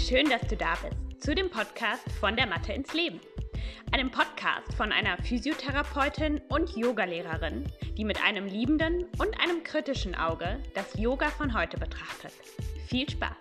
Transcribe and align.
schön, 0.00 0.30
dass 0.30 0.40
du 0.48 0.56
da 0.56 0.74
bist 0.82 1.22
zu 1.22 1.34
dem 1.34 1.50
Podcast 1.50 2.10
von 2.18 2.34
der 2.34 2.46
Mathe 2.46 2.72
ins 2.72 2.94
Leben. 2.94 3.20
Einem 3.92 4.10
Podcast 4.10 4.72
von 4.74 4.92
einer 4.92 5.18
Physiotherapeutin 5.18 6.40
und 6.48 6.74
Yogalehrerin, 6.74 7.70
die 7.98 8.04
mit 8.04 8.24
einem 8.24 8.46
liebenden 8.46 9.04
und 9.18 9.38
einem 9.40 9.62
kritischen 9.62 10.14
Auge 10.14 10.58
das 10.74 10.98
Yoga 10.98 11.28
von 11.28 11.52
heute 11.52 11.76
betrachtet. 11.76 12.32
Viel 12.86 13.08
Spaß! 13.10 13.36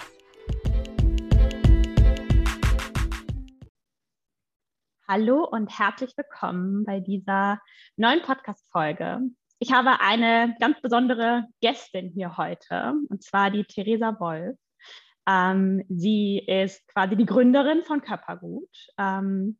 Hallo 5.07 5.45
und 5.45 5.79
herzlich 5.79 6.11
willkommen 6.17 6.83
bei 6.83 6.99
dieser 6.99 7.61
neuen 7.95 8.21
Podcast-Folge. 8.21 9.21
Ich 9.59 9.71
habe 9.71 10.01
eine 10.01 10.55
ganz 10.59 10.79
besondere 10.81 11.45
Gästin 11.61 12.11
hier 12.13 12.37
heute, 12.37 12.95
und 13.09 13.23
zwar 13.23 13.49
die 13.49 13.63
Theresa 13.63 14.19
Wolf. 14.19 14.57
Ähm, 15.29 15.83
sie 15.89 16.39
ist 16.39 16.87
quasi 16.87 17.15
die 17.15 17.25
Gründerin 17.25 17.83
von 17.83 18.01
Körpergut. 18.01 18.69
Ähm, 18.97 19.57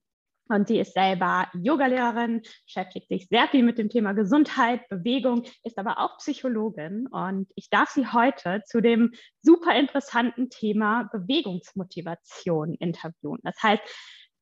und 0.52 0.68
sie 0.68 0.80
ist 0.80 0.94
selber 0.94 1.48
Yogalehrerin, 1.54 2.41
beschäftigt 2.66 3.08
sich 3.08 3.27
sehr 3.27 3.48
viel 3.50 3.62
mit 3.62 3.77
dem 3.77 3.90
Thema 3.90 4.13
Gesundheit, 4.13 4.82
Bewegung, 4.90 5.44
ist 5.63 5.77
aber 5.77 6.00
auch 6.00 6.18
Psychologin. 6.18 7.05
Und 7.05 7.52
ich 7.54 7.70
darf 7.70 7.90
sie 7.90 8.08
heute 8.08 8.63
zu 8.66 8.82
dem 8.82 9.12
super 9.44 9.77
interessanten 9.77 10.50
Thema 10.50 11.08
Bewegungsmotivation 11.12 12.74
interviewen. 12.74 13.38
Das 13.44 13.62
heißt, 13.62 13.84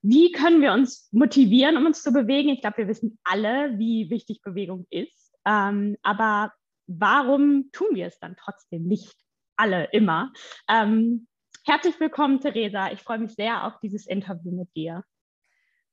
wie 0.01 0.31
können 0.31 0.61
wir 0.61 0.71
uns 0.71 1.09
motivieren, 1.11 1.75
um 1.75 1.85
uns 1.85 2.03
zu 2.03 2.13
bewegen? 2.13 2.49
Ich 2.49 2.61
glaube, 2.61 2.77
wir 2.77 2.87
wissen 2.87 3.19
alle, 3.25 3.77
wie 3.77 4.09
wichtig 4.09 4.41
Bewegung 4.41 4.87
ist. 4.89 5.33
Ähm, 5.45 5.97
aber 6.03 6.53
warum 6.87 7.69
tun 7.73 7.87
wir 7.91 8.07
es 8.07 8.17
dann 8.19 8.37
trotzdem 8.37 8.83
nicht? 8.83 9.26
Alle 9.57 9.89
immer. 9.91 10.31
Ähm, 10.69 11.27
herzlich 11.65 11.99
willkommen, 11.99 12.39
Theresa. 12.39 12.91
Ich 12.91 13.01
freue 13.01 13.19
mich 13.19 13.33
sehr 13.33 13.65
auf 13.65 13.79
dieses 13.81 14.07
Interview 14.07 14.51
mit 14.51 14.73
dir. 14.75 15.03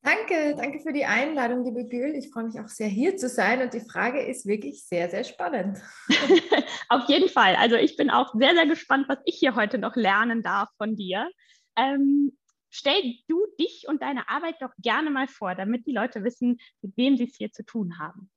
Danke, 0.03 0.55
danke 0.55 0.81
für 0.81 0.93
die 0.93 1.07
Einladung, 1.07 1.65
liebe 1.65 1.89
Gül. 1.89 2.15
Ich 2.15 2.31
freue 2.31 2.45
mich 2.45 2.61
auch 2.61 2.69
sehr, 2.69 2.89
hier 2.89 3.17
zu 3.17 3.27
sein 3.27 3.63
und 3.63 3.73
die 3.73 3.81
Frage 3.81 4.21
ist 4.21 4.45
wirklich 4.45 4.85
sehr, 4.85 5.09
sehr 5.09 5.25
spannend. 5.25 5.79
Auf 6.91 7.09
jeden 7.09 7.31
Fall. 7.31 7.57
Also 7.57 7.77
ich 7.77 7.97
bin 7.97 8.11
auch 8.11 8.35
sehr, 8.35 8.55
sehr 8.55 8.67
gespannt, 8.67 9.07
was 9.09 9.17
ich 9.25 9.37
hier 9.37 9.57
heute 9.57 9.79
noch 9.79 9.97
lernen 9.97 10.43
darf 10.43 10.69
von 10.77 10.95
dir. 10.95 11.31
Ähm, 11.75 12.37
stell 12.69 13.15
du 13.29 13.47
dich 13.59 13.87
und 13.89 14.03
deine 14.03 14.29
Arbeit 14.29 14.57
doch 14.61 14.73
gerne 14.77 15.09
mal 15.09 15.27
vor, 15.27 15.55
damit 15.55 15.87
die 15.87 15.95
Leute 15.95 16.23
wissen, 16.23 16.59
mit 16.83 16.95
wem 16.99 17.17
sie 17.17 17.25
es 17.25 17.37
hier 17.37 17.51
zu 17.51 17.65
tun 17.65 17.99
haben. 17.99 18.31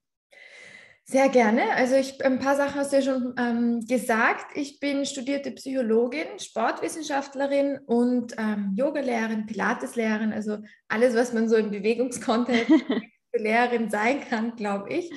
Sehr 1.10 1.30
gerne. 1.30 1.72
Also 1.76 1.96
ich, 1.96 2.24
ein 2.26 2.40
paar 2.40 2.58
Sachen 2.58 2.76
hast 2.76 2.92
du 2.92 2.98
ja 2.98 3.02
schon 3.02 3.34
ähm, 3.38 3.86
gesagt. 3.88 4.58
Ich 4.58 4.82
bin 4.82 5.06
studierte 5.06 5.52
Psychologin, 5.52 6.38
Sportwissenschaftlerin 6.38 7.80
und 7.86 8.36
ähm, 8.38 8.74
Yogalehrerin, 8.76 9.46
Pilateslehrerin, 9.46 10.34
also 10.34 10.58
alles, 10.90 11.16
was 11.16 11.32
man 11.32 11.48
so 11.48 11.56
im 11.56 11.72
Bewegungskontext 11.72 12.70
Lehrerin 13.34 13.90
sein 13.90 14.20
kann, 14.28 14.58
glaube 14.58 14.90
ich. 14.94 15.10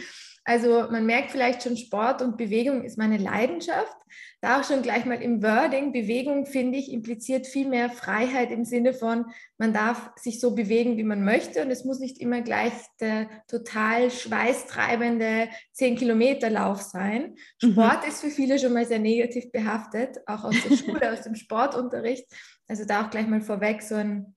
Also 0.51 0.89
man 0.91 1.07
merkt 1.07 1.31
vielleicht 1.31 1.63
schon, 1.63 1.77
Sport 1.77 2.23
und 2.23 2.37
Bewegung 2.37 2.83
ist 2.83 2.99
meine 2.99 3.19
Leidenschaft. 3.19 3.97
Da 4.41 4.59
auch 4.59 4.65
schon 4.65 4.83
gleich 4.83 5.05
mal 5.05 5.23
im 5.23 5.45
Wording, 5.45 5.93
Bewegung 5.93 6.45
finde 6.45 6.77
ich 6.77 6.91
impliziert 6.91 7.47
viel 7.47 7.69
mehr 7.69 7.89
Freiheit 7.89 8.51
im 8.51 8.65
Sinne 8.65 8.93
von, 8.93 9.27
man 9.59 9.73
darf 9.73 10.11
sich 10.17 10.41
so 10.41 10.57
bewegen, 10.57 10.97
wie 10.97 11.05
man 11.05 11.25
möchte 11.25 11.63
und 11.63 11.71
es 11.71 11.85
muss 11.85 12.01
nicht 12.01 12.19
immer 12.19 12.41
gleich 12.41 12.73
der 12.99 13.29
total 13.47 14.11
schweißtreibende 14.11 15.51
10-Kilometer-Lauf 15.79 16.81
sein. 16.81 17.37
Mhm. 17.63 17.73
Sport 17.75 18.09
ist 18.09 18.21
für 18.23 18.31
viele 18.31 18.59
schon 18.59 18.73
mal 18.73 18.87
sehr 18.87 18.99
negativ 18.99 19.53
behaftet, 19.53 20.19
auch 20.27 20.43
aus 20.43 20.57
der 20.69 20.77
Schule, 20.77 21.13
aus 21.13 21.23
dem 21.23 21.35
Sportunterricht. 21.37 22.27
Also 22.67 22.85
da 22.85 23.07
auch 23.07 23.11
gleich 23.11 23.29
mal 23.29 23.41
vorweg 23.41 23.83
so 23.83 23.95
ein 23.95 24.35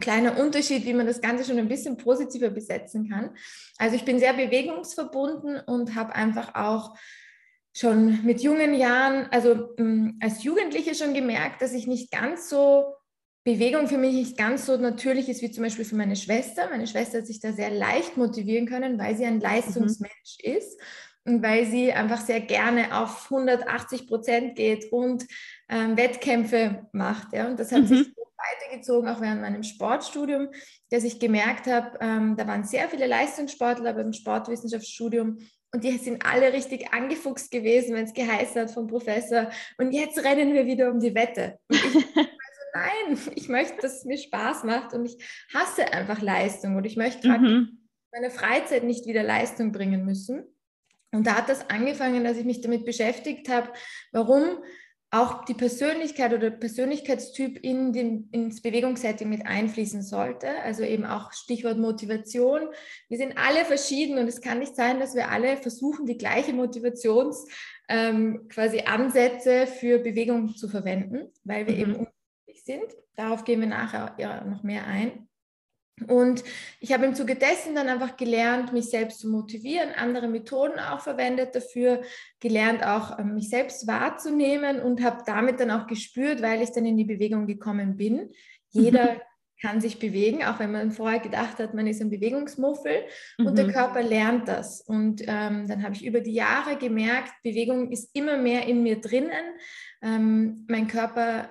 kleiner 0.00 0.38
Unterschied, 0.38 0.84
wie 0.84 0.94
man 0.94 1.06
das 1.06 1.20
Ganze 1.20 1.44
schon 1.44 1.58
ein 1.58 1.68
bisschen 1.68 1.96
positiver 1.96 2.50
besetzen 2.50 3.08
kann. 3.08 3.30
Also 3.78 3.96
ich 3.96 4.04
bin 4.04 4.18
sehr 4.18 4.32
bewegungsverbunden 4.32 5.60
und 5.66 5.94
habe 5.94 6.14
einfach 6.14 6.54
auch 6.54 6.96
schon 7.76 8.24
mit 8.24 8.40
jungen 8.40 8.74
Jahren, 8.74 9.26
also 9.30 9.74
ähm, 9.78 10.18
als 10.20 10.42
Jugendliche 10.42 10.94
schon 10.94 11.14
gemerkt, 11.14 11.62
dass 11.62 11.72
ich 11.72 11.86
nicht 11.86 12.10
ganz 12.10 12.48
so, 12.48 12.94
Bewegung 13.48 13.88
für 13.88 13.96
mich 13.96 14.12
nicht 14.12 14.36
ganz 14.36 14.66
so 14.66 14.76
natürlich 14.76 15.28
ist 15.30 15.40
wie 15.40 15.50
zum 15.50 15.64
Beispiel 15.64 15.86
für 15.86 15.96
meine 15.96 16.16
Schwester. 16.16 16.68
Meine 16.68 16.86
Schwester 16.86 17.18
hat 17.18 17.26
sich 17.26 17.40
da 17.40 17.52
sehr 17.52 17.70
leicht 17.70 18.18
motivieren 18.18 18.66
können, 18.66 18.98
weil 18.98 19.16
sie 19.16 19.24
ein 19.24 19.40
Leistungsmensch 19.40 20.38
mhm. 20.44 20.52
ist 20.52 20.78
und 21.24 21.42
weil 21.42 21.64
sie 21.64 21.90
einfach 21.90 22.20
sehr 22.20 22.40
gerne 22.40 22.94
auf 22.94 23.24
180 23.30 24.06
Prozent 24.06 24.54
geht 24.54 24.92
und 24.92 25.26
ähm, 25.70 25.96
Wettkämpfe 25.96 26.88
macht. 26.92 27.32
Ja? 27.32 27.48
Und 27.48 27.58
das 27.58 27.72
hat 27.72 27.82
mhm. 27.82 27.86
sich 27.86 28.08
weitergezogen, 28.38 29.08
auch 29.08 29.20
während 29.20 29.40
meinem 29.40 29.62
Sportstudium, 29.62 30.48
dass 30.90 31.04
ich 31.04 31.18
gemerkt 31.18 31.66
habe, 31.66 31.98
ähm, 32.00 32.36
da 32.36 32.46
waren 32.46 32.64
sehr 32.64 32.88
viele 32.88 33.06
Leistungssportler 33.06 33.92
beim 33.94 34.12
Sportwissenschaftsstudium 34.12 35.38
und 35.72 35.84
die 35.84 35.98
sind 35.98 36.24
alle 36.24 36.52
richtig 36.52 36.92
angefuchst 36.94 37.50
gewesen, 37.50 37.94
wenn 37.94 38.04
es 38.04 38.14
geheißen 38.14 38.62
hat 38.62 38.70
vom 38.70 38.86
Professor, 38.86 39.50
und 39.76 39.92
jetzt 39.92 40.18
rennen 40.24 40.54
wir 40.54 40.66
wieder 40.66 40.90
um 40.90 41.00
die 41.00 41.14
Wette. 41.14 41.58
Und 41.68 41.76
ich 41.76 41.94
also 42.16 42.28
nein, 42.74 43.18
ich 43.34 43.48
möchte, 43.48 43.76
dass 43.82 43.98
es 43.98 44.04
mir 44.04 44.16
Spaß 44.16 44.64
macht 44.64 44.94
und 44.94 45.04
ich 45.04 45.18
hasse 45.52 45.92
einfach 45.92 46.22
Leistung 46.22 46.76
und 46.76 46.84
ich 46.84 46.96
möchte 46.96 47.28
mhm. 47.28 47.86
meine 48.12 48.30
Freizeit 48.30 48.84
nicht 48.84 49.06
wieder 49.06 49.22
Leistung 49.22 49.72
bringen 49.72 50.04
müssen. 50.04 50.44
Und 51.10 51.26
da 51.26 51.36
hat 51.36 51.48
das 51.48 51.68
angefangen, 51.70 52.24
dass 52.24 52.36
ich 52.36 52.44
mich 52.44 52.60
damit 52.60 52.84
beschäftigt 52.84 53.48
habe, 53.48 53.70
warum 54.12 54.62
auch 55.10 55.46
die 55.46 55.54
Persönlichkeit 55.54 56.34
oder 56.34 56.50
Persönlichkeitstyp 56.50 57.58
in 57.64 57.92
den, 57.92 58.28
ins 58.30 58.60
Bewegungssetting 58.60 59.28
mit 59.28 59.46
einfließen 59.46 60.02
sollte. 60.02 60.48
Also 60.62 60.82
eben 60.82 61.06
auch 61.06 61.32
Stichwort 61.32 61.78
Motivation. 61.78 62.68
Wir 63.08 63.16
sind 63.16 63.38
alle 63.38 63.64
verschieden 63.64 64.18
und 64.18 64.28
es 64.28 64.42
kann 64.42 64.58
nicht 64.58 64.76
sein, 64.76 65.00
dass 65.00 65.14
wir 65.14 65.30
alle 65.30 65.56
versuchen, 65.56 66.04
die 66.04 66.18
gleiche 66.18 66.52
Motivations 66.52 67.46
ähm, 67.88 68.48
quasi 68.48 68.80
Ansätze 68.80 69.66
für 69.66 69.98
Bewegung 69.98 70.54
zu 70.54 70.68
verwenden, 70.68 71.32
weil 71.42 71.66
wir 71.66 71.74
mhm. 71.74 71.80
eben 71.80 71.92
unterschiedlich 71.92 72.64
sind. 72.64 72.96
Darauf 73.16 73.44
gehen 73.44 73.60
wir 73.60 73.68
nachher 73.68 74.14
ja 74.18 74.44
noch 74.44 74.62
mehr 74.62 74.86
ein. 74.86 75.27
Und 76.06 76.44
ich 76.80 76.92
habe 76.92 77.06
im 77.06 77.14
Zuge 77.14 77.34
dessen 77.34 77.74
dann 77.74 77.88
einfach 77.88 78.16
gelernt, 78.16 78.72
mich 78.72 78.90
selbst 78.90 79.20
zu 79.20 79.28
motivieren, 79.28 79.90
andere 79.96 80.28
Methoden 80.28 80.78
auch 80.78 81.00
verwendet 81.00 81.54
dafür, 81.54 82.02
gelernt 82.40 82.84
auch 82.84 83.18
ähm, 83.18 83.34
mich 83.34 83.48
selbst 83.48 83.86
wahrzunehmen 83.86 84.80
und 84.80 85.02
habe 85.02 85.22
damit 85.26 85.60
dann 85.60 85.70
auch 85.70 85.86
gespürt, 85.86 86.42
weil 86.42 86.62
ich 86.62 86.70
dann 86.70 86.86
in 86.86 86.96
die 86.96 87.04
Bewegung 87.04 87.46
gekommen 87.46 87.96
bin. 87.96 88.30
Jeder 88.70 89.14
mhm. 89.14 89.20
kann 89.60 89.80
sich 89.80 89.98
bewegen, 89.98 90.44
auch 90.44 90.58
wenn 90.58 90.72
man 90.72 90.92
vorher 90.92 91.20
gedacht 91.20 91.58
hat, 91.58 91.74
man 91.74 91.86
ist 91.86 92.00
ein 92.00 92.10
Bewegungsmuffel 92.10 93.04
und 93.38 93.52
mhm. 93.52 93.56
der 93.56 93.72
Körper 93.72 94.02
lernt 94.02 94.46
das. 94.48 94.80
Und 94.82 95.22
ähm, 95.22 95.66
dann 95.66 95.82
habe 95.82 95.94
ich 95.94 96.04
über 96.04 96.20
die 96.20 96.34
Jahre 96.34 96.76
gemerkt, 96.76 97.32
Bewegung 97.42 97.90
ist 97.90 98.10
immer 98.14 98.36
mehr 98.36 98.66
in 98.66 98.82
mir 98.82 99.00
drinnen. 99.00 99.32
Ähm, 100.02 100.64
mein 100.68 100.86
Körper 100.86 101.50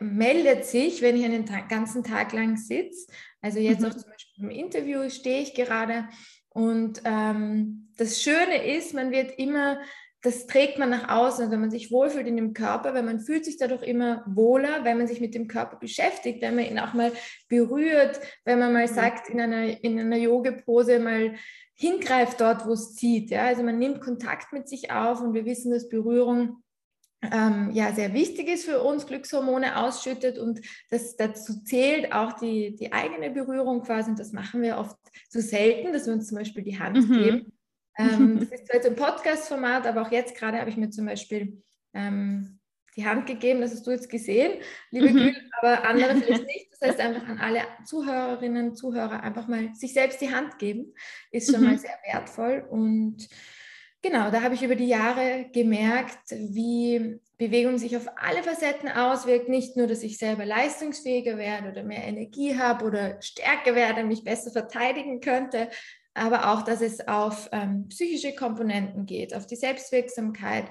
meldet 0.00 0.64
sich, 0.64 1.02
wenn 1.02 1.16
ich 1.16 1.24
einen 1.24 1.44
ganzen 1.68 2.02
Tag 2.04 2.32
lang 2.32 2.56
sitze 2.56 3.06
also 3.46 3.60
jetzt 3.60 3.80
mhm. 3.80 3.86
auch 3.86 3.94
zum 3.94 4.10
Beispiel 4.10 4.44
im 4.44 4.50
Interview 4.50 5.08
stehe 5.08 5.40
ich 5.40 5.54
gerade 5.54 6.08
und 6.48 7.00
ähm, 7.04 7.88
das 7.96 8.20
Schöne 8.20 8.66
ist, 8.76 8.92
man 8.92 9.12
wird 9.12 9.38
immer, 9.38 9.78
das 10.22 10.48
trägt 10.48 10.78
man 10.78 10.90
nach 10.90 11.08
außen, 11.08 11.50
wenn 11.50 11.60
man 11.60 11.70
sich 11.70 11.92
wohlfühlt 11.92 12.26
in 12.26 12.36
dem 12.36 12.54
Körper, 12.54 12.92
weil 12.92 13.04
man 13.04 13.20
fühlt 13.20 13.44
sich 13.44 13.56
dadurch 13.56 13.82
immer 13.82 14.24
wohler, 14.26 14.84
wenn 14.84 14.98
man 14.98 15.06
sich 15.06 15.20
mit 15.20 15.34
dem 15.34 15.46
Körper 15.46 15.76
beschäftigt, 15.76 16.42
wenn 16.42 16.56
man 16.56 16.64
ihn 16.64 16.80
auch 16.80 16.92
mal 16.92 17.12
berührt, 17.48 18.18
wenn 18.44 18.58
man 18.58 18.72
mal 18.72 18.88
mhm. 18.88 18.92
sagt, 18.92 19.28
in 19.28 19.40
einer, 19.40 19.84
in 19.84 20.00
einer 20.00 20.16
Yoga-Pose 20.16 20.98
mal 20.98 21.34
hingreift 21.74 22.40
dort, 22.40 22.66
wo 22.66 22.72
es 22.72 22.96
zieht. 22.96 23.30
Ja? 23.30 23.44
Also 23.44 23.62
man 23.62 23.78
nimmt 23.78 24.00
Kontakt 24.00 24.52
mit 24.52 24.68
sich 24.68 24.90
auf 24.90 25.20
und 25.20 25.34
wir 25.34 25.44
wissen, 25.44 25.70
dass 25.70 25.88
Berührung 25.88 26.64
ähm, 27.32 27.70
ja 27.72 27.92
sehr 27.92 28.12
wichtig 28.12 28.48
ist 28.48 28.64
für 28.64 28.82
uns, 28.82 29.06
Glückshormone 29.06 29.76
ausschüttet 29.76 30.38
und 30.38 30.60
das 30.90 31.16
dazu 31.16 31.62
zählt 31.64 32.12
auch 32.12 32.34
die, 32.34 32.74
die 32.76 32.92
eigene 32.92 33.30
Berührung 33.30 33.82
quasi 33.82 34.10
und 34.10 34.18
das 34.18 34.32
machen 34.32 34.62
wir 34.62 34.78
oft 34.78 34.96
zu 35.28 35.40
so 35.40 35.48
selten, 35.48 35.92
dass 35.92 36.06
wir 36.06 36.14
uns 36.14 36.28
zum 36.28 36.38
Beispiel 36.38 36.62
die 36.62 36.78
Hand 36.78 37.08
mhm. 37.08 37.12
geben. 37.12 37.52
Ähm, 37.98 38.40
das 38.40 38.50
ist 38.50 38.66
zwar 38.66 38.76
jetzt 38.76 38.86
ein 38.86 38.96
Podcast-Format, 38.96 39.86
aber 39.86 40.02
auch 40.02 40.10
jetzt 40.10 40.36
gerade 40.36 40.58
habe 40.58 40.70
ich 40.70 40.76
mir 40.76 40.90
zum 40.90 41.06
Beispiel 41.06 41.62
ähm, 41.94 42.58
die 42.96 43.06
Hand 43.06 43.26
gegeben, 43.26 43.60
das 43.60 43.72
hast 43.72 43.86
du 43.86 43.90
jetzt 43.90 44.08
gesehen, 44.08 44.60
liebe 44.90 45.10
mhm. 45.10 45.16
Gül, 45.16 45.34
aber 45.60 45.86
andere 45.86 46.16
vielleicht 46.16 46.46
nicht. 46.46 46.68
Das 46.72 46.88
heißt 46.88 47.00
einfach 47.00 47.28
an 47.28 47.38
alle 47.38 47.62
Zuhörerinnen, 47.84 48.74
Zuhörer 48.74 49.22
einfach 49.22 49.48
mal 49.48 49.74
sich 49.74 49.92
selbst 49.92 50.20
die 50.20 50.34
Hand 50.34 50.58
geben, 50.58 50.94
ist 51.30 51.50
schon 51.50 51.60
mhm. 51.60 51.66
mal 51.66 51.78
sehr 51.78 51.98
wertvoll 52.06 52.66
und 52.68 53.28
Genau, 54.02 54.30
da 54.30 54.42
habe 54.42 54.54
ich 54.54 54.62
über 54.62 54.76
die 54.76 54.86
Jahre 54.86 55.46
gemerkt, 55.52 56.30
wie 56.30 57.18
Bewegung 57.38 57.78
sich 57.78 57.96
auf 57.96 58.06
alle 58.16 58.42
Facetten 58.42 58.88
auswirkt. 58.88 59.48
Nicht 59.48 59.76
nur, 59.76 59.86
dass 59.86 60.02
ich 60.02 60.18
selber 60.18 60.44
leistungsfähiger 60.44 61.36
werde 61.38 61.70
oder 61.70 61.82
mehr 61.82 62.04
Energie 62.04 62.56
habe 62.58 62.84
oder 62.84 63.20
stärker 63.20 63.74
werde, 63.74 64.04
mich 64.04 64.24
besser 64.24 64.50
verteidigen 64.50 65.20
könnte, 65.20 65.68
aber 66.14 66.52
auch, 66.52 66.62
dass 66.62 66.80
es 66.80 67.06
auf 67.06 67.48
ähm, 67.52 67.88
psychische 67.88 68.34
Komponenten 68.34 69.06
geht, 69.06 69.34
auf 69.34 69.46
die 69.46 69.56
Selbstwirksamkeit, 69.56 70.66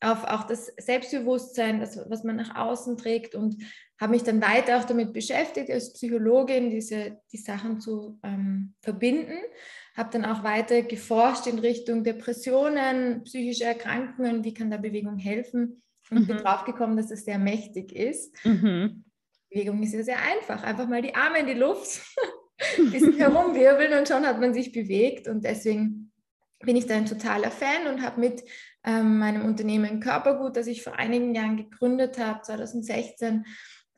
auf 0.00 0.24
auch 0.24 0.44
das 0.44 0.72
Selbstbewusstsein, 0.78 1.80
das, 1.80 1.98
was 2.08 2.24
man 2.24 2.36
nach 2.36 2.56
außen 2.56 2.96
trägt 2.96 3.34
und 3.34 3.56
habe 4.00 4.12
mich 4.12 4.22
dann 4.22 4.40
weiter 4.40 4.78
auch 4.78 4.84
damit 4.84 5.12
beschäftigt, 5.12 5.70
als 5.70 5.92
Psychologin 5.92 6.70
diese 6.70 7.18
die 7.32 7.36
Sachen 7.36 7.80
zu 7.80 8.18
ähm, 8.22 8.74
verbinden. 8.80 9.36
Habe 9.94 10.10
dann 10.12 10.24
auch 10.24 10.42
weiter 10.42 10.82
geforscht 10.82 11.46
in 11.46 11.58
Richtung 11.58 12.02
Depressionen, 12.02 13.24
psychische 13.24 13.64
Erkrankungen, 13.64 14.42
wie 14.44 14.54
kann 14.54 14.70
da 14.70 14.78
Bewegung 14.78 15.18
helfen 15.18 15.82
und 16.10 16.20
mhm. 16.20 16.26
bin 16.26 16.36
draufgekommen, 16.38 16.96
dass 16.96 17.10
es 17.10 17.24
sehr 17.24 17.38
mächtig 17.38 17.92
ist. 17.92 18.34
Mhm. 18.44 19.04
Bewegung 19.50 19.82
ist 19.82 19.92
ja 19.92 20.02
sehr 20.02 20.18
einfach, 20.22 20.62
einfach 20.62 20.88
mal 20.88 21.02
die 21.02 21.14
Arme 21.14 21.40
in 21.40 21.46
die 21.46 21.54
Luft, 21.54 22.00
ein 22.78 22.90
bisschen 22.90 23.18
herumwirbeln 23.18 23.98
und 23.98 24.08
schon 24.08 24.24
hat 24.24 24.40
man 24.40 24.54
sich 24.54 24.72
bewegt 24.72 25.28
und 25.28 25.44
deswegen 25.44 26.12
bin 26.60 26.76
ich 26.76 26.86
da 26.86 26.94
ein 26.94 27.06
totaler 27.06 27.50
Fan 27.50 27.86
und 27.92 28.02
habe 28.02 28.20
mit 28.20 28.42
ähm, 28.84 29.18
meinem 29.18 29.44
Unternehmen 29.44 30.00
Körpergut, 30.00 30.56
das 30.56 30.66
ich 30.66 30.82
vor 30.82 30.98
einigen 30.98 31.34
Jahren 31.34 31.56
gegründet 31.56 32.18
habe, 32.18 32.42
2016, 32.42 33.44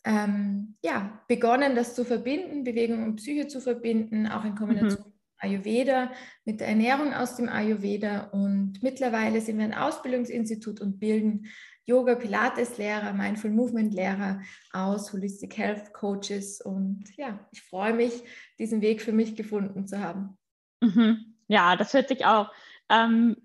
ähm, 0.04 0.76
ja, 0.82 1.20
begonnen, 1.28 1.76
das 1.76 1.94
zu 1.94 2.04
verbinden, 2.04 2.64
Bewegung 2.64 3.04
und 3.04 3.16
Psyche 3.16 3.46
zu 3.46 3.60
verbinden, 3.60 4.26
auch 4.26 4.44
in 4.44 4.56
Kombination 4.56 5.00
mhm. 5.00 5.12
mit 5.12 5.14
Ayurveda, 5.38 6.10
mit 6.44 6.60
der 6.60 6.68
Ernährung 6.68 7.14
aus 7.14 7.36
dem 7.36 7.48
Ayurveda. 7.48 8.30
Und 8.32 8.82
mittlerweile 8.82 9.40
sind 9.40 9.58
wir 9.58 9.64
ein 9.64 9.74
Ausbildungsinstitut 9.74 10.80
und 10.80 10.98
bilden 10.98 11.46
Yoga, 11.84 12.14
Pilates-Lehrer, 12.14 13.12
Mindful 13.12 13.50
Movement-Lehrer 13.50 14.40
aus, 14.72 15.12
Holistic 15.12 15.56
Health 15.56 15.92
Coaches. 15.92 16.60
Und 16.60 17.04
ja, 17.16 17.46
ich 17.52 17.62
freue 17.62 17.92
mich, 17.92 18.22
diesen 18.58 18.80
Weg 18.80 19.02
für 19.02 19.12
mich 19.12 19.36
gefunden 19.36 19.86
zu 19.86 20.00
haben. 20.00 20.38
Mhm. 20.80 21.36
Ja, 21.48 21.76
das 21.76 21.92
hört 21.92 22.08
sich 22.08 22.24
auch 22.24 22.52
ähm, 22.88 23.36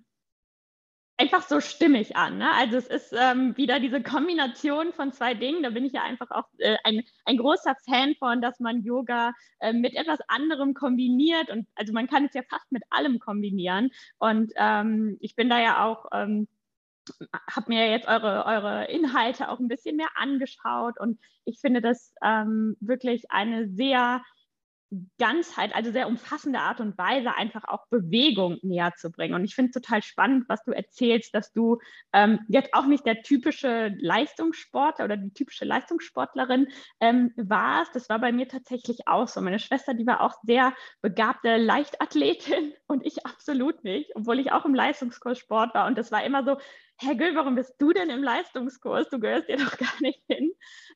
einfach 1.17 1.41
so 1.41 1.59
stimmig 1.59 2.15
an. 2.15 2.37
Ne? 2.37 2.51
Also 2.53 2.77
es 2.77 2.87
ist 2.87 3.13
ähm, 3.17 3.57
wieder 3.57 3.79
diese 3.79 4.01
Kombination 4.01 4.93
von 4.93 5.11
zwei 5.11 5.33
Dingen. 5.33 5.63
Da 5.63 5.71
bin 5.71 5.85
ich 5.85 5.93
ja 5.93 6.03
einfach 6.03 6.29
auch 6.31 6.45
äh, 6.59 6.77
ein, 6.83 7.03
ein 7.25 7.37
großer 7.37 7.75
Fan 7.85 8.15
von, 8.19 8.41
dass 8.41 8.59
man 8.59 8.83
Yoga 8.83 9.33
äh, 9.59 9.73
mit 9.73 9.95
etwas 9.95 10.19
anderem 10.27 10.73
kombiniert. 10.73 11.49
Und 11.49 11.67
also 11.75 11.91
man 11.91 12.07
kann 12.07 12.25
es 12.25 12.33
ja 12.33 12.43
fast 12.47 12.71
mit 12.71 12.83
allem 12.91 13.19
kombinieren. 13.19 13.89
Und 14.19 14.53
ähm, 14.57 15.17
ich 15.19 15.35
bin 15.35 15.49
da 15.49 15.59
ja 15.59 15.83
auch 15.85 16.05
ähm, 16.13 16.47
habe 17.49 17.69
mir 17.69 17.89
jetzt 17.89 18.07
eure, 18.07 18.45
eure 18.45 18.85
Inhalte 18.85 19.49
auch 19.49 19.59
ein 19.59 19.67
bisschen 19.67 19.95
mehr 19.95 20.09
angeschaut 20.15 20.99
und 20.99 21.19
ich 21.45 21.59
finde 21.59 21.81
das 21.81 22.13
ähm, 22.21 22.75
wirklich 22.79 23.31
eine 23.31 23.69
sehr 23.69 24.21
Ganzheit, 25.19 25.75
also 25.75 25.91
sehr 25.91 26.07
umfassende 26.07 26.59
Art 26.59 26.79
und 26.79 26.97
Weise, 26.97 27.35
einfach 27.35 27.65
auch 27.65 27.87
Bewegung 27.89 28.57
näher 28.61 28.93
zu 28.95 29.11
bringen. 29.11 29.33
Und 29.33 29.43
ich 29.43 29.53
finde 29.53 29.69
es 29.69 29.73
total 29.73 30.01
spannend, 30.01 30.45
was 30.47 30.63
du 30.63 30.71
erzählst, 30.71 31.35
dass 31.35 31.51
du 31.51 31.79
ähm, 32.13 32.39
jetzt 32.47 32.73
auch 32.73 32.85
nicht 32.85 33.05
der 33.05 33.21
typische 33.21 33.93
Leistungssportler 33.99 35.05
oder 35.05 35.17
die 35.17 35.33
typische 35.33 35.65
Leistungssportlerin 35.65 36.67
ähm, 37.01 37.33
warst. 37.35 37.95
Das 37.95 38.07
war 38.07 38.19
bei 38.19 38.31
mir 38.31 38.47
tatsächlich 38.47 39.07
auch 39.07 39.27
so. 39.27 39.41
Meine 39.41 39.59
Schwester, 39.59 39.93
die 39.93 40.07
war 40.07 40.21
auch 40.21 40.35
sehr 40.43 40.73
begabte 41.01 41.57
Leichtathletin 41.57 42.73
und 42.87 43.05
ich 43.05 43.25
absolut 43.25 43.83
nicht, 43.83 44.11
obwohl 44.15 44.39
ich 44.39 44.53
auch 44.53 44.65
im 44.65 44.73
Leistungskurs 44.73 45.37
Sport 45.37 45.73
war. 45.73 45.87
Und 45.87 45.97
das 45.97 46.11
war 46.11 46.23
immer 46.23 46.45
so, 46.45 46.57
Herr 46.99 47.15
Gül, 47.15 47.35
warum 47.35 47.55
bist 47.55 47.75
du 47.77 47.91
denn 47.91 48.09
im 48.09 48.23
Leistungskurs? 48.23 49.09
Du 49.09 49.19
gehörst 49.19 49.49
dir 49.49 49.57
doch 49.57 49.77
gar 49.77 50.01
nicht 50.01 50.23
hin. 50.27 50.51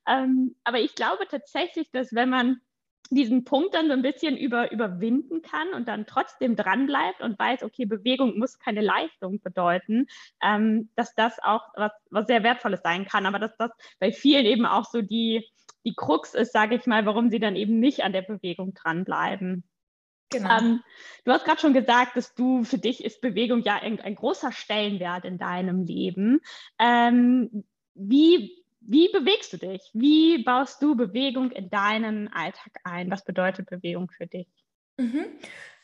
Ähm, 0.07 0.55
aber 0.63 0.79
ich 0.79 0.95
glaube 0.95 1.27
tatsächlich, 1.29 1.91
dass 1.91 2.13
wenn 2.13 2.29
man 2.29 2.61
diesen 3.09 3.43
Punkt 3.43 3.73
dann 3.73 3.87
so 3.87 3.93
ein 3.93 4.01
bisschen 4.01 4.37
über, 4.37 4.71
überwinden 4.71 5.41
kann 5.41 5.73
und 5.73 5.87
dann 5.87 6.05
trotzdem 6.05 6.55
dranbleibt 6.55 7.21
und 7.21 7.37
weiß, 7.37 7.63
okay, 7.63 7.85
Bewegung 7.85 8.37
muss 8.37 8.59
keine 8.59 8.81
Leistung 8.81 9.41
bedeuten, 9.41 10.07
ähm, 10.41 10.89
dass 10.95 11.13
das 11.15 11.37
auch 11.43 11.61
was, 11.75 11.91
was 12.09 12.27
sehr 12.27 12.43
Wertvolles 12.43 12.81
sein 12.83 13.05
kann, 13.05 13.25
aber 13.25 13.39
dass 13.39 13.55
das 13.57 13.71
bei 13.99 14.11
vielen 14.11 14.45
eben 14.45 14.65
auch 14.65 14.85
so 14.85 15.01
die, 15.01 15.45
die 15.83 15.93
Krux 15.93 16.33
ist, 16.33 16.53
sage 16.53 16.75
ich 16.75 16.85
mal, 16.85 17.05
warum 17.05 17.29
sie 17.29 17.39
dann 17.39 17.55
eben 17.55 17.79
nicht 17.79 18.03
an 18.03 18.13
der 18.13 18.21
Bewegung 18.21 18.73
dranbleiben. 18.73 19.63
Genau. 20.31 20.57
Ähm, 20.57 20.83
du 21.25 21.31
hast 21.33 21.43
gerade 21.43 21.59
schon 21.59 21.73
gesagt, 21.73 22.15
dass 22.15 22.33
du 22.33 22.63
für 22.63 22.77
dich 22.77 23.03
ist 23.03 23.19
Bewegung 23.19 23.61
ja 23.63 23.75
ein, 23.75 23.99
ein 23.99 24.15
großer 24.15 24.53
Stellenwert 24.53 25.25
in 25.25 25.37
deinem 25.37 25.83
Leben. 25.83 26.39
Ähm, 26.79 27.65
wie 27.93 28.60
wie 28.81 29.09
bewegst 29.11 29.53
du 29.53 29.57
dich? 29.57 29.89
Wie 29.93 30.43
baust 30.43 30.81
du 30.81 30.95
Bewegung 30.95 31.51
in 31.51 31.69
deinen 31.69 32.27
Alltag 32.29 32.73
ein? 32.83 33.09
Was 33.11 33.23
bedeutet 33.23 33.69
Bewegung 33.69 34.09
für 34.11 34.27
dich? 34.27 34.47
Mhm. 34.97 35.25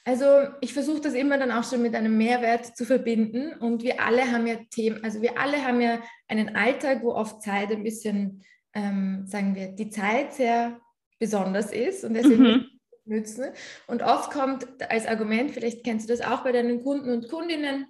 Also 0.04 0.26
ich 0.62 0.74
versuche 0.74 1.02
das 1.02 1.14
immer 1.14 1.38
dann 1.38 1.52
auch 1.52 1.64
schon 1.64 1.82
mit 1.82 1.94
einem 1.94 2.18
Mehrwert 2.18 2.78
zu 2.78 2.86
verbinden 2.86 3.52
und 3.60 3.84
wir 3.84 4.02
alle 4.02 4.32
haben 4.32 4.48
ja 4.48 4.56
Themen, 4.72 5.04
also 5.04 5.22
wir 5.22 5.38
alle 5.38 5.66
haben 5.66 5.82
ja 5.82 6.02
einen 6.30 6.56
Alltag, 6.56 7.04
wo 7.04 7.12
oft 7.12 7.42
Zeit 7.42 7.72
ein 7.72 7.84
bisschen, 7.84 8.42
ähm, 8.74 9.26
sagen 9.28 9.54
wir, 9.54 9.68
die 9.68 9.90
Zeit 9.90 10.34
sehr 10.34 10.80
besonders 11.20 11.74
ist 11.74 12.06
und 12.06 12.14
deswegen 12.14 12.44
mhm. 12.44 12.66
nützen. 13.04 13.48
Und 13.88 14.02
oft 14.02 14.32
kommt 14.32 14.66
als 14.90 15.08
Argument, 15.08 15.52
vielleicht 15.52 15.84
kennst 15.84 16.08
du 16.08 16.14
das 16.14 16.26
auch 16.26 16.44
bei 16.44 16.54
deinen 16.54 16.82
Kunden 16.82 17.10
und 17.10 17.28
Kundinnen, 17.28 17.88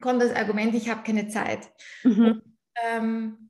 kommt 0.00 0.20
das 0.20 0.34
Argument, 0.34 0.74
ich 0.74 0.88
habe 0.88 1.04
keine 1.04 1.28
Zeit. 1.28 1.70
Mhm. 2.02 2.26
Und, 2.26 2.42
ähm, 2.84 3.45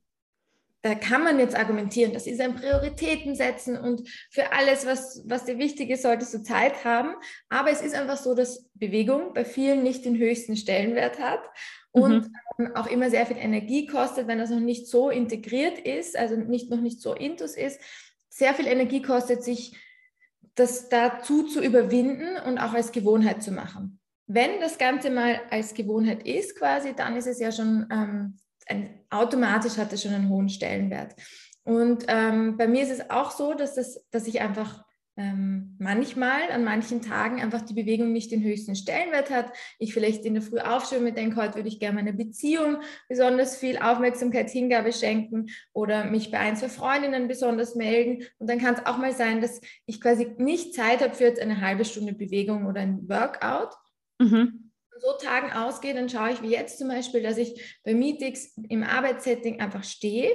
da 0.87 0.95
kann 0.95 1.21
man 1.21 1.37
jetzt 1.37 1.57
argumentieren, 1.57 2.13
das 2.13 2.27
ist 2.27 2.39
ein 2.39 2.55
Prioritäten 2.55 3.35
setzen 3.35 3.77
und 3.77 4.07
für 4.31 4.53
alles, 4.53 4.85
was, 4.85 5.21
was 5.25 5.43
dir 5.43 5.57
wichtig 5.57 5.89
ist, 5.89 6.03
solltest 6.03 6.33
du 6.33 6.43
Zeit 6.43 6.85
haben. 6.85 7.15
Aber 7.49 7.71
es 7.71 7.81
ist 7.81 7.93
einfach 7.93 8.15
so, 8.15 8.33
dass 8.33 8.69
Bewegung 8.73 9.33
bei 9.33 9.43
vielen 9.43 9.83
nicht 9.83 10.05
den 10.05 10.17
höchsten 10.17 10.55
Stellenwert 10.55 11.19
hat 11.19 11.41
und 11.91 12.31
mhm. 12.57 12.71
auch 12.73 12.87
immer 12.87 13.09
sehr 13.09 13.25
viel 13.25 13.35
Energie 13.35 13.85
kostet, 13.85 14.27
wenn 14.27 14.37
das 14.37 14.49
noch 14.49 14.61
nicht 14.61 14.87
so 14.87 15.09
integriert 15.09 15.77
ist, 15.77 16.17
also 16.17 16.37
nicht, 16.37 16.69
noch 16.69 16.79
nicht 16.79 17.01
so 17.01 17.13
intus 17.13 17.57
ist. 17.57 17.81
Sehr 18.29 18.53
viel 18.53 18.67
Energie 18.67 19.01
kostet 19.01 19.43
sich, 19.43 19.75
das 20.55 20.87
dazu 20.87 21.43
zu 21.43 21.61
überwinden 21.61 22.37
und 22.45 22.59
auch 22.59 22.73
als 22.73 22.93
Gewohnheit 22.93 23.43
zu 23.43 23.51
machen. 23.51 23.99
Wenn 24.25 24.61
das 24.61 24.77
Ganze 24.77 25.09
mal 25.09 25.41
als 25.49 25.73
Gewohnheit 25.73 26.25
ist, 26.25 26.57
quasi, 26.57 26.93
dann 26.95 27.17
ist 27.17 27.27
es 27.27 27.39
ja 27.39 27.51
schon 27.51 27.87
ähm, 27.91 28.37
ein, 28.67 28.99
automatisch 29.09 29.77
hat 29.77 29.93
es 29.93 30.03
schon 30.03 30.13
einen 30.13 30.29
hohen 30.29 30.49
Stellenwert. 30.49 31.15
Und 31.63 32.05
ähm, 32.07 32.57
bei 32.57 32.67
mir 32.67 32.83
ist 32.83 32.91
es 32.91 33.09
auch 33.09 33.31
so, 33.31 33.53
dass, 33.53 33.75
das, 33.75 34.05
dass 34.11 34.27
ich 34.27 34.39
einfach 34.39 34.85
ähm, 35.17 35.75
manchmal 35.79 36.51
an 36.51 36.63
manchen 36.63 37.01
Tagen 37.01 37.41
einfach 37.41 37.61
die 37.61 37.73
Bewegung 37.73 38.13
nicht 38.13 38.31
den 38.31 38.43
höchsten 38.43 38.75
Stellenwert 38.75 39.31
hat. 39.31 39.51
Ich 39.79 39.93
vielleicht 39.93 40.23
in 40.25 40.35
der 40.35 40.43
Früh 40.43 40.59
aufstehe 40.59 40.99
und 40.99 41.17
denke, 41.17 41.35
heute 41.35 41.55
würde 41.55 41.67
ich 41.67 41.79
gerne 41.79 41.95
meiner 41.95 42.15
Beziehung 42.15 42.77
besonders 43.09 43.57
viel 43.57 43.79
Aufmerksamkeit, 43.79 44.49
Hingabe 44.49 44.93
schenken 44.93 45.47
oder 45.73 46.05
mich 46.05 46.29
bei 46.29 46.39
ein, 46.39 46.55
zwei 46.55 46.69
Freundinnen 46.69 47.27
besonders 47.27 47.75
melden. 47.75 48.23
Und 48.37 48.49
dann 48.49 48.59
kann 48.59 48.75
es 48.75 48.85
auch 48.85 48.97
mal 48.97 49.11
sein, 49.11 49.41
dass 49.41 49.59
ich 49.87 49.99
quasi 49.99 50.27
nicht 50.37 50.75
Zeit 50.75 51.01
habe 51.01 51.15
für 51.15 51.25
jetzt 51.25 51.41
eine 51.41 51.61
halbe 51.61 51.83
Stunde 51.83 52.13
Bewegung 52.13 52.67
oder 52.67 52.81
ein 52.81 53.09
Workout. 53.09 53.73
Mhm 54.19 54.66
so 54.99 55.13
Tagen 55.23 55.51
ausgehe, 55.51 55.93
dann 55.93 56.09
schaue 56.09 56.31
ich 56.31 56.41
wie 56.41 56.49
jetzt 56.49 56.77
zum 56.77 56.87
Beispiel, 56.87 57.21
dass 57.21 57.37
ich 57.37 57.79
bei 57.83 57.93
Meetings 57.93 58.55
im 58.69 58.83
Arbeitssetting 58.83 59.59
einfach 59.59 59.83
stehe. 59.83 60.31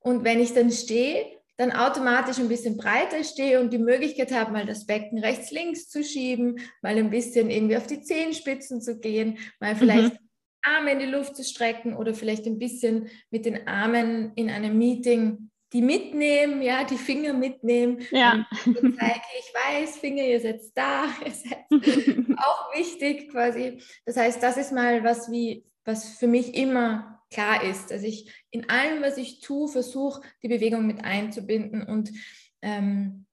Und 0.00 0.24
wenn 0.24 0.40
ich 0.40 0.52
dann 0.54 0.70
stehe, 0.70 1.26
dann 1.56 1.72
automatisch 1.72 2.38
ein 2.38 2.48
bisschen 2.48 2.76
breiter 2.76 3.22
stehe 3.22 3.60
und 3.60 3.72
die 3.72 3.78
Möglichkeit 3.78 4.32
habe, 4.32 4.52
mal 4.52 4.66
das 4.66 4.86
Becken 4.86 5.18
rechts, 5.18 5.50
links 5.50 5.88
zu 5.88 6.02
schieben, 6.02 6.58
mal 6.82 6.96
ein 6.96 7.10
bisschen 7.10 7.50
irgendwie 7.50 7.76
auf 7.76 7.86
die 7.86 8.02
Zehenspitzen 8.02 8.80
zu 8.80 8.98
gehen, 8.98 9.38
mal 9.60 9.76
vielleicht 9.76 10.14
mhm. 10.14 10.18
Arme 10.62 10.92
in 10.92 10.98
die 10.98 11.06
Luft 11.06 11.36
zu 11.36 11.44
strecken 11.44 11.94
oder 11.96 12.14
vielleicht 12.14 12.46
ein 12.46 12.58
bisschen 12.58 13.08
mit 13.30 13.44
den 13.44 13.68
Armen 13.68 14.32
in 14.34 14.50
einem 14.50 14.78
Meeting 14.78 15.50
die 15.72 15.82
mitnehmen, 15.82 16.62
ja, 16.62 16.84
die 16.84 16.96
Finger 16.96 17.32
mitnehmen. 17.32 18.00
Ja. 18.10 18.46
Und 18.66 18.96
zeige, 18.98 19.20
ich 19.38 19.52
weiß, 19.54 19.98
Finger, 19.98 20.24
ihr 20.24 20.40
seid 20.40 20.60
da, 20.74 21.06
ihr 21.24 21.32
seid 21.32 21.64
auch 22.38 22.74
wichtig 22.76 23.30
quasi. 23.30 23.82
Das 24.04 24.16
heißt, 24.16 24.42
das 24.42 24.56
ist 24.56 24.72
mal 24.72 25.02
was 25.04 25.30
wie, 25.30 25.64
was 25.84 26.18
für 26.18 26.26
mich 26.26 26.54
immer 26.54 27.22
klar 27.30 27.64
ist, 27.64 27.90
dass 27.90 28.02
ich 28.02 28.30
in 28.50 28.68
allem, 28.68 29.02
was 29.02 29.16
ich 29.16 29.40
tue, 29.40 29.68
versuche, 29.68 30.20
die 30.42 30.48
Bewegung 30.48 30.86
mit 30.86 31.02
einzubinden 31.02 31.82
und 31.82 32.10
ähm, 32.60 33.26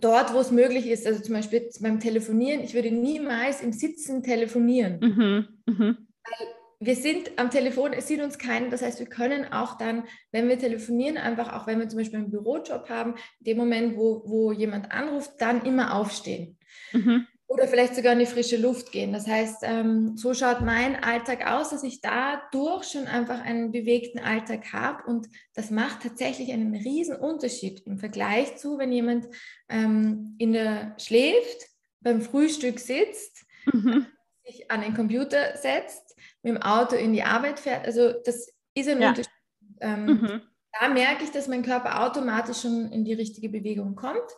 dort, 0.00 0.32
wo 0.32 0.38
es 0.38 0.50
möglich 0.50 0.86
ist, 0.86 1.06
also 1.06 1.20
zum 1.20 1.34
Beispiel 1.34 1.68
beim 1.80 2.00
Telefonieren, 2.00 2.62
ich 2.62 2.74
würde 2.74 2.90
niemals 2.90 3.60
im 3.60 3.72
Sitzen 3.72 4.22
telefonieren. 4.22 5.00
Mhm. 5.00 5.48
Mhm. 5.66 6.08
Weil 6.24 6.46
wir 6.84 6.96
sind 6.96 7.32
am 7.36 7.50
Telefon, 7.50 7.92
es 7.92 8.08
sieht 8.08 8.20
uns 8.20 8.38
keiner. 8.38 8.68
Das 8.68 8.82
heißt, 8.82 8.98
wir 8.98 9.06
können 9.06 9.52
auch 9.52 9.78
dann, 9.78 10.04
wenn 10.32 10.48
wir 10.48 10.58
telefonieren, 10.58 11.16
einfach 11.16 11.52
auch 11.52 11.66
wenn 11.66 11.78
wir 11.78 11.88
zum 11.88 11.98
Beispiel 11.98 12.18
einen 12.18 12.30
Bürojob 12.30 12.88
haben, 12.88 13.14
in 13.40 13.44
dem 13.44 13.56
Moment, 13.56 13.96
wo, 13.96 14.22
wo 14.26 14.52
jemand 14.52 14.92
anruft, 14.92 15.32
dann 15.38 15.64
immer 15.64 15.94
aufstehen. 15.94 16.58
Mhm. 16.92 17.26
Oder 17.46 17.68
vielleicht 17.68 17.94
sogar 17.94 18.14
in 18.14 18.18
die 18.18 18.26
frische 18.26 18.56
Luft 18.56 18.90
gehen. 18.90 19.12
Das 19.12 19.26
heißt, 19.26 19.58
ähm, 19.62 20.16
so 20.16 20.34
schaut 20.34 20.62
mein 20.62 21.02
Alltag 21.02 21.46
aus, 21.46 21.70
dass 21.70 21.82
ich 21.84 22.00
dadurch 22.00 22.84
schon 22.84 23.06
einfach 23.06 23.40
einen 23.42 23.70
bewegten 23.70 24.18
Alltag 24.18 24.72
habe. 24.72 25.04
Und 25.06 25.28
das 25.54 25.70
macht 25.70 26.02
tatsächlich 26.02 26.52
einen 26.52 26.74
riesen 26.74 27.16
Unterschied 27.16 27.82
im 27.86 27.98
Vergleich 27.98 28.56
zu, 28.56 28.78
wenn 28.78 28.92
jemand 28.92 29.26
ähm, 29.68 30.34
in 30.38 30.52
der 30.52 30.96
schläft, 30.98 31.68
beim 32.00 32.22
Frühstück 32.22 32.80
sitzt, 32.80 33.44
mhm. 33.72 34.06
sich 34.44 34.70
an 34.70 34.80
den 34.80 34.94
Computer 34.94 35.56
setzt 35.56 36.03
mit 36.44 36.54
dem 36.54 36.62
Auto 36.62 36.94
in 36.94 37.12
die 37.12 37.22
Arbeit 37.22 37.58
fährt. 37.58 37.86
Also 37.86 38.12
das 38.24 38.52
ist 38.74 38.88
ein 38.88 39.00
ja. 39.00 39.08
Unterschied. 39.08 39.32
Ähm, 39.80 40.06
mhm. 40.06 40.42
Da 40.78 40.88
merke 40.88 41.24
ich, 41.24 41.30
dass 41.30 41.48
mein 41.48 41.62
Körper 41.62 42.04
automatisch 42.04 42.60
schon 42.60 42.90
in 42.92 43.04
die 43.04 43.14
richtige 43.14 43.48
Bewegung 43.48 43.94
kommt. 43.94 44.30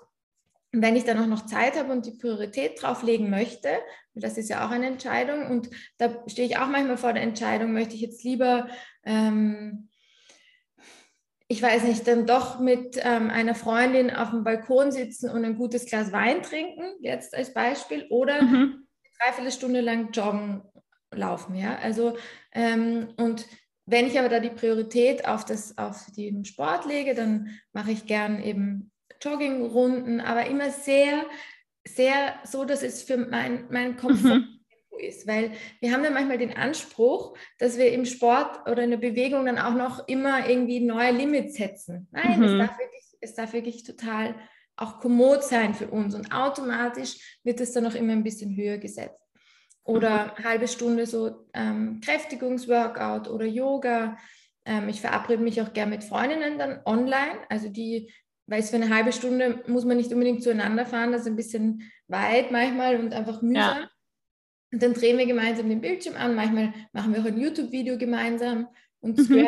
Und 0.72 0.82
wenn 0.82 0.96
ich 0.96 1.04
dann 1.04 1.18
auch 1.18 1.26
noch 1.26 1.46
Zeit 1.46 1.76
habe 1.76 1.92
und 1.92 2.06
die 2.06 2.18
Priorität 2.18 2.82
drauf 2.82 3.02
legen 3.02 3.30
möchte, 3.30 3.68
das 4.14 4.36
ist 4.36 4.48
ja 4.48 4.66
auch 4.66 4.70
eine 4.70 4.86
Entscheidung, 4.86 5.46
und 5.46 5.70
da 5.98 6.22
stehe 6.26 6.48
ich 6.48 6.58
auch 6.58 6.68
manchmal 6.68 6.98
vor 6.98 7.12
der 7.12 7.22
Entscheidung, 7.22 7.72
möchte 7.72 7.94
ich 7.94 8.00
jetzt 8.00 8.24
lieber, 8.24 8.68
ähm, 9.04 9.88
ich 11.48 11.62
weiß 11.62 11.84
nicht, 11.84 12.06
dann 12.06 12.26
doch 12.26 12.58
mit 12.58 12.98
ähm, 13.02 13.30
einer 13.30 13.54
Freundin 13.54 14.10
auf 14.10 14.30
dem 14.30 14.44
Balkon 14.44 14.90
sitzen 14.90 15.30
und 15.30 15.44
ein 15.44 15.56
gutes 15.56 15.86
Glas 15.86 16.12
Wein 16.12 16.42
trinken, 16.42 16.84
jetzt 17.00 17.34
als 17.34 17.54
Beispiel, 17.54 18.06
oder 18.10 18.42
mhm. 18.42 18.86
dreiviertel 19.18 19.52
Stunde 19.52 19.80
lang 19.80 20.10
joggen 20.10 20.62
laufen, 21.12 21.54
ja. 21.56 21.76
Also 21.78 22.16
ähm, 22.52 23.08
und 23.16 23.46
wenn 23.86 24.06
ich 24.06 24.18
aber 24.18 24.28
da 24.28 24.40
die 24.40 24.50
Priorität 24.50 25.26
auf, 25.28 25.44
das, 25.44 25.78
auf 25.78 26.06
den 26.16 26.44
Sport 26.44 26.86
lege, 26.86 27.14
dann 27.14 27.50
mache 27.72 27.92
ich 27.92 28.06
gern 28.06 28.42
eben 28.42 28.90
Joggingrunden, 29.22 30.20
aber 30.20 30.46
immer 30.46 30.70
sehr, 30.70 31.24
sehr 31.86 32.34
so, 32.44 32.64
dass 32.64 32.82
es 32.82 33.04
für 33.04 33.16
mein, 33.16 33.66
mein 33.70 33.96
Komfort 33.96 34.38
mhm. 34.38 34.58
ist. 34.98 35.26
Weil 35.28 35.52
wir 35.80 35.92
haben 35.92 36.02
dann 36.02 36.14
manchmal 36.14 36.38
den 36.38 36.56
Anspruch, 36.56 37.36
dass 37.58 37.78
wir 37.78 37.92
im 37.92 38.04
Sport 38.04 38.68
oder 38.68 38.82
in 38.82 38.90
der 38.90 38.96
Bewegung 38.96 39.46
dann 39.46 39.58
auch 39.58 39.74
noch 39.74 40.08
immer 40.08 40.48
irgendwie 40.48 40.80
neue 40.80 41.12
Limits 41.12 41.54
setzen. 41.54 42.08
Nein, 42.10 42.40
mhm. 42.40 42.44
es, 42.44 42.58
darf 42.58 42.78
wirklich, 42.78 43.04
es 43.20 43.34
darf 43.34 43.52
wirklich 43.52 43.84
total 43.84 44.34
auch 44.76 44.98
kommod 45.00 45.42
sein 45.42 45.74
für 45.74 45.88
uns 45.88 46.14
und 46.14 46.32
automatisch 46.32 47.38
wird 47.44 47.60
es 47.60 47.72
dann 47.72 47.84
noch 47.84 47.94
immer 47.94 48.12
ein 48.12 48.24
bisschen 48.24 48.54
höher 48.54 48.76
gesetzt. 48.76 49.25
Oder 49.86 50.36
eine 50.36 50.48
halbe 50.48 50.68
Stunde 50.68 51.06
so 51.06 51.46
ähm, 51.54 52.00
Kräftigungsworkout 52.04 53.30
oder 53.30 53.46
Yoga. 53.46 54.16
Ähm, 54.64 54.88
ich 54.88 55.00
verabrede 55.00 55.42
mich 55.42 55.62
auch 55.62 55.72
gerne 55.72 55.92
mit 55.92 56.04
Freundinnen 56.04 56.58
dann 56.58 56.80
online, 56.84 57.38
also 57.48 57.68
die 57.68 58.10
weil 58.46 58.60
es 58.60 58.70
für 58.70 58.76
eine 58.76 58.94
halbe 58.94 59.12
Stunde 59.12 59.62
muss 59.66 59.84
man 59.84 59.96
nicht 59.96 60.12
unbedingt 60.12 60.42
zueinander 60.42 60.86
fahren, 60.86 61.12
das 61.12 61.22
ist 61.22 61.26
ein 61.26 61.36
bisschen 61.36 61.90
weit 62.08 62.52
manchmal 62.52 62.96
und 62.96 63.12
einfach 63.12 63.42
mühsam. 63.42 63.78
Ja. 63.78 63.90
Und 64.72 64.82
dann 64.82 64.94
drehen 64.94 65.18
wir 65.18 65.26
gemeinsam 65.26 65.68
den 65.68 65.80
Bildschirm 65.80 66.16
an, 66.16 66.34
manchmal 66.34 66.72
machen 66.92 67.12
wir 67.12 67.20
auch 67.20 67.26
ein 67.26 67.40
YouTube-Video 67.40 67.98
gemeinsam 67.98 68.68
und 69.00 69.28
mhm. 69.28 69.46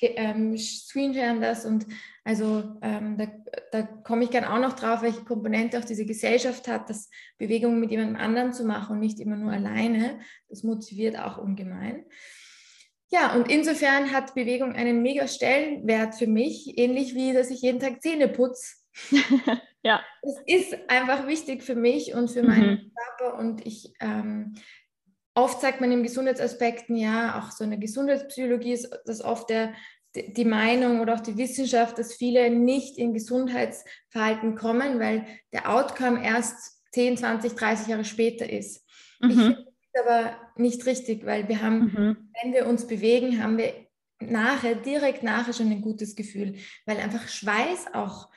ähm, 0.00 0.56
screensharen 0.56 1.40
das 1.40 1.64
und 1.64 1.86
also 2.24 2.76
ähm, 2.82 3.16
da, 3.16 3.26
da 3.72 3.82
komme 3.82 4.24
ich 4.24 4.30
gerne 4.30 4.52
auch 4.52 4.60
noch 4.60 4.74
drauf, 4.74 5.02
welche 5.02 5.24
Komponente 5.24 5.78
auch 5.78 5.84
diese 5.84 6.06
Gesellschaft 6.06 6.68
hat, 6.68 6.90
das 6.90 7.10
Bewegungen 7.38 7.80
mit 7.80 7.90
jemandem 7.90 8.16
anderen 8.16 8.52
zu 8.52 8.64
machen 8.64 8.96
und 8.96 9.00
nicht 9.00 9.18
immer 9.20 9.36
nur 9.36 9.52
alleine. 9.52 10.20
Das 10.48 10.62
motiviert 10.62 11.18
auch 11.18 11.38
ungemein. 11.38 12.04
Ja, 13.10 13.34
und 13.34 13.50
insofern 13.50 14.12
hat 14.12 14.34
Bewegung 14.34 14.72
einen 14.74 15.02
mega 15.02 15.26
Stellenwert 15.26 16.14
für 16.14 16.28
mich, 16.28 16.78
ähnlich 16.78 17.14
wie, 17.14 17.32
dass 17.32 17.50
ich 17.50 17.62
jeden 17.62 17.80
Tag 17.80 18.02
Zähne 18.02 18.28
putze. 18.28 18.76
ja. 19.82 20.00
Es 20.22 20.36
ist 20.46 20.78
einfach 20.88 21.26
wichtig 21.26 21.64
für 21.64 21.74
mich 21.74 22.14
und 22.14 22.30
für 22.30 22.44
meinen 22.44 22.70
mhm. 22.70 22.92
Körper 23.18 23.38
und 23.38 23.66
ich 23.66 23.92
ähm, 24.00 24.54
oft 25.40 25.60
sagt 25.60 25.80
man 25.80 25.92
im 25.92 26.02
Gesundheitsaspekten 26.02 26.96
ja, 26.96 27.38
auch 27.38 27.50
so 27.50 27.64
eine 27.64 27.78
Gesundheitspsychologie 27.78 28.72
ist 28.72 28.90
das 29.06 29.22
oft 29.22 29.50
der, 29.50 29.74
die 30.14 30.44
Meinung 30.44 31.00
oder 31.00 31.14
auch 31.14 31.20
die 31.20 31.36
Wissenschaft, 31.36 31.98
dass 31.98 32.14
viele 32.14 32.50
nicht 32.50 32.98
in 32.98 33.14
Gesundheitsverhalten 33.14 34.56
kommen, 34.56 34.98
weil 34.98 35.26
der 35.52 35.70
Outcome 35.70 36.24
erst 36.24 36.80
10, 36.92 37.18
20, 37.18 37.54
30 37.54 37.86
Jahre 37.86 38.04
später 38.04 38.50
ist. 38.50 38.84
Mhm. 39.20 39.30
Ich 39.30 39.36
finde 39.36 39.64
aber 40.04 40.36
nicht 40.56 40.84
richtig, 40.86 41.24
weil 41.24 41.48
wir 41.48 41.62
haben, 41.62 41.78
mhm. 41.78 42.32
wenn 42.42 42.52
wir 42.52 42.66
uns 42.66 42.86
bewegen, 42.86 43.42
haben 43.42 43.58
wir 43.58 43.72
nachher, 44.20 44.74
direkt 44.74 45.22
nachher 45.22 45.52
schon 45.52 45.70
ein 45.70 45.80
gutes 45.80 46.16
Gefühl, 46.16 46.56
weil 46.86 46.98
einfach 46.98 47.26
Schweiß 47.28 47.94
auch 47.94 48.28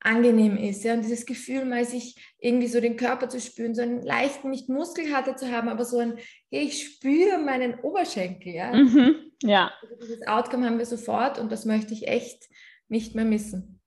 angenehm 0.00 0.56
ist. 0.56 0.82
Ja? 0.84 0.94
Und 0.94 1.02
dieses 1.02 1.26
Gefühl, 1.26 1.64
mal 1.64 1.84
sich 1.84 2.16
irgendwie 2.38 2.66
so 2.66 2.80
den 2.80 2.96
Körper 2.96 3.28
zu 3.28 3.40
spüren, 3.40 3.74
so 3.74 3.82
einen 3.82 4.02
leichten, 4.02 4.50
nicht 4.50 4.68
Muskelkater 4.68 5.36
zu 5.36 5.50
haben, 5.50 5.68
aber 5.68 5.84
so 5.84 5.98
ein, 5.98 6.18
hey, 6.50 6.64
ich 6.64 6.82
spüre 6.82 7.38
meinen 7.38 7.80
Oberschenkel. 7.80 8.52
Ja? 8.54 8.72
Mhm. 8.72 9.32
ja. 9.42 9.72
Also 9.82 9.94
dieses 10.00 10.26
Outcome 10.26 10.66
haben 10.66 10.78
wir 10.78 10.86
sofort 10.86 11.38
und 11.38 11.52
das 11.52 11.64
möchte 11.64 11.92
ich 11.92 12.08
echt 12.08 12.48
nicht 12.88 13.14
mehr 13.14 13.24
missen. 13.24 13.80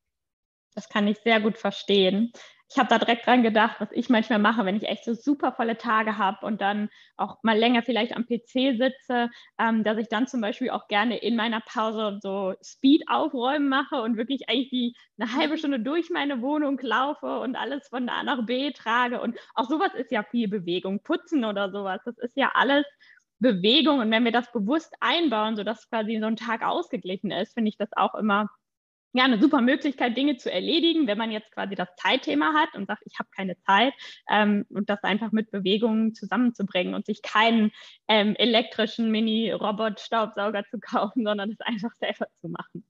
Das 0.76 0.90
kann 0.90 1.08
ich 1.08 1.20
sehr 1.20 1.40
gut 1.40 1.58
verstehen 1.58 2.32
ich 2.74 2.80
habe 2.80 2.90
da 2.90 2.98
direkt 2.98 3.28
dran 3.28 3.44
gedacht, 3.44 3.76
was 3.80 3.92
ich 3.92 4.10
manchmal 4.10 4.40
mache, 4.40 4.66
wenn 4.66 4.76
ich 4.76 4.88
echt 4.88 5.06
so 5.06 5.14
super 5.14 5.52
volle 5.52 5.78
Tage 5.78 6.18
habe 6.18 6.44
und 6.46 6.60
dann 6.60 6.90
auch 7.18 7.38
mal 7.44 7.58
länger 7.58 7.84
vielleicht 7.84 8.16
am 8.16 8.26
PC 8.26 8.78
sitze, 8.78 9.30
ähm, 9.60 9.84
dass 9.84 9.98
ich 10.00 10.08
dann 10.10 10.26
zum 10.26 10.42
Beispiel 10.42 10.72
auch 10.72 10.88
gerne 10.88 11.18
in 11.18 11.36
meiner 11.36 11.62
Pause 11.62 12.20
so 12.22 12.56
Speed 12.64 13.04
aufräumen 13.08 13.70
mache 13.70 14.02
und 14.02 14.18
wirklich 14.18 14.50
eigentlich 14.50 14.70
die, 14.72 14.96
eine 15.20 15.34
halbe 15.36 15.58
Stunde 15.60 15.80
durch 15.82 16.10
meine 16.10 16.42
Wohnung 16.42 16.80
laufe 16.82 17.40
und 17.40 17.56
alles 17.56 17.88
von 17.90 18.10
A 18.10 18.24
nach 18.24 18.44
B 18.46 18.72
trage. 18.72 19.22
Und 19.22 19.38
auch 19.54 19.70
sowas 19.70 19.94
ist 19.94 20.12
ja 20.12 20.24
viel 20.24 20.48
Bewegung, 20.48 21.04
Putzen 21.04 21.46
oder 21.46 21.72
sowas. 21.72 22.02
Das 22.06 22.18
ist 22.18 22.36
ja 22.36 22.52
alles 22.56 22.86
Bewegung. 23.40 24.00
Und 24.00 24.10
wenn 24.10 24.26
wir 24.26 24.32
das 24.32 24.52
bewusst 24.52 24.96
einbauen, 25.00 25.56
sodass 25.56 25.90
quasi 25.90 26.18
so 26.20 26.26
ein 26.26 26.38
Tag 26.38 26.64
ausgeglichen 26.64 27.30
ist, 27.30 27.54
finde 27.54 27.70
ich 27.70 27.78
das 27.78 27.90
auch 27.96 28.16
immer 28.16 28.50
ja, 29.14 29.24
eine 29.26 29.40
super 29.40 29.62
Möglichkeit, 29.62 30.18
Dinge 30.18 30.38
zu 30.38 30.52
erledigen, 30.52 31.08
wenn 31.08 31.18
man 31.18 31.32
jetzt 31.32 31.52
quasi 31.52 31.76
das 31.76 31.90
Zeitthema 31.98 32.54
hat 32.54 32.76
und 32.76 32.88
sagt, 32.88 33.04
ich 33.06 33.20
habe 33.20 33.30
keine 33.36 33.58
Zeit 33.62 33.94
ähm, 34.30 34.66
und 34.70 34.90
das 34.90 35.04
einfach 35.04 35.32
mit 35.32 35.52
Bewegungen 35.52 36.16
zusammenzubringen 36.16 36.96
und 36.96 37.06
sich 37.06 37.22
keinen 37.22 37.72
ähm, 38.08 38.36
elektrischen 38.36 39.12
Mini-Robot-Staubsauger 39.12 40.66
zu 40.70 40.80
kaufen, 40.82 41.24
sondern 41.24 41.52
es 41.52 41.62
einfach 41.62 41.94
selber 41.96 42.28
zu 42.42 42.50
machen. 42.50 42.84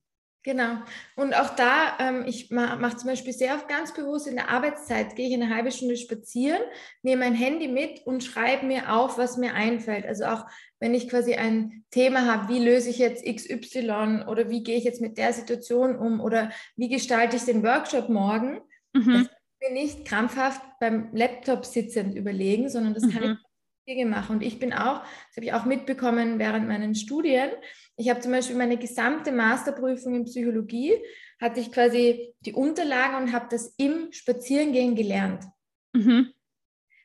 Genau. 0.43 0.75
Und 1.15 1.33
auch 1.33 1.55
da, 1.55 1.97
ähm, 1.99 2.25
ich 2.27 2.51
mache 2.51 2.77
mach 2.77 2.95
zum 2.95 3.09
Beispiel 3.09 3.31
sehr 3.31 3.55
oft 3.55 3.69
ganz 3.69 3.93
bewusst 3.93 4.27
in 4.27 4.35
der 4.35 4.49
Arbeitszeit, 4.49 5.15
gehe 5.15 5.29
ich 5.29 5.33
eine 5.33 5.53
halbe 5.53 5.71
Stunde 5.71 5.95
spazieren, 5.95 6.59
nehme 7.01 7.23
mein 7.23 7.33
Handy 7.33 7.69
mit 7.69 8.05
und 8.05 8.25
schreibe 8.25 8.65
mir 8.65 8.93
auf, 8.93 9.17
was 9.17 9.37
mir 9.37 9.53
einfällt. 9.53 10.05
Also 10.05 10.25
auch 10.25 10.45
wenn 10.81 10.93
ich 10.93 11.07
quasi 11.07 11.35
ein 11.35 11.85
Thema 11.91 12.25
habe, 12.25 12.53
wie 12.53 12.59
löse 12.59 12.89
ich 12.89 12.97
jetzt 12.97 13.25
XY 13.25 14.25
oder 14.27 14.49
wie 14.49 14.63
gehe 14.63 14.77
ich 14.77 14.83
jetzt 14.83 14.99
mit 14.99 15.17
der 15.17 15.31
Situation 15.31 15.95
um 15.95 16.19
oder 16.19 16.51
wie 16.75 16.89
gestalte 16.89 17.37
ich 17.37 17.45
den 17.45 17.63
Workshop 17.63 18.09
morgen, 18.09 18.59
mhm. 18.91 19.13
das 19.13 19.27
kann 19.29 19.37
ich 19.61 19.69
mir 19.69 19.73
nicht 19.81 20.05
krampfhaft 20.05 20.61
beim 20.81 21.07
Laptop 21.13 21.65
sitzend 21.65 22.15
überlegen, 22.15 22.69
sondern 22.69 22.93
das 22.93 23.03
kann 23.09 23.23
mhm. 23.23 23.37
ich 23.39 23.95
Dinge 23.95 24.05
machen. 24.05 24.37
Und 24.37 24.43
ich 24.43 24.59
bin 24.59 24.73
auch, 24.73 25.01
das 25.01 25.37
habe 25.37 25.45
ich 25.45 25.53
auch 25.53 25.65
mitbekommen 25.65 26.39
während 26.39 26.67
meinen 26.67 26.95
Studien, 26.95 27.49
ich 27.95 28.09
habe 28.09 28.19
zum 28.19 28.31
Beispiel 28.31 28.55
meine 28.55 28.77
gesamte 28.77 29.31
Masterprüfung 29.31 30.15
in 30.15 30.25
Psychologie, 30.25 30.93
hatte 31.39 31.59
ich 31.59 31.71
quasi 31.71 32.33
die 32.41 32.53
Unterlagen 32.53 33.23
und 33.23 33.33
habe 33.33 33.47
das 33.49 33.73
im 33.77 34.11
Spazierengehen 34.11 34.95
gelernt. 34.95 35.45
Mhm. 35.93 36.33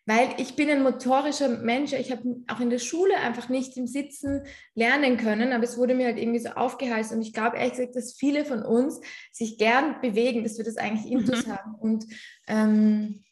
Weil 0.07 0.29
ich 0.39 0.57
bin 0.57 0.71
ein 0.71 0.83
motorischer 0.83 1.51
Mensch. 1.51 1.93
Ich 1.93 2.11
habe 2.11 2.43
auch 2.47 2.61
in 2.61 2.71
der 2.71 2.79
Schule 2.79 3.19
einfach 3.19 3.51
nicht 3.51 3.77
im 3.77 3.87
Sitzen 3.87 4.43
lernen 4.75 5.19
können, 5.19 5.53
aber 5.53 5.65
es 5.65 5.77
wurde 5.77 5.95
mir 5.95 6.07
halt 6.07 6.19
irgendwie 6.19 6.39
so 6.39 6.49
aufgeheißt. 6.49 7.13
Und 7.13 7.21
ich 7.21 7.35
glaube 7.35 7.59
ehrlich 7.59 7.75
gesagt, 7.75 7.95
dass 7.95 8.15
viele 8.15 8.47
von 8.47 8.63
uns 8.63 9.01
sich 9.33 9.59
gern 9.59 10.01
bewegen, 10.01 10.45
dass 10.45 10.57
wir 10.57 10.65
das 10.65 10.79
eigentlich 10.79 11.13
intus 11.13 11.47
mhm. 11.47 11.53
haben. 11.53 11.75
Und 11.75 12.07
ähm, 12.47 13.23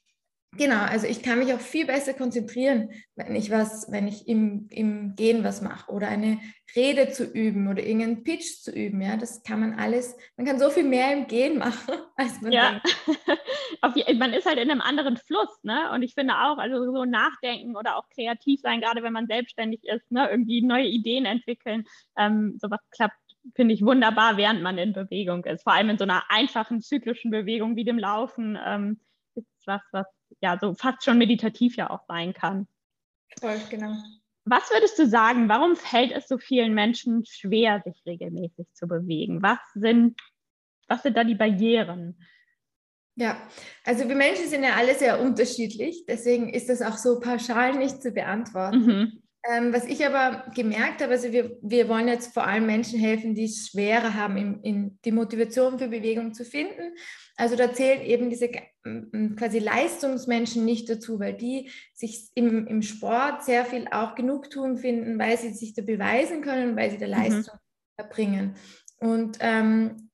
Genau, 0.57 0.81
also 0.81 1.07
ich 1.07 1.23
kann 1.23 1.39
mich 1.39 1.53
auch 1.53 1.61
viel 1.61 1.87
besser 1.87 2.15
konzentrieren, 2.15 2.91
wenn 3.15 3.35
ich 3.35 3.51
was, 3.51 3.91
wenn 3.91 4.09
ich 4.09 4.27
im, 4.29 4.69
im 4.71 5.15
Gehen 5.15 5.45
was 5.45 5.61
mache 5.61 5.91
oder 5.91 6.09
eine 6.09 6.39
Rede 6.75 7.11
zu 7.11 7.25
üben 7.25 7.69
oder 7.69 7.83
irgendeinen 7.83 8.23
Pitch 8.25 8.63
zu 8.63 8.71
üben. 8.71 9.01
Ja, 9.01 9.17
das 9.17 9.43
kann 9.43 9.61
man 9.61 9.75
alles, 9.75 10.17
man 10.37 10.47
kann 10.47 10.59
so 10.59 10.71
viel 10.71 10.85
mehr 10.85 11.13
im 11.13 11.27
Gehen 11.27 11.59
machen, 11.59 11.95
als 12.17 12.41
man 12.41 12.53
ja. 12.53 12.81
denkt. 13.83 14.19
man 14.19 14.33
ist 14.33 14.47
halt 14.47 14.59
in 14.59 14.71
einem 14.71 14.81
anderen 14.81 15.17
Fluss, 15.17 15.63
ne? 15.63 15.91
Und 15.93 16.03
ich 16.03 16.15
finde 16.15 16.35
auch, 16.35 16.59
also 16.59 16.85
so 16.93 17.05
nachdenken 17.05 17.77
oder 17.77 17.97
auch 17.97 18.09
kreativ 18.09 18.61
sein, 18.61 18.81
gerade 18.81 19.03
wenn 19.03 19.13
man 19.13 19.27
selbstständig 19.27 19.85
ist, 19.85 20.11
ne? 20.11 20.29
Irgendwie 20.31 20.63
neue 20.63 20.87
Ideen 20.87 21.27
entwickeln, 21.27 21.85
ähm, 22.17 22.59
sowas 22.61 22.81
klappt 22.91 23.17
finde 23.55 23.75
ich 23.75 23.85
wunderbar, 23.85 24.37
während 24.37 24.61
man 24.63 24.77
in 24.77 24.93
Bewegung 24.93 25.45
ist. 25.45 25.63
Vor 25.63 25.73
allem 25.73 25.91
in 25.91 25.99
so 25.99 26.05
einer 26.05 26.25
einfachen 26.31 26.81
zyklischen 26.81 27.31
Bewegung 27.31 27.77
wie 27.77 27.85
dem 27.85 27.97
Laufen 27.97 28.59
ähm, 28.65 29.01
ist 29.37 29.47
was, 29.67 29.83
was 29.93 30.07
ja 30.41 30.59
so 30.61 30.75
fast 30.75 31.05
schon 31.05 31.19
meditativ 31.19 31.77
ja 31.77 31.91
auch 31.91 32.05
sein 32.07 32.33
kann. 32.35 32.67
Voll, 33.41 33.61
genau. 33.71 33.95
Was 34.45 34.71
würdest 34.71 34.99
du 34.99 35.09
sagen, 35.09 35.49
warum 35.49 35.75
fällt 35.75 36.13
es 36.13 36.29
so 36.29 36.39
vielen 36.39 36.73
Menschen 36.73 37.25
schwer, 37.27 37.83
sich 37.85 38.01
regelmäßig 38.07 38.67
zu 38.75 38.87
bewegen? 38.87 39.43
Was 39.43 39.59
sind, 39.75 40.21
was 40.87 41.03
sind 41.03 41.17
da 41.17 41.25
die 41.25 41.35
Barrieren? 41.35 42.17
Ja, 43.17 43.37
also 43.83 44.07
wir 44.09 44.15
Menschen 44.15 44.47
sind 44.47 44.63
ja 44.63 44.75
alle 44.77 44.95
sehr 44.95 45.21
unterschiedlich, 45.21 46.05
deswegen 46.07 46.51
ist 46.51 46.69
das 46.69 46.83
auch 46.83 46.97
so 46.99 47.19
pauschal 47.19 47.77
nicht 47.77 48.03
zu 48.03 48.13
beantworten. 48.13 48.79
Mhm. 48.79 49.23
Ähm, 49.49 49.73
was 49.73 49.85
ich 49.85 50.05
aber 50.05 50.51
gemerkt 50.55 51.03
habe, 51.03 51.13
also 51.13 51.31
wir, 51.31 51.57
wir 51.63 51.89
wollen 51.89 52.09
jetzt 52.09 52.33
vor 52.35 52.47
allem 52.47 52.67
Menschen 52.67 52.99
helfen, 52.99 53.35
die 53.35 53.45
es 53.45 53.69
schwerer 53.69 54.15
haben, 54.15 54.37
in, 54.37 54.61
in 54.63 54.99
die 55.05 55.13
Motivation 55.13 55.79
für 55.79 55.89
Bewegung 55.89 56.35
zu 56.35 56.45
finden. 56.45 56.95
Also 57.37 57.55
da 57.55 57.73
zählen 57.73 58.03
eben 58.03 58.31
diese 58.31 58.51
quasi 59.37 59.59
Leistungsmenschen 59.59 60.65
nicht 60.65 60.89
dazu, 60.89 61.21
weil 61.21 61.35
die 61.35 61.71
sich 61.93 62.31
im, 62.35 62.67
im 62.67 62.83
Sport 62.83 63.45
sehr 63.45 63.65
viel 63.65 63.89
auch 63.91 64.15
Genugtuung 64.15 64.79
finden, 64.79 65.19
weil 65.19 65.37
sie 65.39 65.51
sich 65.51 65.75
da 65.75 65.83
beweisen 65.83 66.43
können, 66.43 66.77
weil 66.77 66.91
sie 66.91 66.99
der 66.99 67.09
mhm. 67.09 67.15
Leistung 67.15 67.59
erbringen. 67.97 68.57
Und 68.99 69.39
ähm, 69.41 70.11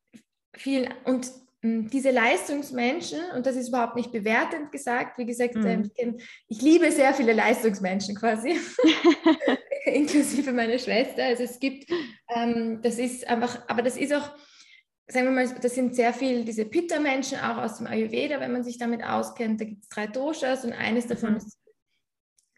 viel, 0.55 0.89
und 1.05 1.31
diese 1.65 2.11
Leistungsmenschen, 2.11 3.21
und 3.37 3.47
das 3.47 3.55
ist 3.55 3.69
überhaupt 3.69 3.95
nicht 3.95 4.11
bewertend 4.11 4.73
gesagt, 4.73 5.17
wie 5.19 5.27
gesagt, 5.27 5.55
mhm. 5.55 5.67
Ähm, 5.67 5.83
ich, 5.85 5.95
kenn, 5.95 6.21
ich, 6.49 6.61
liebe 6.61 6.91
sehr 6.91 7.15
viele 7.15 7.33
Leistungsmenschen 7.33 8.17
quasi, 8.17 8.59
inklusive 9.87 10.53
meiner 10.53 10.79
Schwester. 10.79 11.25
Also 11.25 11.45
es 11.45 11.61
gibt, 11.61 11.89
ähm, 12.35 12.81
das 12.83 12.99
ist 12.99 13.29
einfach, 13.29 13.63
aber 13.69 13.83
das 13.83 13.97
ist 13.97 14.13
auch, 14.13 14.33
sagen 15.07 15.27
wir 15.27 15.31
mal, 15.31 15.55
das 15.61 15.75
sind 15.75 15.95
sehr 15.95 16.13
viele 16.13 16.45
diese 16.45 16.65
Pitta-Menschen 16.65 17.39
auch 17.39 17.59
aus 17.59 17.79
dem 17.79 17.87
Ayurveda, 17.87 18.41
wenn 18.41 18.53
man 18.53 18.65
sich 18.65 18.79
damit 18.79 19.05
auskennt. 19.05 19.61
Da 19.61 19.65
gibt 19.65 19.85
es 19.85 19.89
drei 19.89 20.09
Doshas 20.09 20.65
und 20.65 20.73
eines 20.73 21.07
davon 21.07 21.33
mhm. 21.33 21.37
ist, 21.37 21.59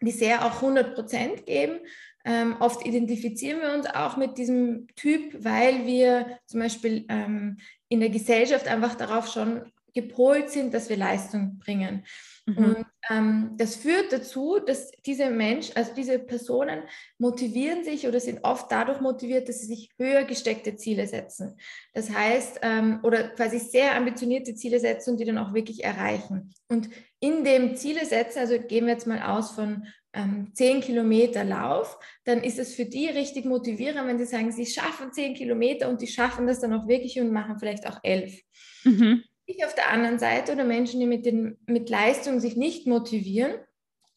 die 0.01 0.11
sehr 0.11 0.45
auch 0.45 0.55
100 0.55 0.95
Prozent 0.95 1.45
geben. 1.45 1.79
Ähm, 2.27 2.55
oft 2.59 2.83
identifizieren 2.87 3.61
wir 3.61 3.71
uns 3.71 3.85
auch 3.85 4.17
mit 4.17 4.39
diesem 4.39 4.87
Typ, 4.95 5.43
weil 5.43 5.85
wir 5.85 6.39
zum 6.47 6.59
Beispiel 6.59 7.05
ähm, 7.07 7.57
in 7.89 7.99
der 7.99 8.09
Gesellschaft 8.09 8.67
einfach 8.67 8.95
darauf 8.95 9.27
schon 9.27 9.71
gepolt 9.95 10.51
sind, 10.51 10.73
dass 10.73 10.89
wir 10.89 10.97
Leistung 10.97 11.57
bringen. 11.57 12.05
Mhm. 12.45 12.57
Und 12.57 12.85
ähm, 13.09 13.51
das 13.57 13.75
führt 13.75 14.11
dazu, 14.11 14.59
dass 14.59 14.91
diese 15.05 15.29
Menschen, 15.29 15.75
also 15.75 15.93
diese 15.95 16.19
Personen 16.19 16.83
motivieren 17.17 17.83
sich 17.83 18.07
oder 18.07 18.19
sind 18.19 18.43
oft 18.43 18.71
dadurch 18.71 19.01
motiviert, 19.01 19.49
dass 19.49 19.61
sie 19.61 19.67
sich 19.67 19.89
höher 19.97 20.25
gesteckte 20.25 20.75
Ziele 20.75 21.07
setzen. 21.07 21.57
Das 21.93 22.11
heißt, 22.11 22.59
ähm, 22.61 22.99
oder 23.03 23.29
quasi 23.29 23.57
sehr 23.57 23.95
ambitionierte 23.95 24.53
Ziele 24.53 24.79
setzen 24.79 25.11
und 25.11 25.19
die 25.19 25.25
dann 25.25 25.37
auch 25.37 25.53
wirklich 25.53 25.83
erreichen. 25.83 26.53
Und 26.67 26.89
in 27.19 27.43
dem 27.43 27.75
Ziele 27.75 28.05
setzen, 28.05 28.39
also 28.39 28.59
gehen 28.59 28.85
wir 28.85 28.93
jetzt 28.93 29.07
mal 29.07 29.21
aus 29.21 29.51
von 29.51 29.87
ähm, 30.13 30.51
10 30.53 30.81
Kilometer 30.81 31.43
Lauf, 31.43 31.97
dann 32.25 32.43
ist 32.43 32.59
es 32.59 32.75
für 32.75 32.85
die 32.85 33.07
richtig 33.07 33.45
motivierend, 33.45 34.07
wenn 34.07 34.17
sie 34.17 34.25
sagen, 34.25 34.51
sie 34.51 34.65
schaffen 34.65 35.11
10 35.11 35.35
Kilometer 35.35 35.89
und 35.89 36.01
die 36.01 36.07
schaffen 36.07 36.47
das 36.47 36.59
dann 36.59 36.73
auch 36.73 36.87
wirklich 36.87 37.19
und 37.19 37.31
machen 37.31 37.57
vielleicht 37.59 37.87
auch 37.87 37.99
11. 38.03 38.41
Mhm. 38.83 39.23
Ich 39.45 39.63
auf 39.65 39.75
der 39.75 39.91
anderen 39.91 40.19
Seite 40.19 40.53
oder 40.53 40.63
Menschen, 40.63 40.99
die 40.99 41.05
mit, 41.05 41.25
den, 41.25 41.57
mit 41.67 41.89
Leistung 41.89 42.39
sich 42.39 42.55
nicht 42.55 42.87
motivieren, 42.87 43.55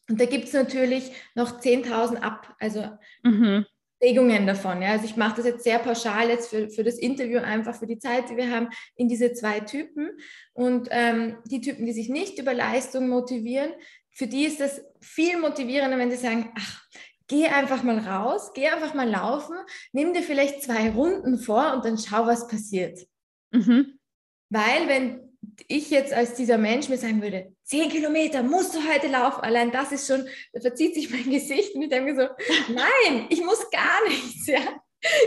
und 0.09 0.19
da 0.19 0.25
gibt 0.25 0.45
es 0.45 0.53
natürlich 0.53 1.11
noch 1.35 1.61
10.000 1.61 2.17
ab, 2.17 2.55
also 2.59 2.83
mhm. 3.23 3.65
Regungen 4.01 4.47
davon. 4.47 4.81
Ja? 4.81 4.91
Also 4.91 5.05
ich 5.05 5.15
mache 5.15 5.37
das 5.37 5.45
jetzt 5.45 5.63
sehr 5.63 5.77
pauschal 5.77 6.29
jetzt 6.29 6.49
für, 6.49 6.69
für 6.69 6.83
das 6.83 6.97
Interview, 6.97 7.39
einfach 7.39 7.75
für 7.75 7.85
die 7.85 7.99
Zeit, 7.99 8.29
die 8.29 8.37
wir 8.37 8.49
haben, 8.49 8.69
in 8.95 9.07
diese 9.07 9.33
zwei 9.33 9.59
Typen. 9.59 10.09
Und 10.53 10.87
ähm, 10.91 11.37
die 11.45 11.61
Typen, 11.61 11.85
die 11.85 11.93
sich 11.93 12.09
nicht 12.09 12.39
über 12.39 12.53
Leistung 12.53 13.07
motivieren, 13.07 13.71
für 14.11 14.27
die 14.27 14.45
ist 14.45 14.59
das 14.59 14.81
viel 14.99 15.37
motivierender, 15.37 15.97
wenn 15.97 16.11
sie 16.11 16.17
sagen, 16.17 16.51
ach, 16.57 16.83
geh 17.27 17.45
einfach 17.47 17.83
mal 17.83 17.99
raus, 17.99 18.51
geh 18.55 18.67
einfach 18.67 18.95
mal 18.95 19.07
laufen, 19.07 19.55
nimm 19.91 20.13
dir 20.13 20.23
vielleicht 20.23 20.63
zwei 20.63 20.89
Runden 20.89 21.37
vor 21.37 21.73
und 21.73 21.85
dann 21.85 21.99
schau, 21.99 22.25
was 22.25 22.47
passiert. 22.47 22.99
Mhm. 23.51 23.98
Weil 24.49 24.87
wenn 24.87 25.37
ich 25.67 25.89
jetzt 25.89 26.13
als 26.13 26.33
dieser 26.33 26.57
Mensch 26.57 26.89
mir 26.89 26.97
sagen 26.97 27.21
würde, 27.21 27.53
zehn 27.63 27.89
Kilometer 27.89 28.43
musst 28.43 28.75
du 28.75 28.79
heute 28.79 29.07
laufen, 29.07 29.41
allein 29.41 29.71
das 29.71 29.91
ist 29.91 30.07
schon, 30.07 30.27
da 30.53 30.61
verzieht 30.61 30.95
sich 30.95 31.09
mein 31.09 31.23
Gesicht 31.29 31.75
und 31.75 31.83
ich 31.83 31.89
denke 31.89 32.15
so, 32.15 32.73
nein, 32.73 33.27
ich 33.29 33.43
muss 33.43 33.69
gar 33.69 34.07
nichts, 34.07 34.47
ja. 34.47 34.61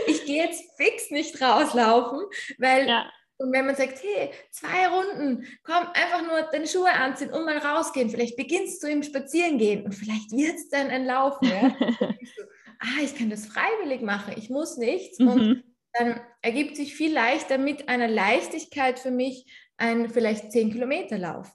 Ich 0.05 0.25
gehe 0.25 0.43
jetzt 0.43 0.63
fix 0.77 1.09
nicht 1.09 1.41
rauslaufen, 1.41 2.19
weil 2.59 2.87
ja. 2.87 3.09
Und 3.37 3.51
wenn 3.51 3.65
man 3.65 3.75
sagt, 3.75 4.01
hey, 4.01 4.29
zwei 4.51 4.87
Runden, 4.87 5.45
komm, 5.63 5.87
einfach 5.93 6.21
nur 6.21 6.43
deine 6.51 6.67
Schuhe 6.67 6.91
anziehen 6.91 7.33
und 7.33 7.45
mal 7.45 7.57
rausgehen. 7.57 8.09
Vielleicht 8.09 8.37
beginnst 8.37 8.81
du 8.83 8.87
im 8.87 9.03
Spazierengehen 9.03 9.83
und 9.83 9.93
vielleicht 9.93 10.31
wird 10.31 10.55
es 10.55 10.69
dann 10.69 10.87
ein 10.87 11.05
Laufen. 11.05 11.49
Ja? 11.49 11.75
so, 11.99 12.43
ah, 12.79 13.01
ich 13.03 13.15
kann 13.15 13.29
das 13.29 13.47
freiwillig 13.47 14.01
machen, 14.01 14.35
ich 14.37 14.49
muss 14.49 14.77
nichts. 14.77 15.19
Mhm. 15.19 15.27
Und 15.27 15.63
dann 15.93 16.19
ergibt 16.41 16.75
sich 16.75 16.95
viel 16.95 17.13
leichter 17.13 17.57
mit 17.57 17.89
einer 17.89 18.07
Leichtigkeit 18.07 18.99
für 18.99 19.11
mich 19.11 19.45
ein 19.77 20.09
vielleicht 20.09 20.51
10 20.51 20.71
Kilometer 20.71 21.17
Lauf. 21.17 21.51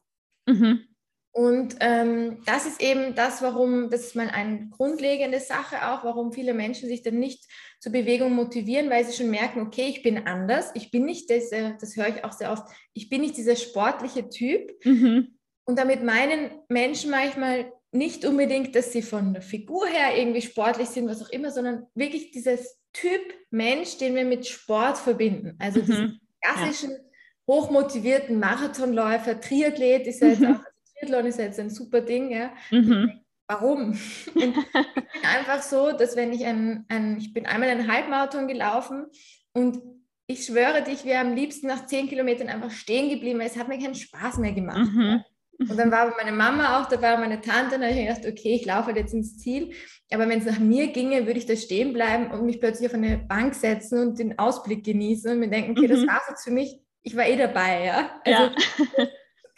Mhm. 0.46 0.84
Und 1.32 1.76
ähm, 1.80 2.42
das 2.46 2.66
ist 2.66 2.82
eben 2.82 3.14
das, 3.14 3.42
warum, 3.42 3.90
das 3.90 4.06
ist 4.06 4.16
mal 4.16 4.28
eine 4.28 4.70
grundlegende 4.70 5.38
Sache 5.38 5.88
auch, 5.88 6.02
warum 6.02 6.32
viele 6.32 6.52
Menschen 6.52 6.88
sich 6.88 7.02
dann 7.02 7.18
nicht 7.18 7.44
zur 7.78 7.92
Bewegung 7.92 8.32
motivieren, 8.32 8.90
weil 8.90 9.04
sie 9.04 9.16
schon 9.16 9.30
merken, 9.30 9.60
okay, 9.60 9.86
ich 9.88 10.02
bin 10.02 10.26
anders, 10.26 10.70
ich 10.74 10.90
bin 10.90 11.04
nicht, 11.04 11.30
das, 11.30 11.50
das 11.50 11.96
höre 11.96 12.08
ich 12.08 12.24
auch 12.24 12.32
sehr 12.32 12.50
oft, 12.50 12.64
ich 12.92 13.08
bin 13.08 13.20
nicht 13.20 13.36
dieser 13.36 13.54
sportliche 13.54 14.28
Typ. 14.28 14.84
Mhm. 14.84 15.38
Und 15.64 15.78
damit 15.78 16.02
meinen 16.02 16.50
Menschen 16.68 17.10
manchmal 17.10 17.72
nicht 17.92 18.24
unbedingt, 18.24 18.74
dass 18.74 18.92
sie 18.92 19.02
von 19.02 19.32
der 19.32 19.42
Figur 19.42 19.86
her 19.86 20.16
irgendwie 20.16 20.42
sportlich 20.42 20.88
sind, 20.88 21.08
was 21.08 21.22
auch 21.22 21.30
immer, 21.30 21.50
sondern 21.50 21.86
wirklich 21.94 22.30
dieses 22.30 22.77
Typ 23.00 23.34
Mensch, 23.50 23.98
den 23.98 24.14
wir 24.14 24.24
mit 24.24 24.46
Sport 24.46 24.98
verbinden. 24.98 25.56
Also 25.58 25.80
mhm. 25.80 25.86
diesen 25.86 26.20
klassischen, 26.40 26.90
ja. 26.90 26.98
hochmotivierten 27.46 28.38
Marathonläufer, 28.38 29.40
Triathlet 29.40 30.06
ist 30.06 30.20
ja 30.20 30.28
jetzt 30.28 30.44
auch 30.44 30.60
Triathlon 30.98 31.26
ist 31.26 31.38
jetzt 31.38 31.60
ein 31.60 31.70
super 31.70 32.00
Ding, 32.00 32.30
ja. 32.30 32.50
Mhm. 32.70 33.20
Warum? 33.46 33.98
Ich 34.34 34.34
bin 34.34 34.54
einfach 35.22 35.62
so, 35.62 35.92
dass 35.92 36.16
wenn 36.16 36.32
ich 36.32 36.44
ein, 36.44 36.84
ein, 36.88 37.18
ich 37.18 37.32
bin 37.32 37.46
einmal 37.46 37.70
einen 37.70 37.90
Halbmarathon 37.90 38.46
gelaufen 38.46 39.06
und 39.52 39.80
ich 40.26 40.44
schwöre 40.44 40.82
dich, 40.82 41.04
wir 41.04 41.20
am 41.20 41.34
liebsten 41.34 41.66
nach 41.66 41.86
zehn 41.86 42.08
Kilometern 42.08 42.48
einfach 42.48 42.70
stehen 42.70 43.08
geblieben, 43.08 43.38
weil 43.38 43.46
es 43.46 43.56
hat 43.56 43.68
mir 43.68 43.78
keinen 43.78 43.94
Spaß 43.94 44.38
mehr 44.38 44.52
gemacht. 44.52 44.90
Mhm. 44.92 45.24
Und 45.58 45.76
dann 45.76 45.90
war 45.90 46.14
meine 46.16 46.36
Mama 46.36 46.80
auch 46.80 46.88
dabei, 46.88 47.16
meine 47.16 47.40
Tante, 47.40 47.74
und 47.74 47.80
da 47.80 47.88
habe 47.88 47.98
ich 47.98 48.06
gedacht, 48.06 48.26
okay, 48.26 48.54
ich 48.54 48.64
laufe 48.64 48.86
halt 48.86 48.96
jetzt 48.96 49.12
ins 49.12 49.38
Ziel. 49.38 49.72
Aber 50.10 50.28
wenn 50.28 50.38
es 50.38 50.46
nach 50.46 50.60
mir 50.60 50.92
ginge, 50.92 51.26
würde 51.26 51.38
ich 51.38 51.46
da 51.46 51.56
stehen 51.56 51.92
bleiben 51.92 52.30
und 52.30 52.46
mich 52.46 52.60
plötzlich 52.60 52.88
auf 52.88 52.94
eine 52.94 53.18
Bank 53.18 53.54
setzen 53.54 53.98
und 54.00 54.18
den 54.18 54.38
Ausblick 54.38 54.84
genießen 54.84 55.32
und 55.32 55.40
mir 55.40 55.50
denken, 55.50 55.72
okay, 55.72 55.88
das 55.88 56.00
mhm. 56.00 56.06
war 56.06 56.22
jetzt 56.28 56.44
für 56.44 56.52
mich, 56.52 56.78
ich 57.02 57.16
war 57.16 57.26
eh 57.26 57.36
dabei, 57.36 57.84
ja. 57.84 58.20
Also, 58.24 58.54
ja 58.96 59.08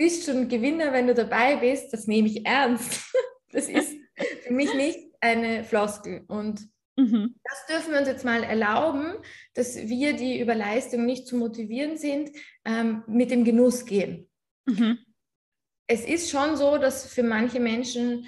bist 0.00 0.24
schon 0.24 0.48
Gewinner, 0.48 0.94
wenn 0.94 1.08
du 1.08 1.14
dabei 1.14 1.56
bist, 1.56 1.92
das 1.92 2.06
nehme 2.06 2.26
ich 2.28 2.46
ernst. 2.46 3.14
Das 3.52 3.68
ist 3.68 3.96
für 4.44 4.52
mich 4.52 4.72
nicht 4.74 4.96
eine 5.20 5.64
Floskel. 5.64 6.22
Und 6.28 6.68
mhm. 6.96 7.34
das 7.42 7.66
dürfen 7.66 7.92
wir 7.92 7.98
uns 7.98 8.06
jetzt 8.06 8.24
mal 8.24 8.44
erlauben, 8.44 9.14
dass 9.54 9.74
wir, 9.76 10.12
die 10.12 10.38
über 10.38 10.54
Leistung 10.54 11.04
nicht 11.04 11.26
zu 11.26 11.34
motivieren 11.34 11.96
sind, 11.96 12.30
ähm, 12.64 13.02
mit 13.08 13.32
dem 13.32 13.42
Genuss 13.42 13.86
gehen. 13.86 14.30
Mhm. 14.66 14.98
Es 15.90 16.04
ist 16.04 16.30
schon 16.30 16.56
so, 16.56 16.78
dass 16.78 17.12
für 17.12 17.24
manche 17.24 17.58
Menschen, 17.58 18.24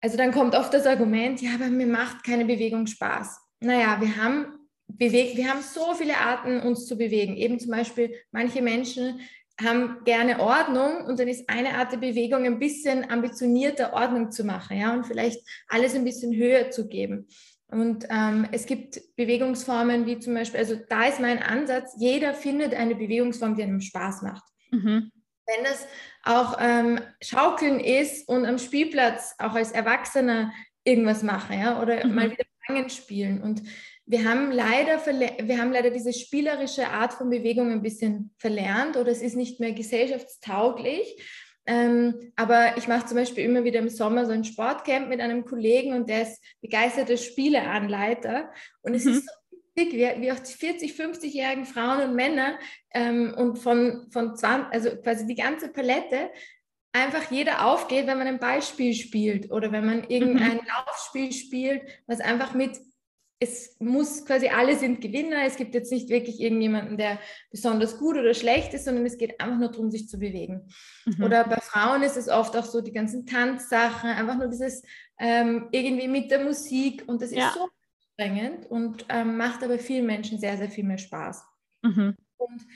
also 0.00 0.16
dann 0.16 0.32
kommt 0.32 0.54
oft 0.54 0.72
das 0.72 0.86
Argument, 0.86 1.42
ja, 1.42 1.50
aber 1.54 1.66
mir 1.66 1.86
macht 1.86 2.24
keine 2.24 2.46
Bewegung 2.46 2.86
Spaß. 2.86 3.38
Naja, 3.60 4.00
wir 4.00 4.16
haben 4.16 4.46
bewegt, 4.86 5.36
wir 5.36 5.50
haben 5.50 5.60
so 5.60 5.92
viele 5.92 6.16
Arten, 6.16 6.60
uns 6.60 6.86
zu 6.86 6.96
bewegen. 6.96 7.36
Eben 7.36 7.60
zum 7.60 7.70
Beispiel 7.70 8.14
manche 8.30 8.62
Menschen 8.62 9.20
haben 9.62 9.98
gerne 10.04 10.40
Ordnung 10.40 11.04
und 11.04 11.20
dann 11.20 11.28
ist 11.28 11.50
eine 11.50 11.74
Art 11.74 11.92
der 11.92 11.98
Bewegung 11.98 12.46
ein 12.46 12.58
bisschen 12.58 13.10
ambitionierter 13.10 13.92
Ordnung 13.92 14.30
zu 14.30 14.42
machen, 14.42 14.78
ja, 14.78 14.94
und 14.94 15.04
vielleicht 15.04 15.42
alles 15.68 15.94
ein 15.94 16.04
bisschen 16.04 16.34
höher 16.34 16.70
zu 16.70 16.88
geben. 16.88 17.28
Und 17.70 18.06
ähm, 18.08 18.48
es 18.52 18.64
gibt 18.64 19.02
Bewegungsformen 19.16 20.06
wie 20.06 20.18
zum 20.18 20.32
Beispiel, 20.32 20.60
also 20.60 20.76
da 20.88 21.08
ist 21.08 21.20
mein 21.20 21.42
Ansatz, 21.42 21.94
jeder 21.98 22.32
findet 22.32 22.72
eine 22.72 22.94
Bewegungsform, 22.94 23.54
die 23.54 23.64
einem 23.64 23.82
Spaß 23.82 24.22
macht. 24.22 24.44
Mhm. 24.70 25.12
Wenn 25.44 25.64
das 25.64 25.86
auch 26.28 26.58
ähm, 26.60 27.00
Schaukeln 27.22 27.80
ist 27.80 28.28
und 28.28 28.44
am 28.44 28.58
Spielplatz 28.58 29.34
auch 29.38 29.54
als 29.54 29.72
Erwachsener 29.72 30.52
irgendwas 30.84 31.22
machen, 31.22 31.58
ja, 31.58 31.80
oder 31.82 32.06
mhm. 32.06 32.14
mal 32.14 32.30
wieder 32.30 32.44
Fangen 32.66 32.90
spielen. 32.90 33.42
Und 33.42 33.62
wir 34.04 34.28
haben 34.28 34.52
leider 34.52 34.98
wir 35.06 35.58
haben 35.58 35.72
leider 35.72 35.90
diese 35.90 36.12
spielerische 36.12 36.88
Art 36.88 37.14
von 37.14 37.30
Bewegung 37.30 37.72
ein 37.72 37.82
bisschen 37.82 38.34
verlernt 38.36 38.96
oder 38.96 39.10
es 39.10 39.22
ist 39.22 39.36
nicht 39.36 39.58
mehr 39.58 39.72
gesellschaftstauglich. 39.72 41.22
Ähm, 41.66 42.32
aber 42.36 42.76
ich 42.78 42.88
mache 42.88 43.06
zum 43.06 43.16
Beispiel 43.16 43.44
immer 43.44 43.64
wieder 43.64 43.80
im 43.80 43.90
Sommer 43.90 44.24
so 44.24 44.32
ein 44.32 44.44
Sportcamp 44.44 45.08
mit 45.08 45.20
einem 45.20 45.44
Kollegen 45.44 45.92
und 45.92 46.08
der 46.08 46.22
ist 46.22 46.42
begeisterter 46.60 47.16
Spieleanleiter. 47.16 48.50
Und 48.82 48.94
es 48.94 49.04
mhm. 49.04 49.12
ist 49.12 49.26
so 49.26 49.32
wichtig, 49.78 49.94
wie, 49.94 50.22
wie 50.22 50.32
auch 50.32 50.38
die 50.38 50.52
40, 50.52 50.92
50-jährigen 50.92 51.64
Frauen 51.64 52.02
und 52.02 52.16
Männer 52.16 52.58
ähm, 52.92 53.34
und 53.36 53.58
von, 53.58 54.06
von 54.10 54.36
20, 54.36 54.72
also 54.72 54.96
quasi 54.96 55.26
die 55.26 55.34
ganze 55.34 55.68
Palette, 55.68 56.30
einfach 56.92 57.30
jeder 57.30 57.66
aufgeht, 57.66 58.06
wenn 58.06 58.18
man 58.18 58.26
ein 58.26 58.40
Ballspiel 58.40 58.94
spielt 58.94 59.50
oder 59.50 59.72
wenn 59.72 59.86
man 59.86 60.04
irgendein 60.04 60.56
mhm. 60.56 60.66
Laufspiel 60.66 61.32
spielt, 61.32 61.82
was 62.06 62.20
einfach 62.20 62.54
mit 62.54 62.78
es 63.40 63.76
muss 63.78 64.26
quasi 64.26 64.48
alle 64.48 64.76
sind 64.76 65.00
Gewinner. 65.00 65.44
Es 65.44 65.56
gibt 65.56 65.72
jetzt 65.72 65.92
nicht 65.92 66.08
wirklich 66.08 66.40
irgendjemanden, 66.40 66.96
der 66.96 67.20
besonders 67.52 67.96
gut 67.96 68.16
oder 68.16 68.34
schlecht 68.34 68.74
ist, 68.74 68.84
sondern 68.84 69.06
es 69.06 69.16
geht 69.16 69.40
einfach 69.40 69.58
nur 69.58 69.70
darum, 69.70 69.92
sich 69.92 70.08
zu 70.08 70.18
bewegen. 70.18 70.68
Mhm. 71.04 71.22
Oder 71.22 71.44
bei 71.44 71.60
Frauen 71.60 72.02
ist 72.02 72.16
es 72.16 72.28
oft 72.28 72.56
auch 72.56 72.64
so 72.64 72.80
die 72.80 72.92
ganzen 72.92 73.26
Tanzsachen, 73.26 74.10
einfach 74.10 74.36
nur 74.36 74.48
dieses 74.48 74.82
ähm, 75.20 75.68
irgendwie 75.70 76.08
mit 76.08 76.32
der 76.32 76.44
Musik 76.44 77.04
und 77.06 77.22
das 77.22 77.30
ja. 77.30 77.46
ist 77.46 77.54
so 77.54 77.68
anstrengend 78.18 78.66
und 78.70 79.06
ähm, 79.08 79.36
macht 79.36 79.62
aber 79.62 79.78
vielen 79.78 80.06
Menschen 80.06 80.38
sehr, 80.38 80.56
sehr 80.56 80.70
viel 80.70 80.84
mehr 80.84 80.98
Spaß. 80.98 81.44
Mhm. 81.82 82.14
Und 82.36 82.66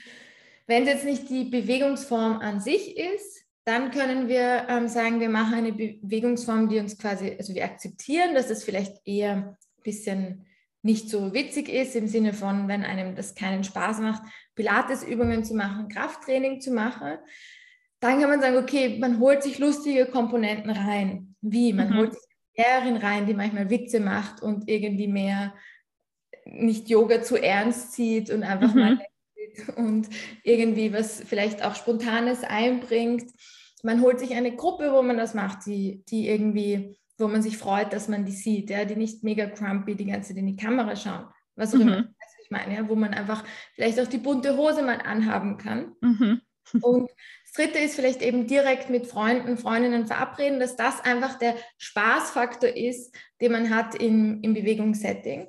wenn 0.67 0.83
es 0.83 0.89
jetzt 0.89 1.05
nicht 1.05 1.29
die 1.29 1.45
Bewegungsform 1.45 2.39
an 2.39 2.59
sich 2.59 2.97
ist, 2.97 3.43
dann 3.65 3.91
können 3.91 4.27
wir 4.27 4.67
ähm, 4.69 4.87
sagen, 4.87 5.19
wir 5.19 5.29
machen 5.29 5.53
eine 5.53 5.71
Bewegungsform, 5.71 6.67
die 6.67 6.79
uns 6.79 6.97
quasi, 6.97 7.35
also 7.37 7.53
wir 7.53 7.63
akzeptieren, 7.63 8.33
dass 8.33 8.49
es 8.49 8.63
vielleicht 8.63 9.05
eher 9.05 9.31
ein 9.31 9.57
bisschen 9.83 10.45
nicht 10.81 11.09
so 11.09 11.33
witzig 11.33 11.69
ist, 11.69 11.95
im 11.95 12.07
Sinne 12.07 12.33
von, 12.33 12.67
wenn 12.67 12.83
einem 12.83 13.15
das 13.15 13.35
keinen 13.35 13.63
Spaß 13.63 13.99
macht, 13.99 14.23
Pilatesübungen 14.55 15.45
zu 15.45 15.55
machen, 15.55 15.87
Krafttraining 15.87 16.59
zu 16.59 16.71
machen, 16.71 17.19
dann 18.01 18.19
kann 18.19 18.29
man 18.29 18.41
sagen, 18.41 18.57
okay, 18.57 18.97
man 18.99 19.19
holt 19.19 19.43
sich 19.43 19.59
lustige 19.59 20.07
Komponenten 20.07 20.71
rein. 20.71 21.35
Wie? 21.39 21.71
Man 21.71 21.91
mhm. 21.91 21.97
holt 21.97 22.13
sich 22.13 22.32
Lehrerin 22.55 22.97
rein, 22.97 23.25
die 23.25 23.33
manchmal 23.33 23.69
Witze 23.69 23.99
macht 23.99 24.41
und 24.41 24.69
irgendwie 24.69 25.07
mehr 25.07 25.53
nicht 26.45 26.89
Yoga 26.89 27.21
zu 27.23 27.41
ernst 27.41 27.93
zieht 27.93 28.29
und 28.29 28.43
einfach 28.43 28.73
mhm. 28.73 28.79
mal 28.79 28.99
und 29.75 30.09
irgendwie 30.43 30.93
was 30.93 31.21
vielleicht 31.21 31.63
auch 31.63 31.75
Spontanes 31.75 32.43
einbringt. 32.43 33.31
Man 33.83 34.01
holt 34.01 34.19
sich 34.19 34.33
eine 34.35 34.55
Gruppe, 34.55 34.91
wo 34.93 35.01
man 35.01 35.17
das 35.17 35.33
macht, 35.33 35.65
die, 35.65 36.03
die 36.09 36.27
irgendwie, 36.27 36.97
wo 37.17 37.27
man 37.27 37.41
sich 37.41 37.57
freut, 37.57 37.93
dass 37.93 38.07
man 38.07 38.25
die 38.25 38.31
sieht, 38.31 38.69
ja, 38.69 38.85
die 38.85 38.95
nicht 38.95 39.23
mega 39.23 39.45
crumpy 39.45 39.95
die 39.95 40.05
ganze 40.05 40.29
Zeit 40.29 40.37
in 40.37 40.47
die 40.47 40.55
Kamera 40.55 40.95
schauen. 40.95 41.25
Was 41.55 41.73
auch 41.73 41.79
mhm. 41.79 41.87
immer 41.87 42.05
ich 42.43 42.51
meine, 42.51 42.75
ja, 42.75 42.87
wo 42.87 42.95
man 42.95 43.13
einfach 43.13 43.43
vielleicht 43.73 43.99
auch 43.99 44.07
die 44.07 44.17
bunte 44.17 44.57
Hose 44.57 44.83
mal 44.83 44.99
anhaben 45.01 45.57
kann. 45.57 45.95
Mhm. 46.01 46.41
Und 46.81 47.09
das 47.43 47.53
dritte 47.53 47.79
ist 47.79 47.95
vielleicht 47.95 48.21
eben 48.21 48.47
direkt 48.47 48.89
mit 48.89 49.07
Freunden, 49.07 49.57
Freundinnen 49.57 50.07
verabreden, 50.07 50.59
dass 50.59 50.75
das 50.75 51.01
einfach 51.01 51.37
der 51.37 51.55
Spaßfaktor 51.77 52.69
ist, 52.69 53.15
den 53.41 53.51
man 53.51 53.69
hat 53.69 53.95
im, 53.95 54.41
im 54.41 54.53
Bewegungssetting. 54.53 55.47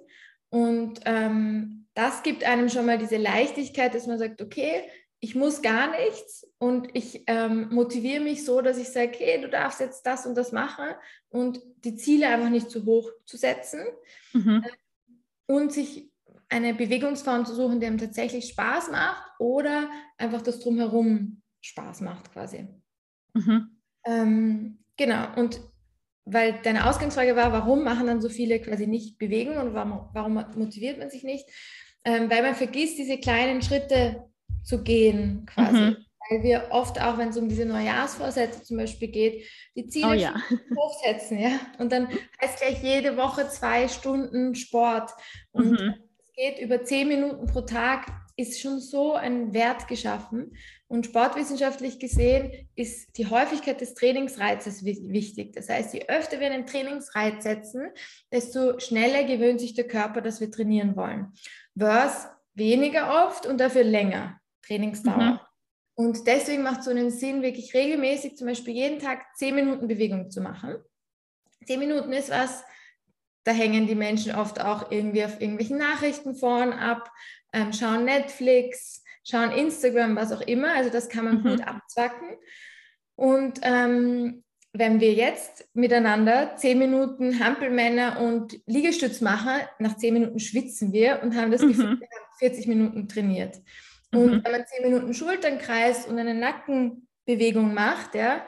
Und 0.50 1.00
ähm, 1.04 1.86
das 1.94 2.22
gibt 2.22 2.44
einem 2.44 2.68
schon 2.68 2.86
mal 2.86 2.98
diese 2.98 3.16
Leichtigkeit, 3.16 3.94
dass 3.94 4.06
man 4.06 4.18
sagt, 4.18 4.42
okay, 4.42 4.82
ich 5.20 5.34
muss 5.34 5.62
gar 5.62 5.90
nichts 5.90 6.46
und 6.58 6.88
ich 6.92 7.24
ähm, 7.28 7.68
motiviere 7.70 8.22
mich 8.22 8.44
so, 8.44 8.60
dass 8.60 8.76
ich 8.76 8.90
sage, 8.90 9.12
okay, 9.14 9.40
du 9.40 9.48
darfst 9.48 9.80
jetzt 9.80 10.04
das 10.04 10.26
und 10.26 10.34
das 10.34 10.52
machen 10.52 10.90
und 11.30 11.62
die 11.78 11.96
Ziele 11.96 12.28
einfach 12.28 12.50
nicht 12.50 12.70
zu 12.70 12.84
hoch 12.84 13.10
zu 13.24 13.38
setzen 13.38 13.86
mhm. 14.34 14.62
und 15.46 15.72
sich 15.72 16.10
eine 16.54 16.72
Bewegungsform 16.72 17.44
zu 17.44 17.54
suchen, 17.54 17.80
die 17.80 17.86
einem 17.86 17.98
tatsächlich 17.98 18.48
Spaß 18.48 18.92
macht 18.92 19.24
oder 19.40 19.90
einfach 20.18 20.40
das 20.40 20.60
drumherum 20.60 21.42
Spaß 21.60 22.00
macht 22.02 22.32
quasi. 22.32 22.68
Mhm. 23.34 23.80
Ähm, 24.06 24.78
genau, 24.96 25.34
und 25.34 25.60
weil 26.24 26.60
deine 26.62 26.88
Ausgangsfrage 26.88 27.34
war, 27.34 27.52
warum 27.52 27.82
machen 27.82 28.06
dann 28.06 28.22
so 28.22 28.28
viele 28.28 28.60
quasi 28.60 28.86
nicht 28.86 29.18
Bewegung 29.18 29.56
und 29.56 29.74
warum, 29.74 30.08
warum 30.12 30.34
motiviert 30.54 30.98
man 30.98 31.10
sich 31.10 31.24
nicht? 31.24 31.44
Ähm, 32.04 32.30
weil 32.30 32.42
man 32.42 32.54
vergisst, 32.54 32.98
diese 32.98 33.18
kleinen 33.18 33.60
Schritte 33.60 34.24
zu 34.62 34.84
gehen 34.84 35.46
quasi. 35.46 35.80
Mhm. 35.80 35.96
Weil 36.30 36.42
wir 36.42 36.68
oft 36.70 37.02
auch, 37.02 37.18
wenn 37.18 37.30
es 37.30 37.36
um 37.36 37.48
diese 37.48 37.66
Neujahrsvorsätze 37.66 38.62
zum 38.62 38.76
Beispiel 38.76 39.08
geht, 39.08 39.44
die 39.76 39.88
Ziele 39.88 40.08
oh, 40.08 40.12
ja. 40.12 40.34
hochsetzen, 40.76 41.38
ja. 41.38 41.58
Und 41.78 41.90
dann 41.90 42.08
heißt 42.40 42.60
gleich 42.60 42.82
jede 42.82 43.16
Woche 43.16 43.48
zwei 43.48 43.88
Stunden 43.88 44.54
Sport. 44.54 45.10
Und 45.52 45.72
mhm 45.72 45.94
geht 46.44 46.58
über 46.58 46.84
zehn 46.84 47.08
Minuten 47.08 47.46
pro 47.46 47.62
Tag, 47.62 48.06
ist 48.36 48.60
schon 48.60 48.80
so 48.80 49.14
ein 49.14 49.54
Wert 49.54 49.88
geschaffen. 49.88 50.56
Und 50.88 51.06
sportwissenschaftlich 51.06 51.98
gesehen 51.98 52.68
ist 52.74 53.16
die 53.16 53.26
Häufigkeit 53.26 53.80
des 53.80 53.94
Trainingsreizes 53.94 54.84
wichtig. 54.84 55.54
Das 55.54 55.68
heißt, 55.68 55.94
je 55.94 56.06
öfter 56.08 56.40
wir 56.40 56.50
einen 56.50 56.66
Trainingsreiz 56.66 57.44
setzen, 57.44 57.88
desto 58.30 58.78
schneller 58.78 59.24
gewöhnt 59.24 59.60
sich 59.60 59.74
der 59.74 59.88
Körper, 59.88 60.20
dass 60.20 60.40
wir 60.40 60.50
trainieren 60.50 60.96
wollen. 60.96 61.32
Versus 61.76 62.28
weniger 62.54 63.26
oft 63.26 63.46
und 63.46 63.58
dafür 63.58 63.84
länger 63.84 64.38
Trainingsdauer. 64.66 65.16
Mhm. 65.16 65.40
Und 65.96 66.26
deswegen 66.26 66.62
macht 66.62 66.80
es 66.80 66.84
so 66.84 66.90
einen 66.90 67.10
Sinn, 67.10 67.42
wirklich 67.42 67.72
regelmäßig 67.72 68.36
zum 68.36 68.48
Beispiel 68.48 68.74
jeden 68.74 68.98
Tag 68.98 69.22
zehn 69.36 69.54
Minuten 69.54 69.88
Bewegung 69.88 70.30
zu 70.30 70.40
machen. 70.40 70.76
Zehn 71.64 71.78
Minuten 71.78 72.12
ist 72.12 72.30
was, 72.30 72.64
da 73.44 73.52
hängen 73.52 73.86
die 73.86 73.94
Menschen 73.94 74.34
oft 74.34 74.60
auch 74.60 74.90
irgendwie 74.90 75.24
auf 75.24 75.40
irgendwelchen 75.40 75.78
Nachrichten 75.78 76.34
vorn 76.34 76.72
ab, 76.72 77.10
ähm, 77.52 77.72
schauen 77.72 78.04
Netflix, 78.04 79.02
schauen 79.22 79.52
Instagram, 79.52 80.16
was 80.16 80.32
auch 80.32 80.40
immer. 80.40 80.74
Also 80.74 80.90
das 80.90 81.08
kann 81.08 81.24
man 81.24 81.38
mhm. 81.38 81.42
gut 81.42 81.66
abzwacken. 81.66 82.36
Und 83.16 83.60
ähm, 83.62 84.42
wenn 84.72 84.98
wir 85.00 85.12
jetzt 85.12 85.68
miteinander 85.72 86.56
zehn 86.56 86.78
Minuten 86.78 87.38
Hampelmänner 87.38 88.20
und 88.20 88.60
Liegestütz 88.66 89.20
machen, 89.20 89.60
nach 89.78 89.96
zehn 89.96 90.14
Minuten 90.14 90.40
schwitzen 90.40 90.92
wir 90.92 91.20
und 91.22 91.36
haben 91.36 91.52
das 91.52 91.62
mhm. 91.62 91.68
Gefühl, 91.68 92.00
wir 92.00 92.08
haben 92.08 92.38
40 92.38 92.66
Minuten 92.66 93.08
trainiert. 93.08 93.60
Und 94.12 94.32
mhm. 94.32 94.44
wenn 94.44 94.52
man 94.52 94.66
zehn 94.66 94.82
Minuten 94.82 95.14
Schulternkreis 95.14 96.06
und 96.06 96.18
eine 96.18 96.34
Nackenbewegung 96.34 97.72
macht, 97.72 98.14
ja, 98.14 98.44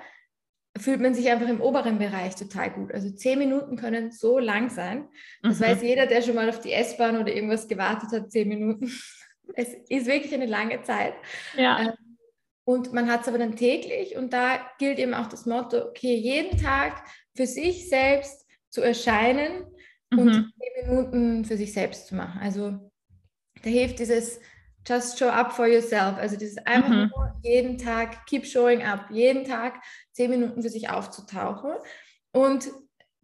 fühlt 0.78 1.00
man 1.00 1.14
sich 1.14 1.30
einfach 1.30 1.48
im 1.48 1.60
oberen 1.60 1.98
Bereich 1.98 2.34
total 2.34 2.70
gut. 2.70 2.92
Also 2.92 3.10
zehn 3.10 3.38
Minuten 3.38 3.76
können 3.76 4.10
so 4.10 4.38
lang 4.38 4.70
sein. 4.70 5.08
Das 5.42 5.58
mhm. 5.58 5.64
weiß 5.64 5.82
jeder, 5.82 6.06
der 6.06 6.22
schon 6.22 6.34
mal 6.34 6.48
auf 6.48 6.60
die 6.60 6.72
S-Bahn 6.72 7.20
oder 7.20 7.32
irgendwas 7.32 7.68
gewartet 7.68 8.10
hat, 8.12 8.30
zehn 8.30 8.48
Minuten. 8.48 8.90
Es 9.54 9.68
ist 9.88 10.06
wirklich 10.08 10.34
eine 10.34 10.46
lange 10.46 10.82
Zeit. 10.82 11.14
Ja. 11.56 11.80
Ähm, 11.80 12.16
und 12.64 12.92
man 12.92 13.08
hat 13.08 13.20
es 13.22 13.28
aber 13.28 13.38
dann 13.38 13.54
täglich 13.54 14.16
und 14.16 14.32
da 14.32 14.58
gilt 14.80 14.98
eben 14.98 15.14
auch 15.14 15.28
das 15.28 15.46
Motto, 15.46 15.86
okay, 15.86 16.16
jeden 16.16 16.58
Tag 16.60 17.04
für 17.36 17.46
sich 17.46 17.88
selbst 17.88 18.44
zu 18.70 18.82
erscheinen 18.82 19.66
mhm. 20.10 20.18
und 20.18 20.32
zehn 20.32 20.88
Minuten 20.88 21.44
für 21.44 21.56
sich 21.56 21.72
selbst 21.72 22.08
zu 22.08 22.16
machen. 22.16 22.40
Also 22.42 22.90
da 23.62 23.70
hilft 23.70 24.00
dieses 24.00 24.40
just 24.86 25.18
show 25.18 25.28
up 25.28 25.52
for 25.52 25.66
yourself. 25.66 26.16
Also 26.18 26.36
dieses 26.36 26.58
einfach 26.58 26.88
mhm. 26.90 27.10
nur 27.14 27.34
jeden 27.42 27.78
Tag 27.78 28.26
keep 28.26 28.46
showing 28.46 28.82
up, 28.82 29.06
jeden 29.10 29.44
Tag 29.44 29.82
zehn 30.12 30.30
Minuten 30.30 30.62
für 30.62 30.68
sich 30.68 30.90
aufzutauchen. 30.90 31.72
Und 32.32 32.70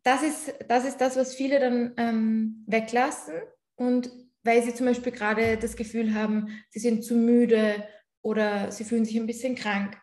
das 0.02 0.22
ist 0.22 0.54
das, 0.68 0.84
ist 0.84 1.00
das 1.00 1.16
was 1.16 1.34
viele 1.34 1.60
dann 1.60 1.94
ähm, 1.96 2.64
weglassen. 2.66 3.34
Und 3.76 4.10
weil 4.44 4.62
sie 4.62 4.74
zum 4.74 4.86
Beispiel 4.86 5.12
gerade 5.12 5.56
das 5.56 5.76
Gefühl 5.76 6.14
haben, 6.14 6.48
sie 6.70 6.80
sind 6.80 7.04
zu 7.04 7.14
müde 7.14 7.86
oder 8.22 8.72
sie 8.72 8.84
fühlen 8.84 9.04
sich 9.04 9.16
ein 9.16 9.26
bisschen 9.26 9.54
krank. 9.54 9.96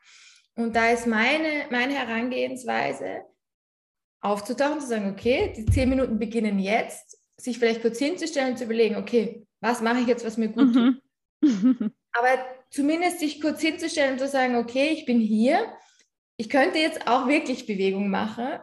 Und 0.56 0.76
da 0.76 0.90
ist 0.90 1.08
meine, 1.08 1.66
meine 1.72 1.94
Herangehensweise, 1.94 3.22
aufzutauchen, 4.22 4.82
zu 4.82 4.88
sagen, 4.88 5.12
okay, 5.12 5.54
die 5.56 5.66
zehn 5.66 5.90
Minuten 5.90 6.20
beginnen 6.20 6.60
jetzt, 6.60 7.18
sich 7.38 7.58
vielleicht 7.58 7.82
kurz 7.82 8.00
hinzustellen, 8.00 8.58
zu 8.58 8.66
überlegen, 8.66 8.98
okay, 8.98 9.48
was 9.62 9.82
mache 9.82 10.00
ich 10.02 10.08
jetzt, 10.08 10.26
was 10.26 10.38
mir 10.38 10.50
gut 10.50 10.74
tut. 10.74 11.02
Aber 12.12 12.46
zumindest 12.72 13.20
sich 13.20 13.42
kurz 13.42 13.62
hinzustellen 13.62 14.14
und 14.14 14.20
zu 14.20 14.28
sagen, 14.28 14.56
okay, 14.56 14.90
ich 14.90 15.06
bin 15.06 15.20
hier, 15.20 15.72
ich 16.38 16.50
könnte 16.50 16.80
jetzt 16.80 17.08
auch 17.08 17.28
wirklich 17.28 17.68
Bewegung 17.68 18.10
machen, 18.10 18.60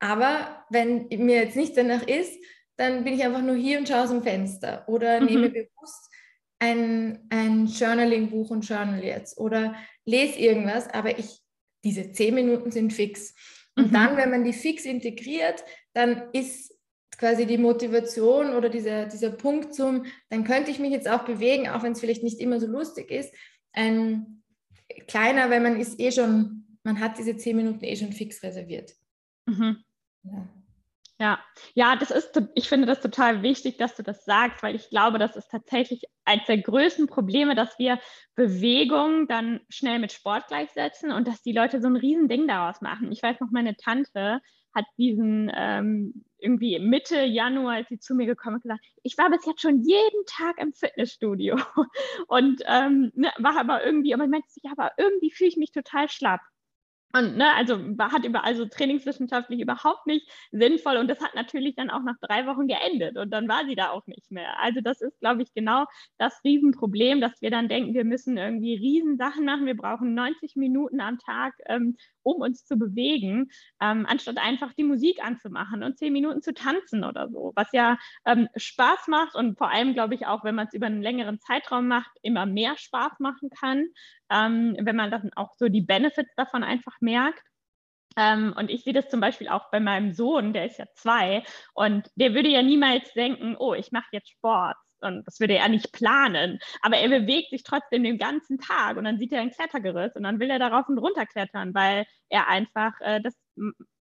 aber 0.00 0.64
wenn 0.70 1.08
mir 1.08 1.36
jetzt 1.36 1.56
nicht 1.56 1.76
danach 1.76 2.02
ist, 2.02 2.32
dann 2.76 3.04
bin 3.04 3.14
ich 3.14 3.24
einfach 3.24 3.42
nur 3.42 3.54
hier 3.54 3.78
und 3.78 3.88
schaue 3.88 4.04
aus 4.04 4.10
dem 4.10 4.22
Fenster 4.22 4.84
oder 4.88 5.20
mhm. 5.20 5.26
nehme 5.26 5.50
bewusst 5.50 6.10
ein, 6.58 7.26
ein 7.30 7.66
Journaling-Buch 7.66 8.50
und 8.50 8.68
journal 8.68 9.02
jetzt 9.02 9.38
oder 9.38 9.74
lese 10.04 10.38
irgendwas, 10.38 10.88
aber 10.88 11.18
ich, 11.18 11.40
diese 11.84 12.12
zehn 12.12 12.34
Minuten 12.34 12.70
sind 12.70 12.92
fix. 12.92 13.34
Und 13.76 13.88
mhm. 13.88 13.92
dann, 13.92 14.16
wenn 14.16 14.30
man 14.30 14.44
die 14.44 14.52
fix 14.52 14.84
integriert, 14.84 15.64
dann 15.92 16.30
ist 16.32 16.69
quasi 17.18 17.46
die 17.46 17.58
Motivation 17.58 18.54
oder 18.54 18.68
dieser, 18.68 19.06
dieser 19.06 19.30
Punkt 19.30 19.74
zum, 19.74 20.06
dann 20.28 20.44
könnte 20.44 20.70
ich 20.70 20.78
mich 20.78 20.90
jetzt 20.90 21.08
auch 21.08 21.24
bewegen, 21.24 21.68
auch 21.68 21.82
wenn 21.82 21.92
es 21.92 22.00
vielleicht 22.00 22.22
nicht 22.22 22.40
immer 22.40 22.60
so 22.60 22.66
lustig 22.66 23.10
ist, 23.10 23.34
ein 23.72 24.42
kleiner, 25.06 25.50
weil 25.50 25.60
man 25.60 25.78
ist 25.78 26.00
eh 26.00 26.12
schon, 26.12 26.78
man 26.82 27.00
hat 27.00 27.18
diese 27.18 27.36
zehn 27.36 27.56
Minuten 27.56 27.84
eh 27.84 27.96
schon 27.96 28.12
fix 28.12 28.42
reserviert. 28.42 28.92
Mhm. 29.46 29.84
Ja. 30.24 30.48
Ja, 31.20 31.38
ja, 31.74 31.96
das 31.96 32.10
ist, 32.10 32.40
ich 32.54 32.66
finde 32.66 32.86
das 32.86 33.02
total 33.02 33.42
wichtig, 33.42 33.76
dass 33.76 33.94
du 33.94 34.02
das 34.02 34.24
sagst, 34.24 34.62
weil 34.62 34.74
ich 34.74 34.88
glaube, 34.88 35.18
das 35.18 35.36
ist 35.36 35.50
tatsächlich 35.50 36.04
eines 36.24 36.46
der 36.46 36.56
größten 36.56 37.08
Probleme, 37.08 37.54
dass 37.54 37.78
wir 37.78 38.00
Bewegung 38.36 39.28
dann 39.28 39.60
schnell 39.68 39.98
mit 39.98 40.12
Sport 40.12 40.46
gleichsetzen 40.46 41.12
und 41.12 41.28
dass 41.28 41.42
die 41.42 41.52
Leute 41.52 41.82
so 41.82 41.88
ein 41.88 41.96
Riesending 41.96 42.48
daraus 42.48 42.80
machen. 42.80 43.12
Ich 43.12 43.22
weiß 43.22 43.38
noch, 43.40 43.50
meine 43.50 43.76
Tante 43.76 44.40
hat 44.74 44.84
diesen 44.98 45.50
ähm, 45.54 46.24
irgendwie 46.38 46.78
Mitte 46.78 47.22
Januar, 47.22 47.74
als 47.74 47.88
sie 47.88 47.98
zu 47.98 48.14
mir 48.14 48.26
gekommen 48.26 48.56
ist, 48.56 48.62
gesagt, 48.62 48.84
ich 49.02 49.16
war 49.18 49.30
bis 49.30 49.44
jetzt 49.46 49.60
schon 49.60 49.82
jeden 49.82 50.24
Tag 50.26 50.58
im 50.58 50.72
Fitnessstudio 50.72 51.56
und 52.28 52.62
ähm, 52.66 53.12
ne, 53.14 53.30
war 53.38 53.58
aber 53.58 53.84
irgendwie, 53.84 54.14
aber 54.14 54.24
ich 54.24 54.30
meinte 54.30 54.48
sich, 54.50 54.64
aber 54.70 54.92
irgendwie 54.96 55.30
fühle 55.30 55.48
ich 55.48 55.56
mich 55.56 55.72
total 55.72 56.08
schlapp. 56.08 56.40
Und 57.12 57.36
ne, 57.36 57.52
also 57.56 57.76
hat 57.98 58.24
über 58.24 58.44
also 58.44 58.66
trainingswissenschaftlich 58.66 59.60
überhaupt 59.60 60.06
nicht 60.06 60.30
sinnvoll 60.52 60.96
und 60.96 61.08
das 61.08 61.20
hat 61.20 61.34
natürlich 61.34 61.74
dann 61.74 61.90
auch 61.90 62.02
nach 62.02 62.14
drei 62.20 62.46
Wochen 62.46 62.68
geendet 62.68 63.16
und 63.16 63.30
dann 63.30 63.48
war 63.48 63.64
sie 63.66 63.74
da 63.74 63.90
auch 63.90 64.06
nicht 64.06 64.30
mehr. 64.30 64.60
Also 64.60 64.80
das 64.80 65.00
ist, 65.00 65.18
glaube 65.18 65.42
ich, 65.42 65.52
genau 65.52 65.86
das 66.18 66.40
Riesenproblem, 66.44 67.20
dass 67.20 67.42
wir 67.42 67.50
dann 67.50 67.68
denken, 67.68 67.94
wir 67.94 68.04
müssen 68.04 68.36
irgendwie 68.36 68.76
Riesensachen 68.76 69.44
machen, 69.44 69.66
wir 69.66 69.76
brauchen 69.76 70.14
90 70.14 70.54
Minuten 70.54 71.00
am 71.00 71.18
Tag, 71.18 71.54
ähm, 71.66 71.96
um 72.22 72.40
uns 72.40 72.64
zu 72.64 72.76
bewegen, 72.76 73.50
ähm, 73.80 74.06
anstatt 74.06 74.38
einfach 74.38 74.72
die 74.74 74.84
Musik 74.84 75.24
anzumachen 75.24 75.82
und 75.82 75.98
zehn 75.98 76.12
Minuten 76.12 76.42
zu 76.42 76.54
tanzen 76.54 77.04
oder 77.04 77.28
so, 77.28 77.52
was 77.54 77.72
ja 77.72 77.98
ähm, 78.24 78.48
Spaß 78.56 79.08
macht 79.08 79.34
und 79.34 79.58
vor 79.58 79.70
allem, 79.70 79.94
glaube 79.94 80.14
ich, 80.14 80.26
auch, 80.26 80.44
wenn 80.44 80.54
man 80.54 80.66
es 80.66 80.74
über 80.74 80.86
einen 80.86 81.02
längeren 81.02 81.40
Zeitraum 81.40 81.88
macht, 81.88 82.10
immer 82.22 82.46
mehr 82.46 82.76
Spaß 82.76 83.18
machen 83.20 83.50
kann, 83.50 83.86
ähm, 84.30 84.76
wenn 84.80 84.96
man 84.96 85.10
dann 85.10 85.30
auch 85.36 85.54
so 85.56 85.68
die 85.68 85.82
Benefits 85.82 86.34
davon 86.36 86.62
einfach 86.62 87.00
merkt. 87.00 87.42
Ähm, 88.16 88.54
und 88.56 88.70
ich 88.70 88.82
sehe 88.82 88.92
das 88.92 89.08
zum 89.08 89.20
Beispiel 89.20 89.48
auch 89.48 89.70
bei 89.70 89.80
meinem 89.80 90.12
Sohn, 90.12 90.52
der 90.52 90.66
ist 90.66 90.78
ja 90.78 90.86
zwei, 90.94 91.44
und 91.74 92.10
der 92.16 92.34
würde 92.34 92.48
ja 92.48 92.62
niemals 92.62 93.12
denken, 93.14 93.56
oh, 93.58 93.74
ich 93.74 93.92
mache 93.92 94.08
jetzt 94.12 94.30
Sport. 94.30 94.76
Und 95.02 95.24
das 95.26 95.40
würde 95.40 95.56
er 95.56 95.68
nicht 95.68 95.92
planen. 95.92 96.58
Aber 96.82 96.96
er 96.96 97.08
bewegt 97.08 97.50
sich 97.50 97.62
trotzdem 97.62 98.04
den 98.04 98.18
ganzen 98.18 98.58
Tag 98.58 98.96
und 98.96 99.04
dann 99.04 99.18
sieht 99.18 99.32
er 99.32 99.40
ein 99.40 99.50
Klettergerüst 99.50 100.16
und 100.16 100.22
dann 100.22 100.40
will 100.40 100.50
er 100.50 100.58
darauf 100.58 100.88
und 100.88 100.98
runter 100.98 101.26
klettern, 101.26 101.74
weil 101.74 102.06
er 102.28 102.48
einfach 102.48 102.92
äh, 103.00 103.20
das 103.20 103.34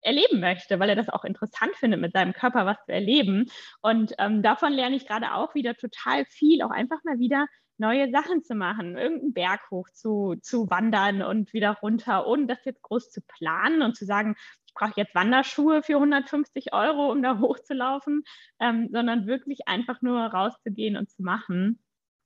erleben 0.05 0.41
möchte, 0.41 0.79
weil 0.79 0.91
er 0.91 0.97
das 0.97 1.09
auch 1.09 1.25
interessant 1.25 1.75
findet, 1.77 2.01
mit 2.01 2.13
seinem 2.13 2.33
Körper 2.33 2.67
was 2.67 2.77
zu 2.85 2.93
erleben. 2.93 3.47
Und 3.81 4.15
ähm, 4.19 4.43
davon 4.43 4.73
lerne 4.73 4.97
ich 4.97 5.07
gerade 5.07 5.33
auch 5.35 5.55
wieder 5.55 5.75
total 5.75 6.25
viel, 6.27 6.63
auch 6.63 6.71
einfach 6.71 7.03
mal 7.05 7.19
wieder 7.19 7.47
neue 7.77 8.11
Sachen 8.11 8.43
zu 8.43 8.55
machen, 8.55 8.97
irgendeinen 8.97 9.33
Berg 9.33 9.63
hoch 9.71 9.89
zu, 9.93 10.37
zu 10.43 10.71
wandern 10.71 11.23
und 11.23 11.53
wieder 11.53 11.73
runter, 11.83 12.27
ohne 12.27 12.47
das 12.47 12.65
jetzt 12.65 12.83
groß 12.83 13.11
zu 13.11 13.21
planen 13.23 13.83
und 13.83 13.97
zu 13.97 14.05
sagen, 14.05 14.37
brauche 14.75 14.93
jetzt 14.97 15.15
Wanderschuhe 15.15 15.83
für 15.83 15.95
150 15.95 16.73
Euro, 16.73 17.11
um 17.11 17.23
da 17.23 17.39
hochzulaufen, 17.41 18.25
ähm, 18.61 18.89
sondern 18.93 19.27
wirklich 19.27 19.67
einfach 19.67 20.03
nur 20.03 20.21
rauszugehen 20.21 20.97
und 20.97 21.11
zu 21.11 21.23
machen. 21.23 21.81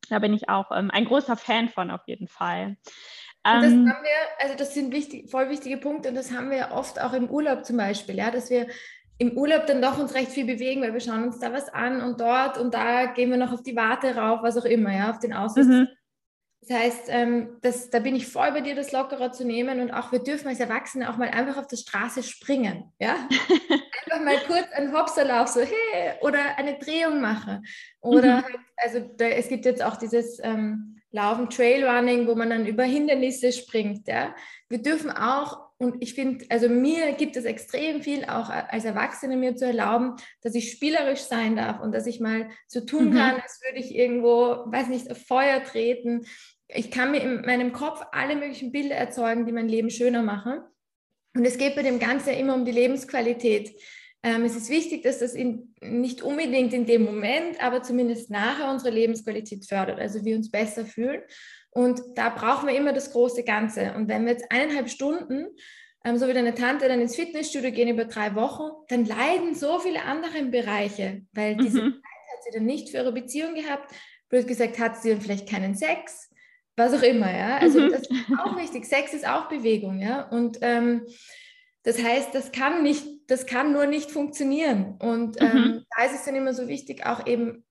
Da 0.08 0.18
bin 0.18 0.32
ich 0.32 0.48
auch 0.48 0.70
ähm, 0.72 0.90
ein 0.90 1.04
großer 1.04 1.36
Fan 1.36 1.68
von 1.68 1.90
auf 1.90 2.02
jeden 2.06 2.28
Fall. 2.28 2.76
Und 3.44 3.62
das 3.62 3.72
ähm, 3.72 3.88
haben 3.88 4.02
wir, 4.02 4.44
also 4.44 4.56
das 4.56 4.74
sind 4.74 4.92
wichtig, 4.92 5.30
voll 5.30 5.48
wichtige 5.48 5.76
Punkte 5.76 6.08
und 6.08 6.14
das 6.14 6.32
haben 6.32 6.50
wir 6.50 6.70
oft 6.72 7.00
auch 7.00 7.12
im 7.12 7.30
Urlaub 7.30 7.64
zum 7.64 7.76
Beispiel, 7.76 8.16
ja, 8.16 8.30
dass 8.30 8.50
wir 8.50 8.66
im 9.18 9.36
Urlaub 9.36 9.66
dann 9.66 9.82
doch 9.82 9.98
uns 9.98 10.14
recht 10.14 10.30
viel 10.30 10.46
bewegen, 10.46 10.82
weil 10.82 10.92
wir 10.92 11.00
schauen 11.00 11.24
uns 11.24 11.40
da 11.40 11.52
was 11.52 11.68
an 11.68 12.02
und 12.02 12.20
dort 12.20 12.56
und 12.56 12.72
da 12.72 13.06
gehen 13.06 13.30
wir 13.30 13.36
noch 13.36 13.52
auf 13.52 13.62
die 13.62 13.76
Warte 13.76 14.14
rauf, 14.16 14.42
was 14.42 14.56
auch 14.56 14.64
immer, 14.64 14.94
ja, 14.94 15.10
auf 15.10 15.18
den 15.18 15.32
Aussicht. 15.32 15.68
Mhm. 15.68 15.88
Das 16.60 16.76
heißt, 16.76 17.02
ähm, 17.08 17.56
das, 17.62 17.90
da 17.90 17.98
bin 18.00 18.14
ich 18.14 18.26
voll 18.26 18.52
bei 18.52 18.60
dir, 18.60 18.74
das 18.74 18.92
lockerer 18.92 19.32
zu 19.32 19.44
nehmen 19.44 19.80
und 19.80 19.90
auch 19.90 20.12
wir 20.12 20.18
dürfen 20.18 20.48
als 20.48 20.60
Erwachsene 20.60 21.08
auch 21.08 21.16
mal 21.16 21.28
einfach 21.28 21.56
auf 21.56 21.66
der 21.66 21.76
Straße 21.76 22.22
springen, 22.22 22.92
ja. 22.98 23.14
einfach 24.06 24.24
mal 24.24 24.38
kurz 24.46 24.70
einen 24.72 24.92
Hopserlauf, 24.92 25.48
so 25.48 25.60
hey, 25.60 26.14
oder 26.20 26.58
eine 26.58 26.78
Drehung 26.78 27.20
machen. 27.20 27.64
Oder 28.00 28.38
mhm. 28.38 28.44
halt, 28.44 28.56
also 28.76 29.00
da, 29.16 29.26
es 29.26 29.48
gibt 29.48 29.64
jetzt 29.64 29.82
auch 29.82 29.96
dieses 29.96 30.40
ähm, 30.42 31.00
Laufen, 31.10 31.48
Trailrunning, 31.48 32.26
wo 32.26 32.34
man 32.34 32.50
dann 32.50 32.66
über 32.66 32.84
Hindernisse 32.84 33.52
springt, 33.52 34.06
ja. 34.08 34.34
Wir 34.68 34.82
dürfen 34.82 35.10
auch 35.10 35.67
und 35.80 36.02
ich 36.02 36.14
finde, 36.14 36.44
also 36.48 36.68
mir 36.68 37.12
gibt 37.12 37.36
es 37.36 37.44
extrem 37.44 38.02
viel, 38.02 38.24
auch 38.24 38.50
als 38.50 38.84
Erwachsene 38.84 39.36
mir 39.36 39.54
zu 39.54 39.64
erlauben, 39.64 40.16
dass 40.42 40.56
ich 40.56 40.72
spielerisch 40.72 41.20
sein 41.20 41.54
darf 41.54 41.80
und 41.80 41.92
dass 41.92 42.06
ich 42.06 42.18
mal 42.18 42.50
so 42.66 42.80
tun 42.80 43.10
mhm. 43.10 43.14
kann, 43.14 43.40
als 43.40 43.60
würde 43.64 43.78
ich 43.78 43.94
irgendwo, 43.94 44.64
weiß 44.66 44.88
nicht, 44.88 45.08
auf 45.08 45.18
Feuer 45.18 45.62
treten. 45.62 46.26
Ich 46.66 46.90
kann 46.90 47.12
mir 47.12 47.20
in 47.20 47.42
meinem 47.42 47.72
Kopf 47.72 48.02
alle 48.10 48.34
möglichen 48.34 48.72
Bilder 48.72 48.96
erzeugen, 48.96 49.46
die 49.46 49.52
mein 49.52 49.68
Leben 49.68 49.88
schöner 49.88 50.22
machen. 50.22 50.60
Und 51.36 51.44
es 51.44 51.58
geht 51.58 51.76
bei 51.76 51.82
dem 51.82 52.00
Ganzen 52.00 52.30
ja 52.30 52.34
immer 52.34 52.54
um 52.54 52.64
die 52.64 52.72
Lebensqualität. 52.72 53.80
Ähm, 54.24 54.44
es 54.44 54.56
ist 54.56 54.70
wichtig, 54.70 55.04
dass 55.04 55.20
das 55.20 55.34
in, 55.34 55.74
nicht 55.80 56.22
unbedingt 56.22 56.74
in 56.74 56.86
dem 56.86 57.04
Moment, 57.04 57.62
aber 57.62 57.84
zumindest 57.84 58.30
nachher 58.30 58.68
unsere 58.68 58.90
Lebensqualität 58.90 59.64
fördert, 59.64 60.00
also 60.00 60.24
wir 60.24 60.36
uns 60.36 60.50
besser 60.50 60.84
fühlen. 60.84 61.22
Und 61.70 62.00
da 62.16 62.30
brauchen 62.30 62.68
wir 62.68 62.74
immer 62.74 62.92
das 62.92 63.12
große 63.12 63.44
Ganze. 63.44 63.94
Und 63.94 64.08
wenn 64.08 64.24
wir 64.24 64.32
jetzt 64.32 64.50
eineinhalb 64.50 64.88
Stunden, 64.88 65.46
ähm, 66.04 66.16
so 66.16 66.28
wie 66.28 66.32
deine 66.32 66.54
Tante, 66.54 66.88
dann 66.88 67.00
ins 67.00 67.16
Fitnessstudio 67.16 67.70
gehen 67.72 67.88
über 67.88 68.04
drei 68.04 68.34
Wochen, 68.34 68.70
dann 68.88 69.04
leiden 69.04 69.54
so 69.54 69.78
viele 69.78 70.02
andere 70.02 70.44
Bereiche, 70.44 71.22
weil 71.32 71.56
diese 71.56 71.82
mhm. 71.82 71.92
Zeit 71.92 72.36
hat 72.36 72.44
sie 72.44 72.50
dann 72.54 72.66
nicht 72.66 72.90
für 72.90 72.98
ihre 72.98 73.12
Beziehung 73.12 73.54
gehabt. 73.54 73.92
Blöd 74.28 74.46
gesagt, 74.46 74.78
hat 74.78 74.96
sie 75.00 75.10
dann 75.10 75.20
vielleicht 75.20 75.48
keinen 75.48 75.74
Sex, 75.74 76.30
was 76.76 76.94
auch 76.94 77.02
immer, 77.02 77.30
ja. 77.34 77.58
Also 77.58 77.80
mhm. 77.80 77.90
das 77.90 78.02
ist 78.02 78.12
auch 78.38 78.56
wichtig. 78.56 78.84
Sex 78.84 79.14
ist 79.14 79.26
auch 79.26 79.48
Bewegung, 79.48 80.00
ja. 80.00 80.28
Und 80.28 80.58
ähm, 80.62 81.06
das 81.82 82.02
heißt, 82.02 82.34
das 82.34 82.52
kann 82.52 82.82
nicht, 82.82 83.06
das 83.28 83.46
kann 83.46 83.72
nur 83.72 83.86
nicht 83.86 84.10
funktionieren. 84.10 84.96
Und 85.00 85.40
ähm, 85.40 85.52
mhm. 85.52 85.84
da 85.96 86.04
ist 86.04 86.14
es 86.14 86.24
dann 86.24 86.34
immer 86.34 86.52
so 86.52 86.68
wichtig, 86.68 87.06
auch 87.06 87.26
eben 87.26 87.64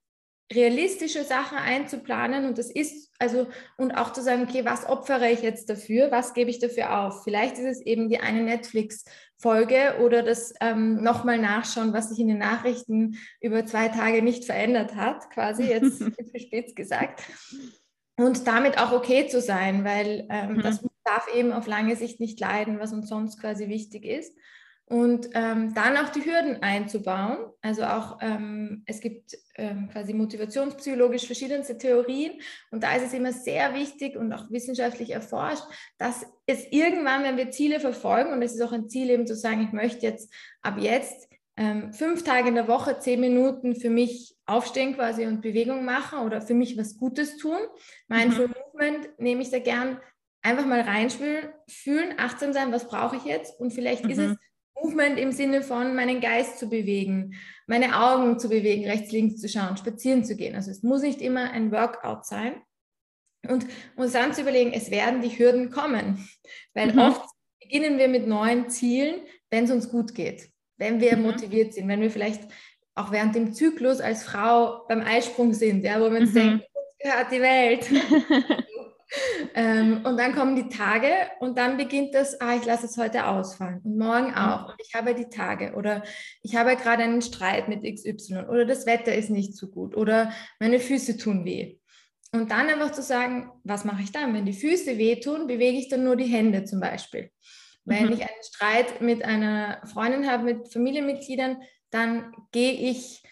realistische 0.51 1.23
Sachen 1.23 1.57
einzuplanen 1.57 2.45
und 2.45 2.57
das 2.57 2.71
ist 2.71 3.11
also 3.19 3.47
und 3.77 3.91
auch 3.91 4.13
zu 4.13 4.21
sagen, 4.21 4.43
okay, 4.43 4.63
was 4.63 4.85
opfere 4.85 5.29
ich 5.29 5.41
jetzt 5.41 5.69
dafür, 5.69 6.11
was 6.11 6.33
gebe 6.33 6.49
ich 6.49 6.59
dafür 6.59 6.99
auf? 6.99 7.23
Vielleicht 7.23 7.57
ist 7.57 7.65
es 7.65 7.81
eben 7.81 8.09
die 8.09 8.19
eine 8.19 8.43
Netflix-Folge 8.43 9.97
oder 10.01 10.23
das 10.23 10.53
ähm, 10.61 11.03
nochmal 11.03 11.39
nachschauen, 11.39 11.93
was 11.93 12.09
sich 12.09 12.19
in 12.19 12.27
den 12.27 12.37
Nachrichten 12.37 13.17
über 13.41 13.65
zwei 13.65 13.89
Tage 13.89 14.21
nicht 14.21 14.45
verändert 14.45 14.95
hat, 14.95 15.29
quasi 15.31 15.63
jetzt 15.63 16.01
spitz 16.35 16.75
gesagt. 16.75 17.23
Und 18.15 18.47
damit 18.47 18.79
auch 18.79 18.93
okay 18.93 19.27
zu 19.27 19.41
sein, 19.41 19.83
weil 19.83 20.27
ähm, 20.29 20.53
mhm. 20.53 20.61
das 20.61 20.83
darf 21.03 21.27
eben 21.33 21.53
auf 21.53 21.67
lange 21.67 21.95
Sicht 21.95 22.19
nicht 22.19 22.39
leiden, 22.39 22.79
was 22.79 22.93
uns 22.93 23.09
sonst 23.09 23.39
quasi 23.39 23.67
wichtig 23.67 24.05
ist. 24.05 24.35
Und 24.89 25.29
ähm, 25.33 25.73
dann 25.73 25.97
auch 25.97 26.09
die 26.09 26.23
Hürden 26.23 26.63
einzubauen. 26.63 27.37
Also 27.61 27.83
auch, 27.83 28.19
ähm, 28.21 28.83
es 28.85 29.01
gibt 29.01 29.37
ähm, 29.55 29.89
quasi 29.91 30.13
motivationspsychologisch 30.13 31.25
verschiedenste 31.25 31.77
Theorien. 31.77 32.39
Und 32.71 32.83
da 32.83 32.95
ist 32.95 33.07
es 33.07 33.13
immer 33.13 33.33
sehr 33.33 33.73
wichtig 33.73 34.15
und 34.15 34.31
auch 34.31 34.49
wissenschaftlich 34.49 35.09
erforscht, 35.09 35.63
dass 35.97 36.25
es 36.45 36.65
irgendwann, 36.71 37.23
wenn 37.23 37.35
wir 37.35 37.51
Ziele 37.51 37.81
verfolgen, 37.81 38.31
und 38.31 38.41
es 38.41 38.53
ist 38.53 38.61
auch 38.61 38.71
ein 38.71 38.87
Ziel 38.87 39.09
eben 39.09 39.27
zu 39.27 39.35
sagen, 39.35 39.61
ich 39.61 39.73
möchte 39.73 40.05
jetzt 40.05 40.31
ab 40.61 40.77
jetzt 40.79 41.27
ähm, 41.57 41.91
fünf 41.91 42.23
Tage 42.23 42.47
in 42.47 42.55
der 42.55 42.69
Woche, 42.69 42.97
zehn 42.99 43.19
Minuten 43.19 43.75
für 43.75 43.89
mich 43.89 44.37
aufstehen 44.45 44.95
quasi 44.95 45.25
und 45.25 45.41
Bewegung 45.41 45.83
machen 45.83 46.19
oder 46.19 46.39
für 46.39 46.53
mich 46.53 46.77
was 46.77 46.97
Gutes 46.97 47.35
tun. 47.35 47.59
Mindful 48.07 48.47
mhm. 48.47 48.53
Movement 48.53 49.19
nehme 49.19 49.41
ich 49.41 49.49
da 49.49 49.59
gern 49.59 49.99
einfach 50.41 50.65
mal 50.65 50.79
reinspülen, 50.79 51.49
fühlen, 51.67 52.13
achtsam 52.17 52.53
sein, 52.53 52.71
was 52.71 52.87
brauche 52.87 53.17
ich 53.17 53.25
jetzt? 53.25 53.59
Und 53.59 53.71
vielleicht 53.71 54.05
mhm. 54.05 54.11
ist 54.11 54.17
es 54.19 54.37
Movement 54.81 55.19
im 55.19 55.31
Sinne 55.31 55.61
von 55.61 55.95
meinen 55.95 56.21
Geist 56.21 56.59
zu 56.59 56.69
bewegen, 56.69 57.35
meine 57.67 57.99
Augen 57.99 58.39
zu 58.39 58.49
bewegen, 58.49 58.85
rechts, 58.85 59.11
links 59.11 59.41
zu 59.41 59.49
schauen, 59.49 59.77
spazieren 59.77 60.23
zu 60.23 60.35
gehen. 60.35 60.55
Also 60.55 60.71
es 60.71 60.83
muss 60.83 61.01
nicht 61.01 61.21
immer 61.21 61.51
ein 61.51 61.71
Workout 61.71 62.25
sein. 62.25 62.61
Und 63.47 63.65
uns 63.95 64.13
dann 64.13 64.33
zu 64.33 64.41
überlegen, 64.41 64.73
es 64.73 64.91
werden 64.91 65.21
die 65.21 65.37
Hürden 65.37 65.69
kommen. 65.69 66.27
Weil 66.73 66.93
mhm. 66.93 66.99
oft 66.99 67.25
beginnen 67.61 67.97
wir 67.97 68.07
mit 68.07 68.27
neuen 68.27 68.69
Zielen, 68.69 69.21
wenn 69.49 69.65
es 69.65 69.71
uns 69.71 69.89
gut 69.89 70.15
geht, 70.15 70.49
wenn 70.77 70.99
wir 70.99 71.15
mhm. 71.15 71.23
motiviert 71.23 71.73
sind, 71.73 71.87
wenn 71.87 72.01
wir 72.01 72.11
vielleicht 72.11 72.43
auch 72.95 73.11
während 73.11 73.35
dem 73.35 73.53
Zyklus 73.53 74.01
als 74.01 74.23
Frau 74.23 74.85
beim 74.87 75.01
Eisprung 75.01 75.53
sind, 75.53 75.83
ja, 75.83 75.99
wo 75.99 76.11
wir 76.11 76.19
uns 76.19 76.31
mhm. 76.31 76.35
denken, 76.35 76.63
uns 76.73 76.97
gehört 76.99 77.31
die 77.31 77.41
Welt. 77.41 77.89
ähm, 79.55 80.01
und 80.05 80.17
dann 80.17 80.35
kommen 80.35 80.55
die 80.55 80.69
Tage 80.69 81.09
und 81.39 81.57
dann 81.57 81.77
beginnt 81.77 82.13
das, 82.13 82.39
ah, 82.41 82.55
ich 82.55 82.65
lasse 82.65 82.85
es 82.85 82.97
heute 82.97 83.27
ausfallen 83.27 83.81
und 83.83 83.97
morgen 83.97 84.33
auch. 84.33 84.69
Und 84.69 84.75
ich 84.85 84.93
habe 84.93 85.15
die 85.15 85.29
Tage 85.29 85.73
oder 85.75 86.03
ich 86.41 86.55
habe 86.55 86.75
gerade 86.75 87.03
einen 87.03 87.21
Streit 87.21 87.69
mit 87.69 87.83
XY 87.83 88.45
oder 88.49 88.65
das 88.65 88.85
Wetter 88.85 89.13
ist 89.13 89.29
nicht 89.29 89.55
so 89.55 89.67
gut 89.67 89.95
oder 89.95 90.31
meine 90.59 90.79
Füße 90.79 91.17
tun 91.17 91.45
weh. 91.45 91.77
Und 92.33 92.51
dann 92.51 92.67
einfach 92.67 92.91
zu 92.91 93.01
sagen, 93.01 93.49
was 93.63 93.85
mache 93.85 94.03
ich 94.03 94.11
dann? 94.11 94.33
Wenn 94.33 94.45
die 94.45 94.53
Füße 94.53 94.97
wehtun, 94.97 95.47
bewege 95.47 95.77
ich 95.77 95.87
dann 95.87 96.03
nur 96.03 96.17
die 96.17 96.25
Hände 96.25 96.65
zum 96.65 96.81
Beispiel. 96.81 97.31
Wenn 97.85 98.07
mhm. 98.07 98.13
ich 98.13 98.21
einen 98.21 98.43
Streit 98.43 98.99
mit 99.01 99.23
einer 99.23 99.81
Freundin 99.85 100.29
habe, 100.29 100.43
mit 100.43 100.73
Familienmitgliedern, 100.73 101.61
dann 101.89 102.33
gehe 102.51 102.73
ich 102.73 103.23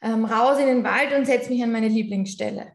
ähm, 0.00 0.24
raus 0.24 0.58
in 0.58 0.66
den 0.66 0.84
Wald 0.84 1.14
und 1.14 1.26
setze 1.26 1.50
mich 1.50 1.62
an 1.62 1.72
meine 1.72 1.88
Lieblingsstelle 1.88 2.72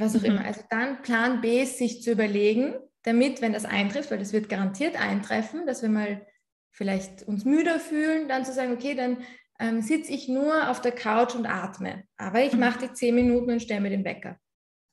was 0.00 0.16
auch 0.16 0.20
mhm. 0.20 0.26
immer. 0.26 0.44
Also 0.44 0.62
dann 0.70 1.02
Plan 1.02 1.40
B 1.40 1.62
ist, 1.62 1.78
sich 1.78 2.02
zu 2.02 2.12
überlegen, 2.12 2.74
damit, 3.02 3.40
wenn 3.40 3.52
das 3.52 3.64
eintrifft, 3.64 4.10
weil 4.10 4.18
das 4.18 4.32
wird 4.32 4.48
garantiert 4.48 5.00
eintreffen, 5.00 5.66
dass 5.66 5.82
wir 5.82 5.88
mal 5.88 6.26
vielleicht 6.70 7.22
uns 7.24 7.44
müder 7.44 7.80
fühlen, 7.80 8.28
dann 8.28 8.44
zu 8.44 8.52
sagen, 8.52 8.72
okay, 8.72 8.94
dann 8.94 9.18
ähm, 9.58 9.82
sitze 9.82 10.12
ich 10.12 10.28
nur 10.28 10.70
auf 10.70 10.80
der 10.80 10.92
Couch 10.92 11.34
und 11.34 11.46
atme. 11.46 12.04
Aber 12.16 12.42
ich 12.42 12.54
mhm. 12.54 12.60
mache 12.60 12.86
die 12.86 12.92
zehn 12.92 13.14
Minuten 13.14 13.50
und 13.50 13.62
stelle 13.62 13.80
mir 13.80 13.90
den 13.90 14.04
Wecker. 14.04 14.38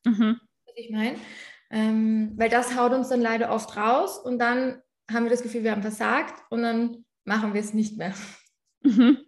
Mhm. 0.05 0.39
Was 0.65 0.75
ich 0.75 0.89
meine? 0.89 1.17
Ähm, 1.69 2.33
weil 2.35 2.49
das 2.49 2.77
haut 2.77 2.93
uns 2.93 3.09
dann 3.09 3.21
leider 3.21 3.51
oft 3.51 3.75
raus 3.75 4.17
und 4.19 4.39
dann 4.39 4.81
haben 5.11 5.23
wir 5.23 5.29
das 5.29 5.43
Gefühl, 5.43 5.63
wir 5.63 5.71
haben 5.71 5.81
versagt 5.81 6.41
und 6.49 6.61
dann 6.61 7.05
machen 7.25 7.53
wir 7.53 7.61
es 7.61 7.73
nicht 7.73 7.97
mehr. 7.97 8.13
Mhm. 8.81 9.26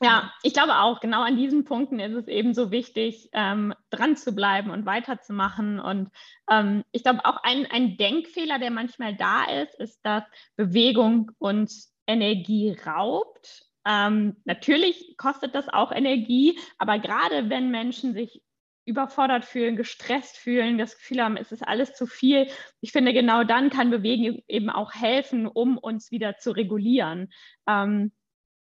Ja, 0.00 0.32
ich 0.42 0.52
glaube 0.52 0.78
auch, 0.78 1.00
genau 1.00 1.22
an 1.22 1.36
diesen 1.36 1.64
Punkten 1.64 1.98
ist 1.98 2.14
es 2.14 2.28
eben 2.28 2.54
so 2.54 2.70
wichtig, 2.70 3.30
ähm, 3.32 3.74
dran 3.90 4.16
zu 4.16 4.32
bleiben 4.34 4.70
und 4.70 4.86
weiterzumachen. 4.86 5.80
Und 5.80 6.10
ähm, 6.48 6.84
ich 6.92 7.02
glaube 7.02 7.24
auch 7.24 7.42
ein, 7.42 7.66
ein 7.66 7.96
Denkfehler, 7.96 8.58
der 8.58 8.70
manchmal 8.70 9.16
da 9.16 9.44
ist, 9.44 9.74
ist, 9.80 9.98
dass 10.04 10.22
Bewegung 10.56 11.32
uns 11.38 11.92
Energie 12.06 12.76
raubt. 12.86 13.66
Ähm, 13.84 14.36
natürlich 14.44 15.16
kostet 15.16 15.54
das 15.54 15.68
auch 15.68 15.90
Energie, 15.90 16.58
aber 16.78 16.98
gerade 16.98 17.50
wenn 17.50 17.70
Menschen 17.70 18.12
sich 18.12 18.42
überfordert 18.84 19.44
fühlen, 19.44 19.76
gestresst 19.76 20.38
fühlen, 20.38 20.78
das 20.78 20.96
Gefühl 20.96 21.22
haben, 21.22 21.36
es 21.36 21.52
ist 21.52 21.66
alles 21.66 21.94
zu 21.94 22.06
viel. 22.06 22.48
Ich 22.80 22.92
finde, 22.92 23.12
genau 23.12 23.44
dann 23.44 23.68
kann 23.68 23.90
Bewegung 23.90 24.42
eben 24.48 24.70
auch 24.70 24.94
helfen, 24.94 25.46
um 25.46 25.76
uns 25.76 26.10
wieder 26.10 26.38
zu 26.38 26.52
regulieren. 26.52 27.30
Ähm, 27.66 28.12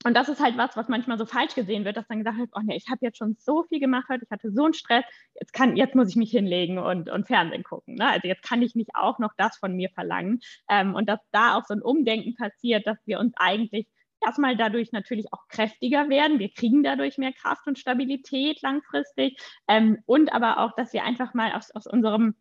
und 0.05 0.15
das 0.15 0.29
ist 0.29 0.41
halt 0.41 0.57
was, 0.57 0.77
was 0.77 0.89
manchmal 0.89 1.19
so 1.19 1.27
falsch 1.27 1.55
gesehen 1.55 1.85
wird, 1.85 1.97
dass 1.97 2.07
dann 2.07 2.19
gesagt 2.19 2.39
wird, 2.39 2.51
oh 2.55 2.61
nee, 2.63 2.77
ich 2.77 2.89
habe 2.89 2.99
jetzt 3.03 3.19
schon 3.19 3.37
so 3.39 3.65
viel 3.65 3.81
gemacht 3.81 4.07
heute, 4.09 4.25
ich 4.25 4.31
hatte 4.31 4.53
so 4.53 4.65
einen 4.65 4.75
Stress, 4.75 5.05
jetzt 5.35 5.53
kann, 5.53 5.77
jetzt 5.77 5.95
muss 5.95 6.11
ich 6.11 6.17
mich 6.17 6.31
hinlegen 6.31 6.79
und, 6.79 7.09
und 7.11 7.27
Fernsehen 7.27 7.65
gucken. 7.65 7.95
Ne? 7.95 8.09
Also 8.09 8.29
jetzt 8.29 8.43
kann 8.43 8.63
ich 8.63 8.75
nicht 8.75 8.91
auch 8.95 9.19
noch 9.19 9.33
das 9.37 9.57
von 9.57 9.75
mir 9.75 9.91
verlangen. 9.91 10.41
Ähm, 10.69 10.95
und 10.95 11.09
dass 11.09 11.21
da 11.33 11.57
auch 11.57 11.65
so 11.65 11.75
ein 11.75 11.83
Umdenken 11.83 12.35
passiert, 12.35 12.87
dass 12.87 12.99
wir 13.07 13.19
uns 13.19 13.33
eigentlich 13.37 13.89
erstmal 14.25 14.57
dadurch 14.57 14.93
natürlich 14.93 15.33
auch 15.33 15.49
kräftiger 15.49 16.09
werden. 16.09 16.39
Wir 16.39 16.53
kriegen 16.53 16.83
dadurch 16.83 17.19
mehr 17.19 17.33
Kraft 17.33 17.67
und 17.67 17.79
Stabilität 17.79 18.61
langfristig. 18.63 19.41
Ähm, 19.67 19.99
und 20.07 20.33
aber 20.33 20.61
auch, 20.61 20.73
dass 20.77 20.93
wir 20.93 21.05
einfach 21.05 21.35
mal 21.35 21.53
aus, 21.53 21.71
aus 21.73 21.87
unserem 21.87 22.37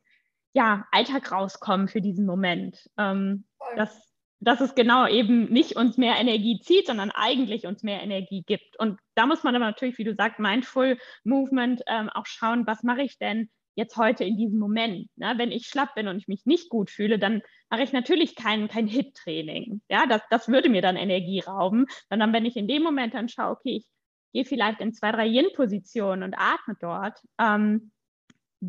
ja, 0.54 0.88
Alltag 0.92 1.32
rauskommen 1.32 1.88
für 1.88 2.02
diesen 2.02 2.26
Moment. 2.26 2.90
Ähm, 2.98 3.46
das, 3.76 4.05
dass 4.40 4.62
es 4.62 4.76
genau 4.76 5.08
eben 5.08 5.46
nicht 5.52 5.76
uns 5.76 5.98
mehr 5.98 6.18
Energie 6.18 6.60
zieht, 6.62 6.88
sondern 6.88 7.12
eigentlich 7.12 7.66
uns 7.66 7.84
mehr 7.84 8.02
Energie 8.02 8.44
gibt. 8.46 8.78
Und 8.80 9.00
da 9.16 9.26
muss 9.26 9.44
man 9.44 9.56
aber 9.56 9.66
natürlich, 9.66 9.98
wie 9.98 10.04
du 10.04 10.14
sagst, 10.14 10.40
Mindful 10.40 10.98
Movement 11.24 11.82
ähm, 11.88 12.10
auch 12.10 12.26
schauen, 12.26 12.68
was 12.68 12.84
mache 12.84 13.02
ich 13.02 13.18
denn 13.18 13.50
jetzt 13.76 13.98
heute 13.98 14.24
in 14.24 14.38
diesem 14.38 14.60
Moment? 14.60 15.10
Ne? 15.16 15.34
Wenn 15.38 15.52
ich 15.52 15.68
schlapp 15.68 15.96
bin 15.96 16.08
und 16.08 16.18
ich 16.18 16.28
mich 16.28 16.46
nicht 16.46 16.70
gut 16.70 16.90
fühle, 16.90 17.20
dann 17.20 17.42
mache 17.70 17.84
ich 17.84 17.92
natürlich 17.92 18.36
kein, 18.36 18.68
kein 18.68 18.88
Hit-Training. 18.88 19.82
Ja, 19.90 20.06
das, 20.06 20.22
das 20.30 20.48
würde 20.48 20.70
mir 20.70 20.82
dann 20.82 20.96
Energie 20.96 21.42
rauben, 21.42 21.86
sondern 22.10 22.34
wenn 22.34 22.46
ich 22.46 22.56
in 22.56 22.68
dem 22.68 22.84
Moment 22.84 23.14
dann 23.14 23.30
schaue, 23.30 23.52
okay, 23.52 23.78
ich 23.78 23.86
gehe 24.34 24.46
vielleicht 24.46 24.82
in 24.82 24.94
zwei, 24.94 25.12
drei 25.12 25.28
Yin-Positionen 25.28 26.24
und 26.24 26.36
atme 26.38 26.76
dort, 26.80 27.20
ähm, 27.40 27.92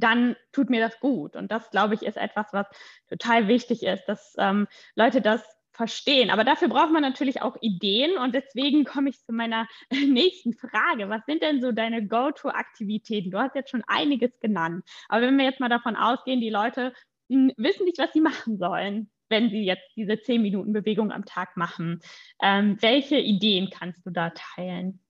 dann 0.00 0.36
tut 0.52 0.70
mir 0.70 0.80
das 0.80 0.98
gut. 1.00 1.36
Und 1.36 1.50
das, 1.50 1.70
glaube 1.70 1.94
ich, 1.94 2.02
ist 2.02 2.16
etwas, 2.16 2.52
was 2.52 2.66
total 3.08 3.48
wichtig 3.48 3.82
ist, 3.82 4.04
dass 4.06 4.34
ähm, 4.38 4.66
Leute 4.94 5.20
das 5.20 5.42
verstehen. 5.76 6.30
Aber 6.30 6.42
dafür 6.42 6.68
braucht 6.68 6.90
man 6.90 7.02
natürlich 7.02 7.42
auch 7.42 7.56
Ideen 7.60 8.16
und 8.16 8.34
deswegen 8.34 8.84
komme 8.84 9.10
ich 9.10 9.22
zu 9.22 9.32
meiner 9.32 9.68
nächsten 9.92 10.54
Frage. 10.54 11.08
Was 11.08 11.24
sind 11.26 11.42
denn 11.42 11.60
so 11.60 11.70
deine 11.70 12.06
Go-To-Aktivitäten? 12.06 13.30
Du 13.30 13.38
hast 13.38 13.54
jetzt 13.54 13.70
schon 13.70 13.84
einiges 13.86 14.38
genannt. 14.40 14.84
Aber 15.08 15.22
wenn 15.22 15.36
wir 15.36 15.44
jetzt 15.44 15.60
mal 15.60 15.68
davon 15.68 15.94
ausgehen, 15.94 16.40
die 16.40 16.50
Leute 16.50 16.92
hm, 17.28 17.52
wissen 17.56 17.84
nicht, 17.84 17.98
was 17.98 18.12
sie 18.12 18.20
machen 18.22 18.58
sollen, 18.58 19.10
wenn 19.28 19.50
sie 19.50 19.64
jetzt 19.64 19.86
diese 19.96 20.20
10 20.20 20.42
Minuten 20.42 20.72
Bewegung 20.72 21.12
am 21.12 21.24
Tag 21.24 21.56
machen. 21.56 22.00
Ähm, 22.40 22.78
welche 22.80 23.18
Ideen 23.18 23.70
kannst 23.70 24.06
du 24.06 24.10
da 24.10 24.30
teilen? 24.30 25.00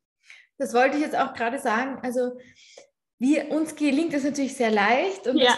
Das 0.59 0.73
wollte 0.75 0.97
ich 0.97 1.03
jetzt 1.03 1.17
auch 1.17 1.35
gerade 1.35 1.59
sagen. 1.59 1.99
Also 2.03 2.39
wir, 3.19 3.51
uns 3.51 3.77
gelingt 3.77 4.13
das 4.13 4.25
natürlich 4.25 4.55
sehr 4.55 4.71
leicht 4.71 5.27
und 5.27 5.39
ja. 5.39 5.57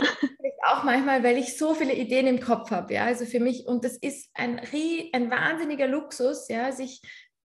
auch 0.66 0.84
manchmal, 0.84 1.22
weil 1.24 1.38
ich 1.38 1.56
so 1.56 1.74
viele 1.74 1.94
Ideen 1.94 2.26
im 2.26 2.40
Kopf 2.40 2.70
habe. 2.70 2.94
Ja, 2.94 3.04
also 3.04 3.24
für 3.24 3.40
mich, 3.40 3.66
und 3.66 3.84
das 3.84 3.96
ist 3.96 4.30
ein, 4.34 4.60
ein 5.12 5.30
wahnsinniger 5.30 5.88
Luxus, 5.88 6.48
ja, 6.48 6.70
sich 6.72 7.02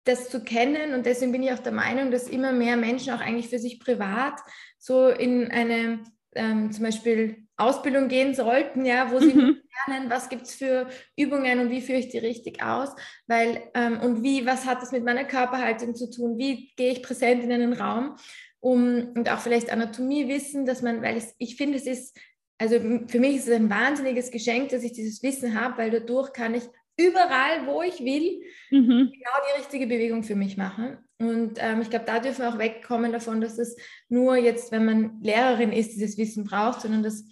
das 0.04 0.30
zu 0.30 0.42
kennen. 0.42 0.94
Und 0.94 1.04
deswegen 1.04 1.32
bin 1.32 1.42
ich 1.42 1.52
auch 1.52 1.58
der 1.58 1.72
Meinung, 1.72 2.10
dass 2.10 2.28
immer 2.28 2.52
mehr 2.52 2.76
Menschen 2.76 3.12
auch 3.12 3.20
eigentlich 3.20 3.48
für 3.48 3.58
sich 3.58 3.80
privat 3.80 4.40
so 4.78 5.08
in 5.08 5.50
eine 5.50 6.02
ähm, 6.34 6.72
zum 6.72 6.84
Beispiel 6.84 7.48
Ausbildung 7.56 8.08
gehen 8.08 8.34
sollten, 8.34 8.84
ja, 8.86 9.10
wo 9.10 9.18
sie 9.18 9.34
mhm. 9.34 9.60
lernen, 9.88 10.10
was 10.10 10.28
gibt 10.28 10.42
es 10.42 10.54
für 10.54 10.88
Übungen 11.16 11.58
und 11.58 11.70
wie 11.70 11.80
führe 11.80 11.98
ich 11.98 12.08
die 12.08 12.18
richtig 12.18 12.62
aus, 12.62 12.90
weil 13.26 13.62
ähm, 13.74 14.00
und 14.00 14.22
wie, 14.22 14.46
was 14.46 14.64
hat 14.64 14.80
das 14.80 14.92
mit 14.92 15.04
meiner 15.04 15.24
Körperhaltung 15.24 15.94
zu 15.94 16.10
tun, 16.10 16.38
wie 16.38 16.70
gehe 16.76 16.92
ich 16.92 17.02
präsent 17.02 17.42
in 17.42 17.52
einen 17.52 17.72
Raum 17.72 18.16
um, 18.60 19.12
und 19.14 19.30
auch 19.30 19.38
vielleicht 19.38 19.70
Anatomie 19.70 20.28
wissen, 20.28 20.66
dass 20.66 20.82
man, 20.82 21.02
weil 21.02 21.16
es, 21.16 21.34
ich 21.38 21.56
finde, 21.56 21.78
es 21.78 21.86
ist, 21.86 22.18
also 22.58 22.76
für 23.06 23.20
mich 23.20 23.36
ist 23.36 23.48
es 23.48 23.54
ein 23.54 23.70
wahnsinniges 23.70 24.30
Geschenk, 24.30 24.70
dass 24.70 24.82
ich 24.82 24.92
dieses 24.92 25.22
Wissen 25.22 25.60
habe, 25.60 25.78
weil 25.78 25.90
dadurch 25.90 26.32
kann 26.32 26.54
ich 26.54 26.64
überall, 26.98 27.66
wo 27.66 27.82
ich 27.82 28.00
will, 28.00 28.42
mhm. 28.70 29.10
genau 29.12 29.30
die 29.46 29.58
richtige 29.58 29.86
Bewegung 29.86 30.24
für 30.24 30.34
mich 30.34 30.56
machen. 30.56 30.98
Und 31.18 31.58
ähm, 31.58 31.80
ich 31.80 31.90
glaube, 31.90 32.04
da 32.06 32.18
dürfen 32.18 32.42
wir 32.42 32.48
auch 32.48 32.58
wegkommen 32.58 33.12
davon, 33.12 33.40
dass 33.40 33.58
es 33.58 33.76
nur 34.08 34.36
jetzt, 34.36 34.72
wenn 34.72 34.84
man 34.84 35.20
Lehrerin 35.22 35.72
ist, 35.72 35.92
dieses 35.92 36.18
Wissen 36.18 36.44
braucht, 36.44 36.80
sondern 36.80 37.02
dass 37.02 37.24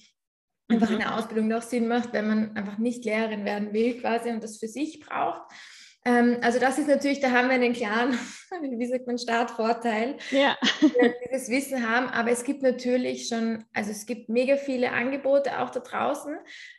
einfach 0.69 0.91
mhm. 0.91 0.97
eine 0.97 1.15
Ausbildung 1.15 1.51
doch 1.51 1.62
Sinn 1.62 1.89
macht, 1.89 2.12
wenn 2.12 2.29
man 2.29 2.57
einfach 2.57 2.79
nicht 2.79 3.05
Lehrerin 3.05 3.45
werden 3.45 3.73
will 3.73 4.01
quasi 4.01 4.31
und 4.31 4.43
das 4.43 4.59
für 4.59 4.69
sich 4.69 5.01
braucht. 5.01 5.43
Ähm, 6.07 6.38
also 6.40 6.61
das 6.61 6.79
ist 6.79 6.87
natürlich, 6.87 7.19
da 7.19 7.33
haben 7.33 7.49
wir 7.49 7.57
einen 7.57 7.73
klaren, 7.73 8.12
wie 8.62 8.87
sagt 8.87 9.09
man, 9.09 9.19
Startvorteil, 9.19 10.16
ja. 10.31 10.57
wir 10.81 11.14
dieses 11.25 11.51
Wissen 11.51 11.87
haben. 11.87 12.07
Aber 12.07 12.31
es 12.31 12.45
gibt 12.45 12.62
natürlich 12.62 13.27
schon, 13.27 13.64
also 13.75 13.90
es 13.90 14.07
gibt 14.07 14.29
mega 14.29 14.57
viele 14.57 14.92
Angebote 14.92 15.61
auch 15.61 15.71
da 15.71 15.81
draußen. 15.81 16.37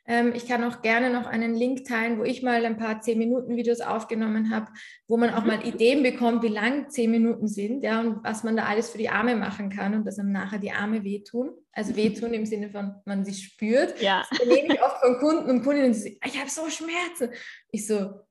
Ähm, 0.07 0.31
ich 0.33 0.47
kann 0.47 0.63
auch 0.63 0.81
gerne 0.81 1.09
noch 1.09 1.25
einen 1.27 1.55
Link 1.55 1.83
teilen, 1.83 2.19
wo 2.19 2.23
ich 2.23 2.41
mal 2.41 2.65
ein 2.65 2.77
paar 2.77 3.01
10-Minuten-Videos 3.01 3.81
aufgenommen 3.81 4.49
habe, 4.49 4.67
wo 5.09 5.17
man 5.17 5.33
auch 5.33 5.41
mhm. 5.41 5.47
mal 5.47 5.67
Ideen 5.67 6.03
bekommt, 6.03 6.41
wie 6.41 6.47
lang 6.47 6.89
10 6.89 7.11
Minuten 7.11 7.49
sind, 7.49 7.83
ja, 7.83 7.99
und 7.99 8.23
was 8.23 8.45
man 8.45 8.55
da 8.55 8.63
alles 8.63 8.89
für 8.89 8.97
die 8.97 9.09
Arme 9.09 9.35
machen 9.35 9.69
kann 9.69 9.93
und 9.93 10.07
dass 10.07 10.19
einem 10.19 10.31
nachher 10.31 10.59
die 10.59 10.71
Arme 10.71 11.03
wehtun. 11.03 11.51
Also 11.73 11.97
wehtun 11.97 12.33
im 12.33 12.45
Sinne 12.45 12.69
von, 12.69 12.95
man 13.03 13.25
sie 13.25 13.33
spürt. 13.33 14.01
Ja. 14.01 14.23
Das 14.29 14.39
erlebe 14.39 14.73
ich 14.73 14.81
oft 14.81 14.99
von 15.01 15.19
Kunden 15.19 15.49
und 15.49 15.63
Kundinnen, 15.63 15.91
die 15.91 15.99
sagen, 15.99 16.17
ich 16.25 16.39
habe 16.39 16.49
so 16.49 16.67
Schmerzen. 16.69 17.35
Ich 17.71 17.85
so, 17.85 18.21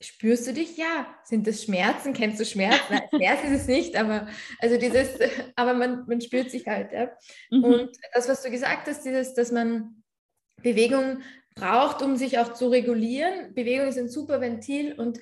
Spürst 0.00 0.46
du 0.46 0.54
dich? 0.54 0.78
Ja. 0.78 1.06
Sind 1.24 1.46
das 1.46 1.62
Schmerzen? 1.62 2.14
Kennst 2.14 2.40
du 2.40 2.44
Schmerzen? 2.44 2.80
Nein, 2.90 3.02
Schmerz 3.14 3.44
ist 3.44 3.62
es 3.62 3.66
nicht, 3.66 3.96
aber 3.96 4.26
also 4.58 4.78
dieses, 4.78 5.10
aber 5.56 5.74
man, 5.74 6.06
man 6.06 6.20
spürt 6.20 6.50
sich 6.50 6.66
halt. 6.66 6.92
Ja. 6.92 7.10
Mhm. 7.50 7.64
Und 7.64 7.90
das, 8.14 8.28
was 8.28 8.42
du 8.42 8.50
gesagt 8.50 8.88
hast, 8.88 9.04
dieses, 9.04 9.34
dass 9.34 9.52
man 9.52 10.02
Bewegung 10.62 11.20
braucht, 11.54 12.02
um 12.02 12.16
sich 12.16 12.38
auch 12.38 12.54
zu 12.54 12.68
regulieren. 12.68 13.54
Bewegung 13.54 13.88
ist 13.88 13.98
ein 13.98 14.08
super 14.08 14.40
Ventil 14.40 14.94
und 14.94 15.20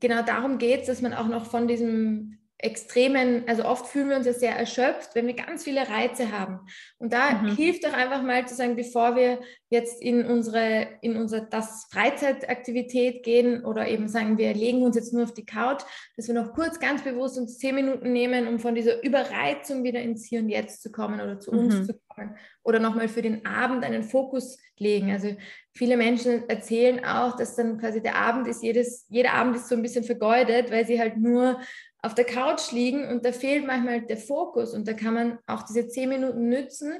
genau 0.00 0.22
darum 0.22 0.58
geht 0.58 0.82
es, 0.82 0.86
dass 0.86 1.02
man 1.02 1.14
auch 1.14 1.28
noch 1.28 1.46
von 1.46 1.66
diesem 1.66 2.38
extremen, 2.58 3.44
also 3.46 3.64
oft 3.64 3.86
fühlen 3.86 4.08
wir 4.08 4.16
uns 4.16 4.26
ja 4.26 4.32
sehr 4.32 4.56
erschöpft, 4.56 5.14
wenn 5.14 5.26
wir 5.26 5.34
ganz 5.34 5.64
viele 5.64 5.88
Reize 5.88 6.32
haben. 6.32 6.60
Und 6.98 7.12
da 7.12 7.32
mhm. 7.32 7.56
hilft 7.56 7.84
doch 7.84 7.92
einfach 7.92 8.22
mal 8.22 8.46
zu 8.46 8.54
sagen, 8.54 8.76
bevor 8.76 9.16
wir 9.16 9.40
jetzt 9.70 10.00
in 10.00 10.24
unsere, 10.24 10.86
in 11.02 11.16
unsere 11.16 11.46
das 11.46 11.88
Freizeitaktivität 11.90 13.22
gehen 13.24 13.64
oder 13.64 13.88
eben 13.88 14.08
sagen, 14.08 14.38
wir 14.38 14.54
legen 14.54 14.82
uns 14.82 14.96
jetzt 14.96 15.12
nur 15.12 15.24
auf 15.24 15.34
die 15.34 15.44
Couch, 15.44 15.82
dass 16.16 16.28
wir 16.28 16.34
noch 16.34 16.54
kurz 16.54 16.78
ganz 16.78 17.02
bewusst 17.02 17.38
uns 17.38 17.58
zehn 17.58 17.74
Minuten 17.74 18.12
nehmen, 18.12 18.46
um 18.46 18.58
von 18.58 18.74
dieser 18.74 19.02
Überreizung 19.02 19.82
wieder 19.82 20.00
ins 20.00 20.24
Hier 20.24 20.40
und 20.40 20.48
Jetzt 20.48 20.82
zu 20.82 20.92
kommen 20.92 21.20
oder 21.20 21.40
zu 21.40 21.52
mhm. 21.52 21.58
uns 21.58 21.86
zu 21.86 21.94
kommen. 22.08 22.36
Oder 22.62 22.78
nochmal 22.78 23.08
für 23.08 23.22
den 23.22 23.44
Abend 23.44 23.84
einen 23.84 24.04
Fokus 24.04 24.58
legen. 24.78 25.10
Also 25.10 25.36
viele 25.72 25.96
Menschen 25.96 26.48
erzählen 26.48 27.04
auch, 27.04 27.36
dass 27.36 27.56
dann 27.56 27.78
quasi 27.78 28.00
der 28.00 28.16
Abend 28.16 28.46
ist, 28.48 28.62
jedes, 28.62 29.06
jeder 29.08 29.32
Abend 29.32 29.56
ist 29.56 29.68
so 29.68 29.74
ein 29.74 29.82
bisschen 29.82 30.04
vergeudet, 30.04 30.70
weil 30.70 30.86
sie 30.86 31.00
halt 31.00 31.16
nur 31.16 31.60
auf 32.04 32.14
der 32.14 32.24
Couch 32.24 32.70
liegen 32.70 33.08
und 33.08 33.24
da 33.24 33.32
fehlt 33.32 33.66
manchmal 33.66 34.02
der 34.02 34.18
Fokus 34.18 34.74
und 34.74 34.86
da 34.86 34.92
kann 34.92 35.14
man 35.14 35.38
auch 35.46 35.62
diese 35.62 35.88
zehn 35.88 36.10
Minuten 36.10 36.48
nützen, 36.48 36.92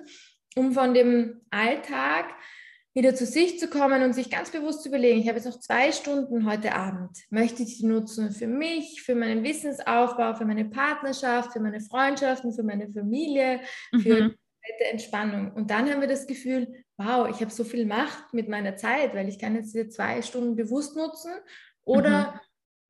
um 0.56 0.72
von 0.72 0.94
dem 0.94 1.42
Alltag 1.50 2.26
wieder 2.94 3.14
zu 3.14 3.26
sich 3.26 3.58
zu 3.58 3.68
kommen 3.68 4.02
und 4.02 4.14
sich 4.14 4.30
ganz 4.30 4.50
bewusst 4.50 4.82
zu 4.82 4.88
überlegen, 4.88 5.20
ich 5.20 5.28
habe 5.28 5.36
jetzt 5.36 5.46
noch 5.46 5.58
zwei 5.58 5.92
Stunden 5.92 6.48
heute 6.48 6.74
Abend, 6.74 7.10
möchte 7.28 7.64
ich 7.64 7.78
die 7.78 7.86
nutzen 7.86 8.30
für 8.30 8.46
mich, 8.46 9.02
für 9.02 9.14
meinen 9.14 9.42
Wissensaufbau, 9.42 10.34
für 10.34 10.46
meine 10.46 10.64
Partnerschaft, 10.64 11.52
für 11.52 11.60
meine 11.60 11.80
Freundschaften, 11.80 12.54
für 12.54 12.62
meine 12.62 12.88
Familie, 12.90 13.60
für 14.00 14.22
mhm. 14.22 14.34
Entspannung. 14.90 15.52
Und 15.52 15.70
dann 15.70 15.90
haben 15.90 16.00
wir 16.00 16.08
das 16.08 16.26
Gefühl, 16.26 16.84
wow, 16.96 17.28
ich 17.28 17.40
habe 17.40 17.50
so 17.50 17.64
viel 17.64 17.84
Macht 17.84 18.32
mit 18.32 18.48
meiner 18.48 18.76
Zeit, 18.76 19.14
weil 19.14 19.28
ich 19.28 19.38
kann 19.38 19.56
jetzt 19.56 19.74
diese 19.74 19.88
zwei 19.88 20.22
Stunden 20.22 20.56
bewusst 20.56 20.96
nutzen 20.96 21.32
oder 21.84 22.32
mhm 22.32 22.40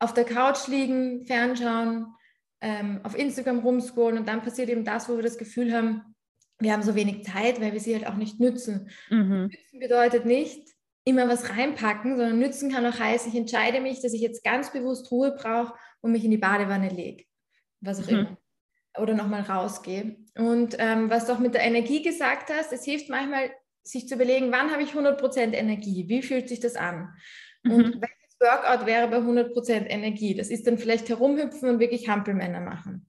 auf 0.04 0.14
der 0.14 0.24
Couch 0.24 0.68
liegen, 0.68 1.26
fernschauen, 1.26 2.14
ähm, 2.60 3.00
auf 3.02 3.16
Instagram 3.16 3.60
rumscrollen 3.60 4.18
und 4.18 4.28
dann 4.28 4.42
passiert 4.42 4.68
eben 4.68 4.84
das, 4.84 5.08
wo 5.08 5.16
wir 5.16 5.22
das 5.22 5.38
Gefühl 5.38 5.74
haben, 5.74 6.14
wir 6.60 6.72
haben 6.72 6.82
so 6.82 6.94
wenig 6.94 7.24
Zeit, 7.24 7.60
weil 7.60 7.72
wir 7.72 7.80
sie 7.80 7.94
halt 7.94 8.06
auch 8.06 8.14
nicht 8.14 8.38
nützen. 8.40 8.90
Mhm. 9.10 9.48
Nützen 9.50 9.80
bedeutet 9.80 10.24
nicht 10.24 10.68
immer 11.04 11.28
was 11.28 11.50
reinpacken, 11.50 12.16
sondern 12.16 12.38
nützen 12.38 12.70
kann 12.70 12.86
auch 12.86 12.98
heißen, 12.98 13.30
ich 13.30 13.38
entscheide 13.38 13.80
mich, 13.80 14.00
dass 14.00 14.14
ich 14.14 14.22
jetzt 14.22 14.42
ganz 14.44 14.72
bewusst 14.72 15.10
Ruhe 15.10 15.36
brauche 15.36 15.74
und 16.00 16.12
mich 16.12 16.24
in 16.24 16.30
die 16.30 16.38
Badewanne 16.38 16.88
lege, 16.88 17.24
was 17.80 18.00
auch 18.00 18.10
mhm. 18.10 18.18
immer. 18.18 18.38
Oder 18.96 19.14
nochmal 19.14 19.42
rausgehe. 19.42 20.16
Und 20.36 20.76
ähm, 20.78 21.10
was 21.10 21.26
du 21.26 21.32
auch 21.32 21.40
mit 21.40 21.54
der 21.54 21.62
Energie 21.62 22.02
gesagt 22.02 22.50
hast, 22.50 22.72
es 22.72 22.84
hilft 22.84 23.10
manchmal, 23.10 23.50
sich 23.82 24.08
zu 24.08 24.14
überlegen, 24.14 24.50
wann 24.50 24.70
habe 24.70 24.82
ich 24.82 24.92
100% 24.92 25.52
Energie? 25.52 26.08
Wie 26.08 26.22
fühlt 26.22 26.48
sich 26.48 26.60
das 26.60 26.76
an? 26.76 27.12
Mhm. 27.64 27.72
Und 27.72 28.00
Workout 28.44 28.86
wäre 28.86 29.08
bei 29.08 29.16
100% 29.16 29.86
Energie. 29.86 30.34
Das 30.36 30.48
ist 30.48 30.66
dann 30.66 30.78
vielleicht 30.78 31.08
herumhüpfen 31.08 31.68
und 31.68 31.80
wirklich 31.80 32.08
Hampelmänner 32.08 32.60
machen. 32.60 33.08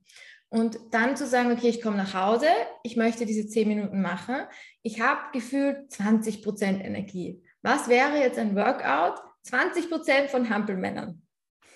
Und 0.50 0.80
dann 0.92 1.18
zu 1.18 1.28
sagen, 1.28 1.52
okay, 1.52 1.68
ich 1.68 1.82
komme 1.82 1.98
nach 1.98 2.14
Hause, 2.14 2.48
ich 2.84 2.96
möchte 2.96 3.26
diese 3.26 3.48
10 3.48 3.68
Minuten 3.68 4.02
machen. 4.02 4.38
Ich 4.84 5.02
habe 5.02 5.22
gefühlt 5.34 5.92
20% 5.92 6.82
Energie. 6.82 7.44
Was 7.62 7.90
wäre 7.90 8.18
jetzt 8.20 8.40
ein 8.40 8.56
Workout? 8.56 9.20
20% 9.46 10.30
von 10.30 10.50
Hampelmännern. 10.50 11.22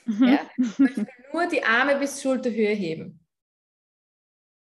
Mhm. 0.05 0.28
Ja? 0.28 0.39
Ich 0.57 0.80
möchte 0.80 1.07
nur 1.34 1.47
die 1.47 1.64
Arme 1.64 1.97
bis 1.97 2.22
Schulterhöhe 2.22 2.74
heben. 2.74 3.20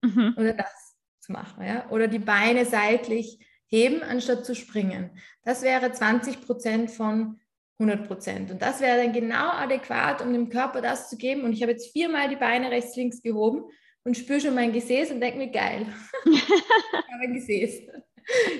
Mhm. 0.03 0.35
Oder 0.37 0.53
das 0.53 0.97
zu 1.19 1.31
machen. 1.31 1.65
Ja? 1.65 1.89
Oder 1.89 2.07
die 2.07 2.19
Beine 2.19 2.65
seitlich 2.65 3.39
heben, 3.67 4.03
anstatt 4.03 4.45
zu 4.45 4.55
springen. 4.55 5.17
Das 5.43 5.61
wäre 5.61 5.87
20% 5.87 6.89
von 6.89 7.39
100 7.81 8.07
Prozent. 8.07 8.51
Und 8.51 8.61
das 8.61 8.79
wäre 8.79 9.01
dann 9.01 9.11
genau 9.11 9.49
adäquat, 9.49 10.21
um 10.21 10.31
dem 10.31 10.49
Körper 10.49 10.81
das 10.81 11.09
zu 11.09 11.17
geben. 11.17 11.43
Und 11.43 11.53
ich 11.53 11.61
habe 11.61 11.71
jetzt 11.71 11.91
viermal 11.91 12.29
die 12.29 12.35
Beine 12.35 12.69
rechts, 12.69 12.95
links 12.95 13.21
gehoben 13.21 13.63
und 14.03 14.17
spüre 14.17 14.39
schon 14.39 14.55
mein 14.55 14.71
Gesäß 14.71 15.11
und 15.11 15.19
denke 15.19 15.39
mir, 15.39 15.49
geil, 15.49 15.87
ich 16.25 16.49
habe 16.49 17.23
ein 17.23 17.33
Gesäß. 17.33 17.81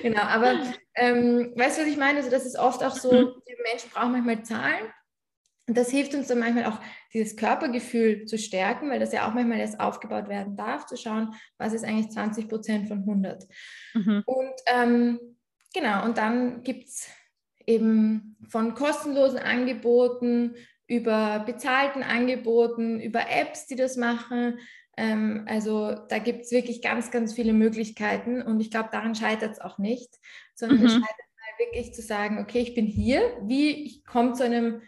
genau, 0.02 0.22
aber 0.22 0.60
ähm, 0.96 1.52
weißt 1.56 1.78
du, 1.78 1.82
was 1.82 1.88
ich 1.88 1.96
meine? 1.96 2.18
Also 2.18 2.30
das 2.30 2.44
ist 2.44 2.58
oft 2.58 2.82
auch 2.82 2.96
so, 2.96 3.12
mhm. 3.12 3.32
die 3.48 3.62
Menschen 3.70 3.90
brauchen 3.92 4.12
manchmal 4.12 4.42
Zahlen. 4.44 4.86
Und 5.68 5.76
das 5.76 5.90
hilft 5.90 6.14
uns 6.14 6.26
dann 6.26 6.40
manchmal 6.40 6.66
auch, 6.66 6.80
dieses 7.14 7.36
Körpergefühl 7.36 8.24
zu 8.24 8.38
stärken, 8.38 8.90
weil 8.90 8.98
das 8.98 9.12
ja 9.12 9.28
auch 9.28 9.34
manchmal 9.34 9.60
erst 9.60 9.78
aufgebaut 9.78 10.28
werden 10.28 10.56
darf, 10.56 10.86
zu 10.86 10.96
schauen, 10.96 11.34
was 11.58 11.72
ist 11.72 11.84
eigentlich 11.84 12.10
20 12.10 12.48
Prozent 12.48 12.88
von 12.88 13.00
100. 13.00 13.44
Mhm. 13.94 14.22
Und 14.26 14.54
ähm, 14.66 15.20
genau, 15.72 16.04
und 16.04 16.18
dann 16.18 16.62
gibt 16.62 16.88
es 16.88 17.08
eben 17.66 18.36
von 18.48 18.74
kostenlosen 18.74 19.38
Angeboten 19.38 20.54
über 20.86 21.40
bezahlten 21.46 22.02
Angeboten, 22.02 23.00
über 23.00 23.30
Apps, 23.30 23.66
die 23.66 23.76
das 23.76 23.96
machen. 23.96 24.58
Ähm, 24.96 25.46
also 25.48 25.94
da 26.08 26.18
gibt 26.18 26.42
es 26.44 26.50
wirklich 26.50 26.82
ganz, 26.82 27.10
ganz 27.10 27.32
viele 27.32 27.52
Möglichkeiten 27.52 28.42
und 28.42 28.60
ich 28.60 28.70
glaube, 28.70 28.90
daran 28.92 29.14
scheitert 29.14 29.52
es 29.52 29.60
auch 29.60 29.78
nicht, 29.78 30.14
sondern 30.54 30.80
mhm. 30.80 30.86
es 30.86 30.92
scheitert 30.92 31.06
mal 31.08 31.66
wirklich 31.66 31.94
zu 31.94 32.02
sagen, 32.02 32.38
okay, 32.38 32.60
ich 32.60 32.74
bin 32.74 32.86
hier, 32.86 33.22
wie 33.42 33.84
ich 33.84 34.04
komme 34.04 34.32
zu 34.34 34.44
einem 34.44 34.82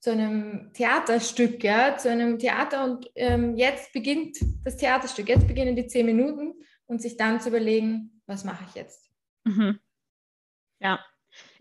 zu 0.00 0.12
einem 0.12 0.72
Theaterstück, 0.74 1.64
ja, 1.64 1.96
zu 1.96 2.08
einem 2.08 2.38
Theater 2.38 2.84
und 2.84 3.10
ähm, 3.16 3.56
jetzt 3.56 3.92
beginnt 3.92 4.38
das 4.64 4.76
Theaterstück, 4.76 5.28
jetzt 5.28 5.48
beginnen 5.48 5.74
die 5.74 5.88
zehn 5.88 6.06
Minuten 6.06 6.54
und 6.86 7.02
sich 7.02 7.16
dann 7.16 7.40
zu 7.40 7.48
überlegen, 7.48 8.22
was 8.26 8.44
mache 8.44 8.64
ich 8.68 8.74
jetzt. 8.76 9.10
Mhm. 9.44 9.80
Ja, 10.78 11.04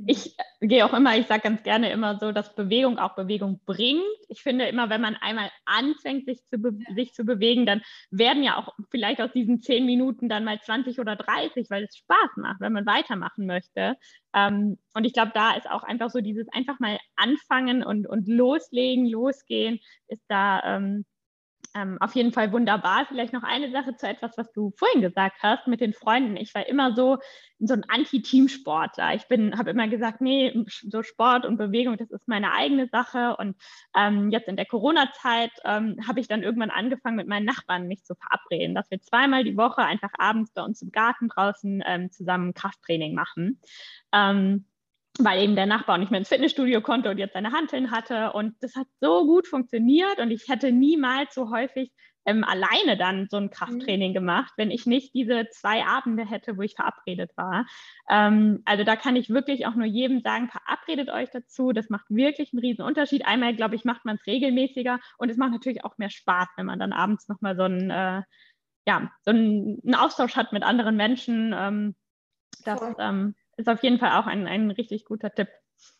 ich 0.05 0.35
gehe 0.61 0.85
auch 0.85 0.93
immer, 0.93 1.17
ich 1.17 1.27
sage 1.27 1.41
ganz 1.41 1.63
gerne 1.63 1.91
immer 1.91 2.19
so, 2.19 2.31
dass 2.31 2.55
Bewegung 2.55 2.99
auch 2.99 3.15
Bewegung 3.15 3.59
bringt. 3.65 4.03
Ich 4.29 4.43
finde 4.43 4.65
immer, 4.65 4.89
wenn 4.89 5.01
man 5.01 5.15
einmal 5.15 5.49
anfängt, 5.65 6.25
sich 6.25 6.43
zu, 6.45 6.57
sich 6.95 7.13
zu 7.13 7.25
bewegen, 7.25 7.65
dann 7.65 7.81
werden 8.11 8.43
ja 8.43 8.57
auch 8.57 8.75
vielleicht 8.91 9.21
aus 9.21 9.31
diesen 9.31 9.61
zehn 9.61 9.85
Minuten 9.85 10.29
dann 10.29 10.43
mal 10.43 10.59
20 10.61 10.99
oder 10.99 11.15
30, 11.15 11.69
weil 11.69 11.83
es 11.83 11.97
Spaß 11.97 12.37
macht, 12.37 12.61
wenn 12.61 12.73
man 12.73 12.85
weitermachen 12.85 13.47
möchte. 13.47 13.95
Ähm, 14.33 14.77
und 14.93 15.05
ich 15.05 15.13
glaube, 15.13 15.31
da 15.33 15.55
ist 15.55 15.69
auch 15.69 15.83
einfach 15.83 16.09
so 16.09 16.21
dieses 16.21 16.47
einfach 16.53 16.79
mal 16.79 16.99
anfangen 17.15 17.83
und, 17.83 18.07
und 18.07 18.27
loslegen, 18.27 19.07
losgehen, 19.07 19.79
ist 20.07 20.23
da 20.27 20.77
ähm, 21.75 21.87
ähm, 21.87 21.97
auf 21.99 22.15
jeden 22.15 22.31
Fall 22.31 22.51
wunderbar. 22.51 23.05
Vielleicht 23.07 23.33
noch 23.33 23.43
eine 23.43 23.71
Sache 23.71 23.95
zu 23.95 24.07
etwas, 24.07 24.37
was 24.37 24.51
du 24.51 24.71
vorhin 24.77 25.01
gesagt 25.01 25.37
hast 25.41 25.67
mit 25.67 25.81
den 25.81 25.93
Freunden. 25.93 26.37
Ich 26.37 26.53
war 26.53 26.67
immer 26.67 26.95
so 26.95 27.17
so 27.59 27.73
ein 27.73 27.83
Anti-Teamsportler. 27.87 29.15
Ich 29.15 29.27
bin, 29.27 29.57
habe 29.57 29.71
immer 29.71 29.87
gesagt, 29.87 30.21
nee, 30.21 30.53
so 30.67 31.01
Sport 31.01 31.43
und 31.43 31.57
Bewegung, 31.57 31.97
das 31.97 32.11
ist 32.11 32.27
meine 32.27 32.53
eigene 32.53 32.87
Sache. 32.87 33.35
Und 33.37 33.55
ähm, 33.95 34.29
jetzt 34.29 34.47
in 34.47 34.57
der 34.57 34.67
Corona-Zeit 34.67 35.51
ähm, 35.65 35.97
habe 36.07 36.19
ich 36.19 36.27
dann 36.27 36.43
irgendwann 36.43 36.69
angefangen, 36.69 37.15
mit 37.15 37.27
meinen 37.27 37.45
Nachbarn 37.45 37.87
mich 37.87 38.03
zu 38.03 38.13
verabreden, 38.13 38.75
dass 38.75 38.91
wir 38.91 39.01
zweimal 39.01 39.43
die 39.43 39.57
Woche 39.57 39.81
einfach 39.81 40.11
abends 40.19 40.51
bei 40.53 40.61
uns 40.61 40.83
im 40.83 40.91
Garten 40.91 41.29
draußen 41.29 41.83
ähm, 41.87 42.11
zusammen 42.11 42.53
Krafttraining 42.53 43.15
machen. 43.15 43.59
Weil 45.19 45.43
eben 45.43 45.55
der 45.55 45.65
Nachbar 45.65 45.97
nicht 45.97 46.11
mehr 46.11 46.19
ins 46.19 46.29
Fitnessstudio 46.29 46.81
konnte 46.81 47.09
und 47.09 47.17
jetzt 47.17 47.33
seine 47.33 47.51
Hanteln 47.51 47.91
hatte. 47.91 48.33
Und 48.33 48.55
das 48.61 48.75
hat 48.75 48.87
so 49.01 49.25
gut 49.25 49.47
funktioniert 49.47 50.19
und 50.19 50.31
ich 50.31 50.47
hätte 50.47 50.71
niemals 50.71 51.33
so 51.33 51.51
häufig 51.51 51.91
ähm, 52.27 52.43
alleine 52.43 52.97
dann 52.97 53.27
so 53.31 53.37
ein 53.37 53.49
Krafttraining 53.49 54.11
mhm. 54.11 54.15
gemacht, 54.15 54.53
wenn 54.57 54.69
ich 54.69 54.85
nicht 54.85 55.15
diese 55.15 55.47
zwei 55.49 55.85
Abende 55.85 56.25
hätte, 56.25 56.57
wo 56.57 56.61
ich 56.61 56.75
verabredet 56.75 57.31
war. 57.37 57.65
Ähm, 58.09 58.61
also 58.65 58.83
da 58.83 58.97
kann 58.97 59.15
ich 59.15 59.29
wirklich 59.29 59.65
auch 59.65 59.75
nur 59.75 59.85
jedem 59.85 60.19
sagen, 60.19 60.49
verabredet 60.49 61.09
euch 61.09 61.29
dazu. 61.31 61.71
Das 61.71 61.89
macht 61.89 62.05
wirklich 62.09 62.51
einen 62.51 62.59
riesen 62.59 62.83
Unterschied. 62.83 63.25
Einmal, 63.25 63.55
glaube 63.55 63.75
ich, 63.75 63.85
macht 63.85 64.03
man 64.03 64.17
es 64.17 64.27
regelmäßiger 64.27 64.99
und 65.17 65.29
es 65.29 65.37
macht 65.37 65.53
natürlich 65.53 65.85
auch 65.85 65.97
mehr 65.97 66.09
Spaß, 66.09 66.49
wenn 66.57 66.65
man 66.65 66.79
dann 66.79 66.91
abends 66.91 67.29
nochmal 67.29 67.55
so 67.55 67.63
einen, 67.63 67.89
äh, 67.89 68.23
ja, 68.85 69.09
so 69.23 69.31
einen, 69.31 69.79
einen, 69.85 69.95
Austausch 69.95 70.35
hat 70.35 70.51
mit 70.51 70.63
anderen 70.63 70.97
Menschen. 70.97 71.55
Ähm, 71.57 71.95
das, 72.65 72.81
ähm, 72.99 73.35
ist 73.57 73.67
auf 73.67 73.83
jeden 73.83 73.99
Fall 73.99 74.11
auch 74.19 74.27
ein, 74.27 74.47
ein 74.47 74.71
richtig 74.71 75.05
guter 75.05 75.33
Tipp. 75.33 75.49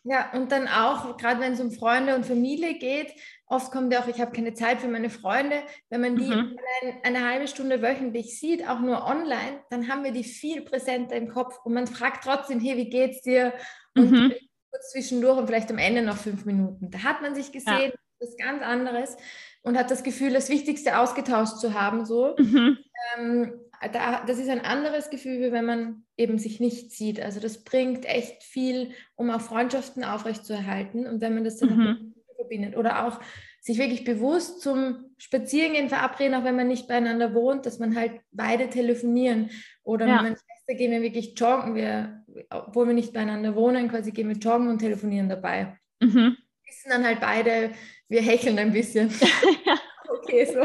Ja, 0.04 0.32
und 0.34 0.52
dann 0.52 0.68
auch, 0.68 1.18
gerade 1.18 1.40
wenn 1.42 1.54
es 1.54 1.60
um 1.60 1.72
Freunde 1.72 2.16
und 2.16 2.26
Familie 2.26 2.76
geht, 2.76 3.14
oft 3.46 3.72
kommt 3.72 3.94
ja 3.94 4.02
auch, 4.02 4.08
ich 4.08 4.20
habe 4.20 4.32
keine 4.32 4.54
Zeit 4.54 4.80
für 4.80 4.88
meine 4.88 5.10
Freunde. 5.10 5.58
Wenn 5.90 6.02
man 6.02 6.16
die 6.16 6.26
mhm. 6.26 6.58
eine, 6.82 7.04
eine, 7.04 7.30
halbe 7.30 7.48
Stunde 7.48 7.82
wöchentlich 7.82 8.40
sieht, 8.40 8.68
auch 8.68 8.80
nur 8.80 9.06
online, 9.06 9.62
dann 9.70 9.88
haben 9.88 10.04
wir 10.04 10.12
die 10.12 10.24
viel 10.24 10.62
präsenter 10.62 11.16
im 11.16 11.28
Kopf 11.28 11.60
und 11.64 11.74
man 11.74 11.88
fragt 11.88 12.24
trotzdem, 12.24 12.60
hey, 12.60 12.78
wie 12.78 12.90
geht's 12.90 13.22
dir? 13.22 13.54
Und 13.96 14.12
mhm. 14.12 14.34
kurz 14.72 14.92
zwischendurch 14.92 15.38
und 15.38 15.48
vielleicht 15.48 15.72
am 15.72 15.78
Ende 15.78 16.02
noch 16.02 16.18
fünf 16.18 16.46
Minuten. 16.46 16.90
Da 16.90 17.04
hat 17.04 17.22
man 17.22 17.36
sich 17.36 17.52
gesehen, 17.52 17.92
ja. 17.92 17.92
das 18.20 18.30
ist 18.30 18.40
ganz 18.40 18.64
anderes 18.64 19.18
und 19.62 19.78
hat 19.78 19.92
das 19.92 20.04
Gefühl, 20.04 20.32
das 20.32 20.50
Wichtigste 20.50 20.98
ausgetauscht 20.98 21.58
zu 21.60 21.74
haben. 21.74 22.06
So. 22.06 22.36
Mhm. 22.38 22.78
Ähm, 23.18 23.60
da, 23.92 24.24
das 24.26 24.40
ist 24.40 24.50
ein 24.50 24.62
anderes 24.62 25.10
Gefühl, 25.10 25.40
wie 25.40 25.52
wenn 25.52 25.66
man 25.66 26.04
eben 26.18 26.38
sich 26.40 26.60
nicht 26.60 26.92
sieht. 26.92 27.22
Also 27.22 27.40
das 27.40 27.64
bringt 27.64 28.06
echt 28.06 28.44
viel, 28.44 28.92
um 29.16 29.30
auch 29.30 29.42
Freundschaften 29.42 30.04
aufrechtzuerhalten. 30.04 31.06
Und 31.08 31.22
wenn 31.22 31.36
man 31.36 31.44
das 31.44 31.58
dann 31.58 31.78
mhm. 31.78 32.14
verbindet 32.36 32.76
oder 32.76 33.06
auch 33.06 33.20
sich 33.62 33.78
wirklich 33.78 34.04
bewusst 34.04 34.62
zum 34.62 35.12
Spazierengehen 35.18 35.90
verabreden, 35.90 36.36
auch 36.36 36.44
wenn 36.44 36.56
man 36.56 36.68
nicht 36.68 36.88
beieinander 36.88 37.34
wohnt, 37.34 37.66
dass 37.66 37.80
man 37.80 37.96
halt 37.96 38.14
beide 38.32 38.70
telefonieren. 38.70 39.50
Oder 39.84 40.08
ja. 40.08 40.14
mit 40.14 40.22
meiner 40.24 40.38
Schwester 40.38 40.76
gehen 40.76 40.92
wir 40.92 41.02
wirklich 41.02 41.38
joggen, 41.38 41.76
wir, 41.76 42.24
obwohl 42.50 42.88
wir 42.88 42.94
nicht 42.94 43.14
beieinander 43.14 43.56
wohnen, 43.56 43.90
quasi 43.90 44.12
gehen 44.12 44.30
wir 44.30 44.38
joggen 44.38 44.70
und 44.70 44.80
telefonieren 44.80 45.30
dabei. 45.30 45.78
Mhm. 46.00 46.38
Wir 46.38 46.68
wissen 46.68 46.90
dann 46.90 47.06
halt 47.06 47.20
beide, 47.20 47.72
wir 48.08 48.22
hecheln 48.22 48.58
ein 48.58 48.72
bisschen. 48.72 49.10
okay, 50.10 50.46
so. 50.46 50.62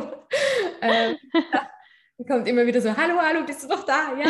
ähm, 0.80 1.16
kommt 2.26 2.48
immer 2.48 2.66
wieder 2.66 2.80
so, 2.80 2.96
hallo, 2.96 3.14
hallo, 3.20 3.44
bist 3.44 3.64
du 3.64 3.68
doch 3.68 3.84
da? 3.84 4.16
Ja. 4.16 4.28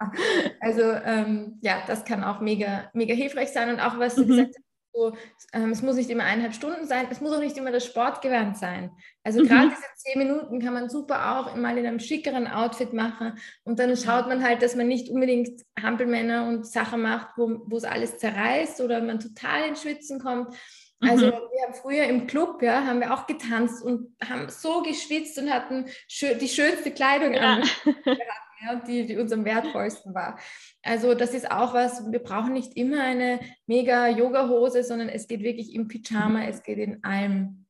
also 0.60 0.82
ähm, 0.82 1.58
ja, 1.60 1.82
das 1.86 2.04
kann 2.04 2.24
auch 2.24 2.40
mega, 2.40 2.90
mega 2.94 3.14
hilfreich 3.14 3.50
sein. 3.50 3.70
Und 3.70 3.80
auch 3.80 3.98
was 3.98 4.14
du 4.14 4.22
mhm. 4.22 4.28
gesagt 4.28 4.54
hast, 4.56 4.64
so, 4.92 5.16
ähm, 5.52 5.70
es 5.70 5.82
muss 5.82 5.96
nicht 5.96 6.10
immer 6.10 6.24
eineinhalb 6.24 6.54
Stunden 6.54 6.86
sein, 6.86 7.06
es 7.10 7.20
muss 7.20 7.32
auch 7.32 7.40
nicht 7.40 7.56
immer 7.56 7.70
das 7.70 7.86
Sportgewand 7.86 8.56
sein. 8.56 8.90
Also 9.22 9.40
mhm. 9.40 9.48
gerade 9.48 9.68
diese 9.68 9.82
zehn 9.96 10.18
Minuten 10.18 10.60
kann 10.60 10.74
man 10.74 10.90
super 10.90 11.38
auch 11.38 11.54
mal 11.54 11.78
in 11.78 11.86
einem 11.86 12.00
schickeren 12.00 12.48
Outfit 12.48 12.92
machen 12.92 13.38
und 13.62 13.78
dann 13.78 13.96
schaut 13.96 14.26
man 14.26 14.42
halt, 14.42 14.62
dass 14.62 14.74
man 14.74 14.88
nicht 14.88 15.08
unbedingt 15.08 15.62
Hampelmänner 15.80 16.48
und 16.48 16.66
Sachen 16.66 17.02
macht, 17.02 17.28
wo 17.36 17.76
es 17.76 17.84
alles 17.84 18.18
zerreißt 18.18 18.80
oder 18.80 19.00
man 19.00 19.20
total 19.20 19.68
ins 19.68 19.82
Schwitzen 19.82 20.18
kommt, 20.18 20.56
also 21.00 21.26
mhm. 21.26 21.30
wir 21.30 21.66
haben 21.66 21.74
früher 21.74 22.04
im 22.04 22.26
Club, 22.26 22.62
ja, 22.62 22.84
haben 22.86 23.00
wir 23.00 23.14
auch 23.14 23.26
getanzt 23.26 23.82
und 23.82 24.14
haben 24.22 24.48
so 24.48 24.82
geschwitzt 24.82 25.38
und 25.38 25.50
hatten 25.50 25.86
schö 26.08 26.34
die 26.34 26.48
schönste 26.48 26.90
Kleidung 26.90 27.32
ja. 27.32 27.54
an, 27.54 27.62
ja, 28.04 28.74
die, 28.86 29.06
die 29.06 29.16
uns 29.16 29.32
am 29.32 29.44
wertvollsten 29.44 30.14
war. 30.14 30.38
Also 30.82 31.14
das 31.14 31.32
ist 31.32 31.50
auch 31.50 31.72
was, 31.72 32.10
wir 32.10 32.18
brauchen 32.18 32.52
nicht 32.52 32.76
immer 32.76 33.02
eine 33.02 33.40
mega 33.66 34.08
Yoga-Hose, 34.08 34.84
sondern 34.84 35.08
es 35.08 35.26
geht 35.26 35.42
wirklich 35.42 35.74
im 35.74 35.88
Pyjama, 35.88 36.44
es 36.44 36.62
geht 36.62 36.78
in 36.78 37.02
allem, 37.02 37.66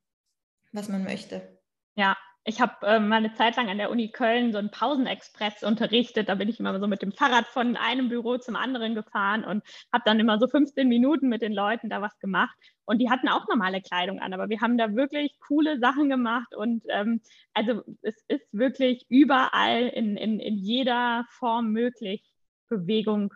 was 0.73 0.89
man 0.89 1.05
möchte. 1.05 1.59
Ja, 1.97 2.17
ich 2.51 2.61
habe 2.61 2.85
äh, 2.85 2.99
mal 2.99 3.17
eine 3.17 3.33
Zeit 3.35 3.57
lang 3.57 3.69
an 3.69 3.79
der 3.79 3.91
Uni 3.91 4.11
Köln 4.11 4.51
so 4.53 4.59
einen 4.59 4.73
Pausenexpress 4.73 5.63
unterrichtet. 5.63 6.29
Da 6.29 6.35
bin 6.35 6.49
ich 6.49 6.59
immer 6.59 6.79
so 6.81 6.89
mit 6.89 7.01
dem 7.01 7.13
Fahrrad 7.13 7.47
von 7.47 7.77
einem 7.77 8.09
Büro 8.09 8.39
zum 8.39 8.57
anderen 8.57 8.97
gefahren 8.97 9.45
und 9.45 9.63
habe 9.93 10.03
dann 10.05 10.19
immer 10.19 10.39
so 10.41 10.49
15 10.49 10.89
Minuten 10.89 11.29
mit 11.29 11.43
den 11.43 11.53
Leuten 11.53 11.89
da 11.89 12.03
was 12.03 12.19
gemacht. 12.19 12.55
Und 12.85 12.99
die 12.99 13.09
hatten 13.09 13.29
auch 13.29 13.47
normale 13.47 13.81
Kleidung 13.81 14.19
an, 14.19 14.35
aber 14.35 14.49
wir 14.49 14.61
haben 14.61 14.77
da 14.77 14.97
wirklich 14.97 15.39
coole 15.47 15.79
Sachen 15.79 16.11
gemacht. 16.11 16.57
Und 16.57 16.83
ähm, 16.89 17.21
also 17.55 17.83
es 18.03 18.17
ist 18.27 18.53
wirklich 18.53 19.07
überall 19.09 19.87
in, 19.87 20.17
in, 20.17 20.41
in 20.41 20.57
jeder 20.57 21.25
Form 21.31 21.71
möglich, 21.71 22.25
Bewegung 22.69 23.33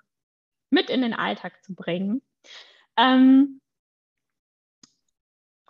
mit 0.70 0.90
in 0.90 1.02
den 1.02 1.14
Alltag 1.14 1.62
zu 1.62 1.76
bringen. 1.76 2.20
Ähm, 2.96 3.60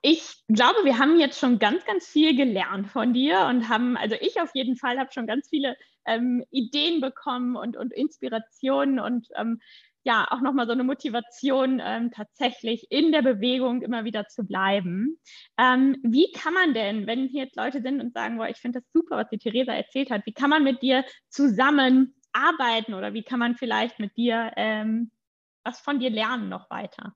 ich 0.07 0.45
glaube, 0.49 0.85
wir 0.85 0.99
haben 0.99 1.19
jetzt 1.19 1.39
schon 1.41 1.59
ganz, 1.59 1.83
ganz 1.87 2.07
viel 2.07 2.37
gelernt 2.37 2.89
von 2.89 3.15
dir 3.15 3.47
und 3.49 3.71
haben, 3.71 3.97
also 3.97 4.17
ich 4.21 4.39
auf 4.39 4.51
jeden 4.53 4.77
Fall 4.77 4.99
habe 4.99 5.11
schon 5.11 5.27
ganz 5.27 5.49
viele 5.49 5.79
ähm, 6.05 6.45
Ideen 6.51 7.01
bekommen 7.01 7.57
und, 7.57 7.79
und 7.79 7.91
Inspirationen 7.91 9.01
und 9.01 9.29
ähm, 9.35 9.63
ja, 10.03 10.27
auch 10.31 10.43
nochmal 10.43 10.67
so 10.67 10.73
eine 10.73 10.85
Motivation, 10.85 11.81
ähm, 11.83 12.11
tatsächlich 12.11 12.89
in 12.91 13.13
der 13.13 13.23
Bewegung 13.23 13.81
immer 13.81 14.05
wieder 14.05 14.29
zu 14.29 14.45
bleiben. 14.45 15.19
Ähm, 15.57 15.97
wie 16.03 16.31
kann 16.33 16.53
man 16.53 16.75
denn, 16.75 17.07
wenn 17.07 17.27
hier 17.27 17.45
jetzt 17.45 17.57
Leute 17.57 17.81
sind 17.81 18.03
und 18.03 18.13
sagen, 18.13 18.37
boah, 18.37 18.51
ich 18.51 18.59
finde 18.59 18.81
das 18.81 18.93
super, 18.93 19.17
was 19.17 19.31
die 19.31 19.39
Theresa 19.39 19.73
erzählt 19.73 20.11
hat, 20.11 20.27
wie 20.27 20.35
kann 20.35 20.51
man 20.51 20.65
mit 20.65 20.83
dir 20.83 21.07
zusammen 21.31 22.15
arbeiten 22.35 22.93
oder 22.93 23.15
wie 23.15 23.23
kann 23.23 23.39
man 23.39 23.57
vielleicht 23.57 23.99
mit 23.99 24.15
dir 24.19 24.53
ähm, 24.57 25.11
was 25.65 25.81
von 25.81 25.99
dir 25.99 26.11
lernen 26.11 26.51
noch 26.51 26.69
weiter? 26.69 27.15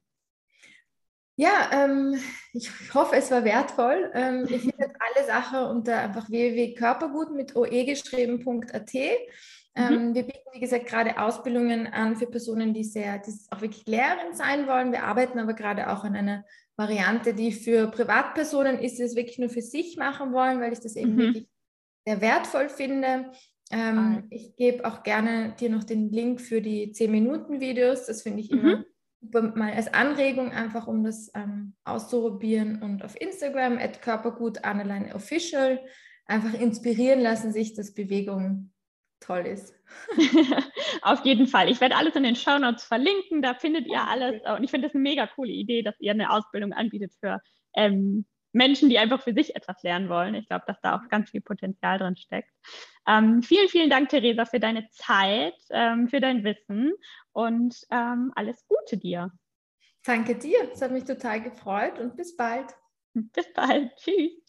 Ja, 1.38 1.70
ähm, 1.72 2.18
ich 2.52 2.68
hoffe, 2.92 3.14
es 3.14 3.30
war 3.30 3.44
wertvoll. 3.44 4.10
Ähm, 4.12 4.44
ihr 4.48 4.58
findet 4.58 4.90
alle 4.98 5.24
Sachen 5.24 5.60
unter 5.70 5.96
einfach 5.96 6.28
www.körpergut 6.28 7.32
mit 7.32 7.54
oe 7.54 7.84
geschrieben.at. 7.84 8.94
Ähm, 8.94 10.08
mhm. 10.08 10.14
Wir 10.16 10.24
bieten, 10.24 10.48
wie 10.52 10.58
gesagt, 10.58 10.86
gerade 10.86 11.16
Ausbildungen 11.20 11.86
an 11.86 12.16
für 12.16 12.26
Personen, 12.26 12.74
die 12.74 12.82
sehr, 12.82 13.18
die 13.18 13.32
auch 13.50 13.60
wirklich 13.60 13.86
Lehrerin 13.86 14.34
sein 14.34 14.66
wollen. 14.66 14.90
Wir 14.90 15.04
arbeiten 15.04 15.38
aber 15.38 15.54
gerade 15.54 15.90
auch 15.90 16.02
an 16.02 16.16
einer 16.16 16.44
Variante, 16.76 17.34
die 17.34 17.52
für 17.52 17.86
Privatpersonen 17.86 18.80
ist, 18.80 18.98
die 18.98 19.04
es 19.04 19.14
wirklich 19.14 19.38
nur 19.38 19.48
für 19.48 19.62
sich 19.62 19.96
machen 19.96 20.32
wollen, 20.32 20.60
weil 20.60 20.72
ich 20.72 20.80
das 20.80 20.96
eben 20.96 21.14
mhm. 21.14 21.18
wirklich 21.18 21.48
sehr 22.04 22.20
wertvoll 22.20 22.68
finde. 22.68 23.30
Ähm, 23.70 24.26
ich 24.30 24.56
gebe 24.56 24.84
auch 24.84 25.04
gerne 25.04 25.54
dir 25.60 25.70
noch 25.70 25.84
den 25.84 26.10
Link 26.10 26.40
für 26.40 26.60
die 26.60 26.92
10-Minuten-Videos. 26.92 28.06
Das 28.06 28.22
finde 28.22 28.40
ich 28.40 28.50
immer 28.50 28.78
mhm. 28.78 28.84
Mal 29.20 29.72
als 29.72 29.92
Anregung, 29.92 30.52
einfach 30.52 30.86
um 30.86 31.04
das 31.04 31.30
ähm, 31.34 31.74
auszuprobieren. 31.84 32.82
Und 32.82 33.04
auf 33.04 33.20
Instagram, 33.20 33.78
at 33.78 34.02
körpergut 34.02 34.58
official, 35.14 35.80
einfach 36.26 36.54
inspirieren 36.54 37.20
lassen 37.20 37.52
sich, 37.52 37.74
dass 37.74 37.94
Bewegung 37.94 38.72
toll 39.20 39.46
ist. 39.46 39.74
Auf 41.02 41.24
jeden 41.24 41.46
Fall. 41.46 41.70
Ich 41.70 41.80
werde 41.80 41.96
alles 41.96 42.14
in 42.14 42.22
den 42.22 42.36
Show 42.36 42.58
Notes 42.58 42.84
verlinken. 42.84 43.42
Da 43.42 43.54
findet 43.54 43.86
ihr 43.86 44.00
alles. 44.00 44.40
Und 44.56 44.64
ich 44.64 44.70
finde 44.70 44.86
das 44.86 44.94
eine 44.94 45.02
mega 45.02 45.26
coole 45.26 45.50
Idee, 45.50 45.82
dass 45.82 45.98
ihr 45.98 46.12
eine 46.12 46.30
Ausbildung 46.30 46.72
anbietet 46.72 47.12
für 47.20 47.40
ähm, 47.74 48.26
Menschen, 48.52 48.88
die 48.88 48.98
einfach 48.98 49.22
für 49.22 49.34
sich 49.34 49.56
etwas 49.56 49.82
lernen 49.82 50.08
wollen. 50.08 50.34
Ich 50.34 50.48
glaube, 50.48 50.64
dass 50.66 50.80
da 50.80 50.96
auch 50.96 51.08
ganz 51.08 51.30
viel 51.30 51.40
Potenzial 51.40 51.98
drin 51.98 52.16
steckt. 52.16 52.50
Ähm, 53.08 53.42
vielen, 53.42 53.68
vielen 53.68 53.88
Dank, 53.88 54.10
Theresa, 54.10 54.44
für 54.44 54.60
deine 54.60 54.88
Zeit, 54.90 55.54
ähm, 55.70 56.08
für 56.08 56.20
dein 56.20 56.44
Wissen 56.44 56.92
und 57.32 57.74
ähm, 57.90 58.32
alles 58.34 58.66
Gute 58.68 58.98
dir. 58.98 59.32
Danke 60.04 60.36
dir. 60.36 60.70
Es 60.72 60.82
hat 60.82 60.90
mich 60.90 61.04
total 61.04 61.42
gefreut 61.42 61.98
und 61.98 62.16
bis 62.16 62.36
bald. 62.36 62.74
Bis 63.14 63.52
bald. 63.52 63.96
Tschüss. 63.96 64.47